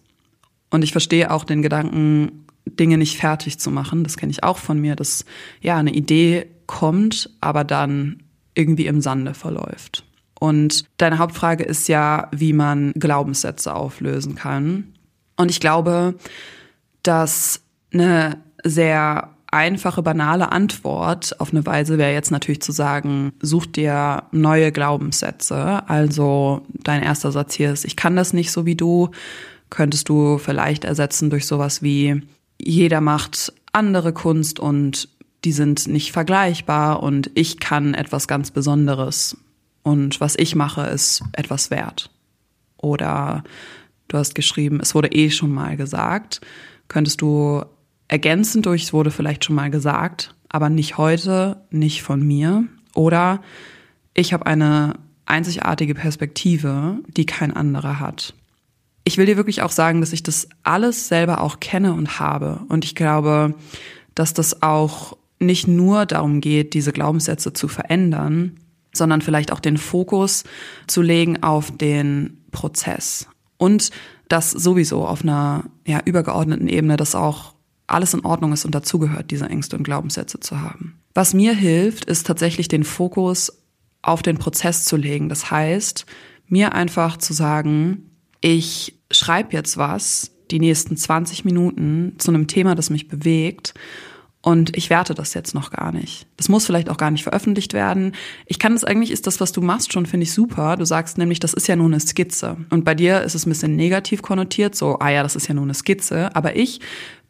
Und 0.71 0.83
ich 0.83 0.93
verstehe 0.93 1.31
auch 1.31 1.45
den 1.45 1.63
Gedanken, 1.63 2.47
Dinge 2.65 2.99
nicht 2.99 3.19
fertig 3.19 3.59
zu 3.59 3.71
machen. 3.71 4.05
Das 4.05 4.17
kenne 4.17 4.31
ich 4.31 4.45
auch 4.45 4.59
von 4.59 4.81
mir, 4.81 4.97
dass 4.97 5.25
ja 5.61 5.77
eine 5.77 5.93
Idee 5.93 6.47
kommt, 6.67 7.31
aber 7.41 7.65
dann 7.65 8.23
irgendwie 8.55 8.87
im 8.87 9.01
Sande 9.01 9.35
verläuft. 9.35 10.05
Und 10.39 10.85
deine 10.97 11.19
Hauptfrage 11.19 11.65
ist 11.65 11.89
ja, 11.89 12.29
wie 12.33 12.53
man 12.53 12.93
Glaubenssätze 12.93 13.75
auflösen 13.75 14.37
kann. 14.37 14.95
Und 15.37 15.51
ich 15.51 15.61
glaube, 15.61 16.15
dass 17.03 17.63
eine 17.93 18.39
sehr 18.65 19.31
einfache, 19.51 20.03
banale 20.03 20.53
Antwort 20.53 21.39
auf 21.41 21.51
eine 21.53 21.67
Weise 21.67 21.99
wäre 21.99 22.13
jetzt 22.13 22.31
natürlich 22.31 22.63
zu 22.63 22.73
sagen, 22.73 23.33
such 23.41 23.67
dir 23.67 24.25
neue 24.31 24.71
Glaubenssätze. 24.71 25.89
Also 25.89 26.63
dein 26.85 27.03
erster 27.03 27.33
Satz 27.33 27.55
hier 27.55 27.73
ist, 27.73 27.85
ich 27.85 27.97
kann 27.97 28.17
das 28.17 28.33
nicht 28.33 28.53
so 28.53 28.65
wie 28.65 28.77
du, 28.77 29.11
könntest 29.69 30.09
du 30.09 30.39
vielleicht 30.39 30.85
ersetzen 30.85 31.31
durch 31.31 31.47
sowas 31.47 31.83
wie, 31.83 32.23
jeder 32.59 33.01
macht 33.01 33.53
andere 33.73 34.13
Kunst 34.13 34.61
und 34.61 35.09
die 35.45 35.53
sind 35.53 35.89
nicht 35.89 36.13
vergleichbar 36.13 37.03
und 37.03 37.31
ich 37.35 37.59
kann 37.59 37.95
etwas 37.95 38.29
ganz 38.29 38.51
Besonderes 38.51 39.37
und 39.83 40.21
was 40.21 40.37
ich 40.37 40.55
mache 40.55 40.83
ist 40.83 41.23
etwas 41.33 41.71
wert. 41.71 42.11
Oder 42.77 43.43
du 44.09 44.19
hast 44.19 44.35
geschrieben, 44.35 44.81
es 44.81 44.95
wurde 44.95 45.13
eh 45.13 45.31
schon 45.31 45.51
mal 45.51 45.77
gesagt 45.77 46.41
könntest 46.91 47.23
du 47.23 47.65
ergänzen 48.09 48.61
durch, 48.61 48.83
es 48.83 48.93
wurde 48.93 49.11
vielleicht 49.11 49.45
schon 49.45 49.57
mal 49.57 49.71
gesagt, 49.71 50.35
aber 50.51 50.69
nicht 50.69 50.99
heute, 50.99 51.63
nicht 51.71 52.03
von 52.03 52.21
mir. 52.21 52.65
Oder 52.95 53.41
ich 54.13 54.35
habe 54.35 54.45
eine 54.45 54.95
einzigartige 55.25 55.95
Perspektive, 55.95 56.99
die 57.07 57.25
kein 57.25 57.57
anderer 57.57 58.01
hat. 58.01 58.35
Ich 59.05 59.17
will 59.17 59.27
dir 59.27 59.37
wirklich 59.37 59.63
auch 59.63 59.71
sagen, 59.71 60.01
dass 60.01 60.13
ich 60.13 60.25
das 60.25 60.49
alles 60.65 61.09
selber 61.09 61.41
auch 61.41 61.61
kenne 61.61 61.95
und 61.95 62.19
habe. 62.19 62.61
Und 62.69 62.85
ich 62.85 62.97
glaube, 62.97 63.55
dass 64.15 64.35
das 64.35 64.63
auch 64.63 65.17
nicht 65.39 65.69
nur 65.69 66.05
darum 66.05 66.41
geht, 66.41 66.75
diese 66.75 66.93
Glaubenssätze 66.93 67.53
zu 67.53 67.69
verändern, 67.69 68.59
sondern 68.93 69.23
vielleicht 69.23 69.53
auch 69.53 69.61
den 69.61 69.79
Fokus 69.79 70.43
zu 70.89 71.01
legen 71.01 71.43
auf 71.45 71.71
den 71.71 72.43
Prozess. 72.51 73.29
Und 73.57 73.91
dass 74.31 74.53
sowieso 74.53 75.07
auf 75.07 75.23
einer 75.23 75.65
ja, 75.87 76.01
übergeordneten 76.05 76.69
Ebene 76.69 76.97
das 76.97 77.15
auch 77.15 77.55
alles 77.89 78.15
in 78.15 78.25
Ordnung 78.25 78.53
ist 78.53 78.65
und 78.65 78.75
dazugehört, 78.75 79.33
diese 79.33 79.47
Ängste 79.47 79.77
und 79.77 79.83
Glaubenssätze 79.83 80.39
zu 80.39 80.61
haben. 80.61 81.01
Was 81.13 81.35
mir 81.35 81.53
hilft, 81.53 82.05
ist 82.05 82.27
tatsächlich 82.27 82.69
den 82.69 82.85
Fokus 82.85 83.53
auf 84.03 84.23
den 84.23 84.39
Prozess 84.39 84.85
zu 84.85 84.97
legen. 84.97 85.29
Das 85.29 85.51
heißt, 85.51 86.07
mir 86.47 86.75
einfach 86.75 87.17
zu 87.17 87.33
sagen, 87.33 88.11
ich 88.41 89.01
schreibe 89.11 89.53
jetzt 89.53 89.77
was 89.77 90.31
die 90.53 90.61
nächsten 90.61 90.97
20 90.97 91.45
Minuten 91.45 92.15
zu 92.19 92.31
einem 92.31 92.47
Thema, 92.47 92.77
das 92.77 92.89
mich 92.89 93.09
bewegt 93.09 93.75
und 94.43 94.75
ich 94.77 94.89
werte 94.89 95.15
das 95.15 95.35
jetzt 95.35 95.55
noch 95.55 95.71
gar 95.71 95.93
nicht. 95.93 96.27
Das 96.39 96.49
muss 96.49 96.65
vielleicht 96.65 96.89
auch 96.89 96.97
gar 96.97 97.11
nicht 97.11 97.25
veröffentlicht 97.25 97.75
werden. 97.75 98.13
Ich 98.47 98.59
kann 98.59 98.73
das 98.73 98.85
eigentlich, 98.85 99.11
ist 99.11 99.27
das, 99.27 99.39
was 99.39 99.53
du 99.53 99.61
machst, 99.61 99.93
schon, 99.93 100.07
finde 100.07 100.25
ich 100.25 100.33
super. 100.33 100.77
Du 100.77 100.87
sagst 100.87 101.19
nämlich, 101.19 101.41
das 101.41 101.53
ist 101.53 101.67
ja 101.67 101.77
nur 101.77 101.87
eine 101.87 102.01
Skizze. 102.01 102.57
Und 102.71 102.85
bei 102.85 102.95
dir 102.95 103.21
ist 103.23 103.35
es 103.35 103.45
ein 103.45 103.51
bisschen 103.51 103.77
negativ 103.77 104.23
konnotiert, 104.23 104.75
so, 104.75 104.99
ah 104.99 105.11
ja, 105.11 105.23
das 105.23 105.37
ist 105.37 105.47
ja 105.49 105.55
nur 105.55 105.65
eine 105.65 105.75
Skizze. 105.75 106.35
Aber 106.35 106.57
ich 106.57 106.81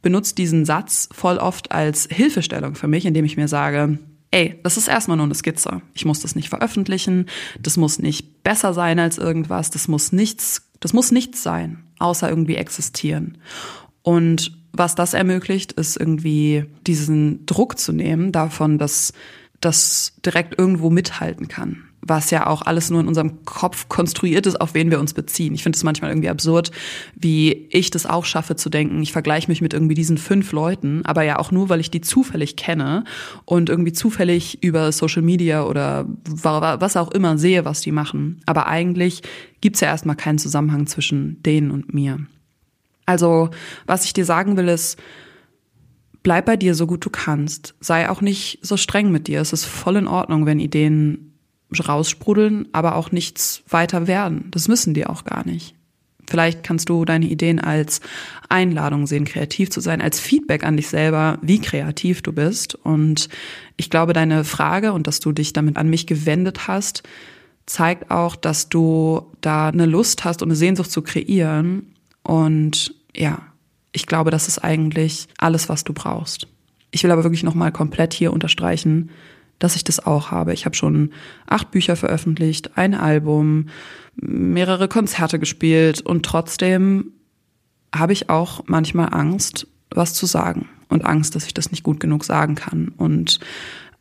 benutze 0.02 0.36
diesen 0.36 0.64
Satz 0.64 1.08
voll 1.10 1.38
oft 1.38 1.72
als 1.72 2.06
Hilfestellung 2.10 2.76
für 2.76 2.86
mich, 2.86 3.04
indem 3.04 3.24
ich 3.24 3.36
mir 3.36 3.48
sage, 3.48 3.98
ey, 4.30 4.60
das 4.62 4.76
ist 4.76 4.86
erstmal 4.86 5.16
nur 5.16 5.26
eine 5.26 5.34
Skizze. 5.34 5.82
Ich 5.94 6.04
muss 6.04 6.20
das 6.20 6.36
nicht 6.36 6.48
veröffentlichen. 6.48 7.26
Das 7.60 7.76
muss 7.76 7.98
nicht 7.98 8.44
besser 8.44 8.72
sein 8.72 9.00
als 9.00 9.18
irgendwas. 9.18 9.70
Das 9.70 9.88
muss 9.88 10.12
nichts, 10.12 10.70
das 10.78 10.92
muss 10.92 11.10
nichts 11.10 11.42
sein, 11.42 11.82
außer 11.98 12.28
irgendwie 12.28 12.54
existieren. 12.54 13.38
Und 14.02 14.59
was 14.72 14.94
das 14.94 15.14
ermöglicht, 15.14 15.72
ist 15.72 15.96
irgendwie 15.96 16.64
diesen 16.86 17.44
Druck 17.46 17.78
zu 17.78 17.92
nehmen 17.92 18.32
davon, 18.32 18.78
dass 18.78 19.12
das 19.60 20.14
direkt 20.24 20.58
irgendwo 20.58 20.90
mithalten 20.90 21.48
kann. 21.48 21.84
Was 22.02 22.30
ja 22.30 22.46
auch 22.46 22.62
alles 22.62 22.88
nur 22.88 23.00
in 23.00 23.08
unserem 23.08 23.44
Kopf 23.44 23.90
konstruiert 23.90 24.46
ist, 24.46 24.58
auf 24.58 24.72
wen 24.72 24.90
wir 24.90 24.98
uns 24.98 25.12
beziehen. 25.12 25.52
Ich 25.52 25.62
finde 25.62 25.76
es 25.76 25.84
manchmal 25.84 26.10
irgendwie 26.10 26.30
absurd, 26.30 26.70
wie 27.14 27.68
ich 27.70 27.90
das 27.90 28.06
auch 28.06 28.24
schaffe 28.24 28.56
zu 28.56 28.70
denken. 28.70 29.02
Ich 29.02 29.12
vergleiche 29.12 29.48
mich 29.48 29.60
mit 29.60 29.74
irgendwie 29.74 29.94
diesen 29.94 30.16
fünf 30.16 30.52
Leuten, 30.52 31.04
aber 31.04 31.24
ja 31.24 31.38
auch 31.38 31.50
nur, 31.50 31.68
weil 31.68 31.78
ich 31.78 31.90
die 31.90 32.00
zufällig 32.00 32.56
kenne 32.56 33.04
und 33.44 33.68
irgendwie 33.68 33.92
zufällig 33.92 34.62
über 34.62 34.90
Social 34.92 35.20
Media 35.20 35.64
oder 35.64 36.06
was 36.24 36.96
auch 36.96 37.10
immer 37.10 37.36
sehe, 37.36 37.66
was 37.66 37.82
die 37.82 37.92
machen. 37.92 38.40
Aber 38.46 38.66
eigentlich 38.66 39.22
gibt's 39.60 39.80
ja 39.80 39.88
erstmal 39.88 40.16
keinen 40.16 40.38
Zusammenhang 40.38 40.86
zwischen 40.86 41.42
denen 41.42 41.70
und 41.70 41.92
mir. 41.92 42.20
Also, 43.10 43.50
was 43.86 44.04
ich 44.04 44.12
dir 44.12 44.24
sagen 44.24 44.56
will, 44.56 44.68
ist, 44.68 44.96
bleib 46.22 46.46
bei 46.46 46.56
dir 46.56 46.76
so 46.76 46.86
gut 46.86 47.04
du 47.04 47.10
kannst. 47.10 47.74
Sei 47.80 48.08
auch 48.08 48.20
nicht 48.20 48.60
so 48.62 48.76
streng 48.76 49.10
mit 49.10 49.26
dir. 49.26 49.40
Es 49.40 49.52
ist 49.52 49.64
voll 49.64 49.96
in 49.96 50.06
Ordnung, 50.06 50.46
wenn 50.46 50.60
Ideen 50.60 51.34
raussprudeln, 51.76 52.68
aber 52.70 52.94
auch 52.94 53.10
nichts 53.10 53.64
weiter 53.68 54.06
werden. 54.06 54.46
Das 54.52 54.68
müssen 54.68 54.94
die 54.94 55.08
auch 55.08 55.24
gar 55.24 55.44
nicht. 55.44 55.74
Vielleicht 56.28 56.62
kannst 56.62 56.88
du 56.88 57.04
deine 57.04 57.26
Ideen 57.26 57.58
als 57.58 58.00
Einladung 58.48 59.08
sehen, 59.08 59.24
kreativ 59.24 59.70
zu 59.70 59.80
sein, 59.80 60.00
als 60.00 60.20
Feedback 60.20 60.62
an 60.62 60.76
dich 60.76 60.86
selber, 60.86 61.36
wie 61.42 61.60
kreativ 61.60 62.22
du 62.22 62.32
bist. 62.32 62.76
Und 62.76 63.28
ich 63.76 63.90
glaube, 63.90 64.12
deine 64.12 64.44
Frage 64.44 64.92
und 64.92 65.08
dass 65.08 65.18
du 65.18 65.32
dich 65.32 65.52
damit 65.52 65.76
an 65.78 65.90
mich 65.90 66.06
gewendet 66.06 66.68
hast, 66.68 67.02
zeigt 67.66 68.12
auch, 68.12 68.36
dass 68.36 68.68
du 68.68 69.32
da 69.40 69.68
eine 69.68 69.86
Lust 69.86 70.22
hast 70.22 70.42
und 70.42 70.50
eine 70.50 70.56
Sehnsucht 70.56 70.92
zu 70.92 71.02
kreieren. 71.02 71.96
Und 72.22 72.94
ja, 73.16 73.40
ich 73.92 74.06
glaube, 74.06 74.30
das 74.30 74.48
ist 74.48 74.58
eigentlich 74.58 75.28
alles, 75.38 75.68
was 75.68 75.84
du 75.84 75.92
brauchst. 75.92 76.46
Ich 76.90 77.04
will 77.04 77.10
aber 77.10 77.24
wirklich 77.24 77.42
nochmal 77.42 77.72
komplett 77.72 78.12
hier 78.12 78.32
unterstreichen, 78.32 79.10
dass 79.58 79.76
ich 79.76 79.84
das 79.84 80.04
auch 80.04 80.30
habe. 80.30 80.52
Ich 80.52 80.64
habe 80.64 80.74
schon 80.74 81.12
acht 81.46 81.70
Bücher 81.70 81.96
veröffentlicht, 81.96 82.76
ein 82.76 82.94
Album, 82.94 83.68
mehrere 84.16 84.88
Konzerte 84.88 85.38
gespielt 85.38 86.00
und 86.00 86.24
trotzdem 86.24 87.12
habe 87.94 88.12
ich 88.12 88.30
auch 88.30 88.64
manchmal 88.66 89.12
Angst, 89.12 89.66
was 89.90 90.14
zu 90.14 90.26
sagen 90.26 90.68
und 90.88 91.04
Angst, 91.04 91.34
dass 91.34 91.46
ich 91.46 91.54
das 91.54 91.70
nicht 91.70 91.82
gut 91.82 92.00
genug 92.00 92.24
sagen 92.24 92.54
kann 92.54 92.88
und 92.96 93.40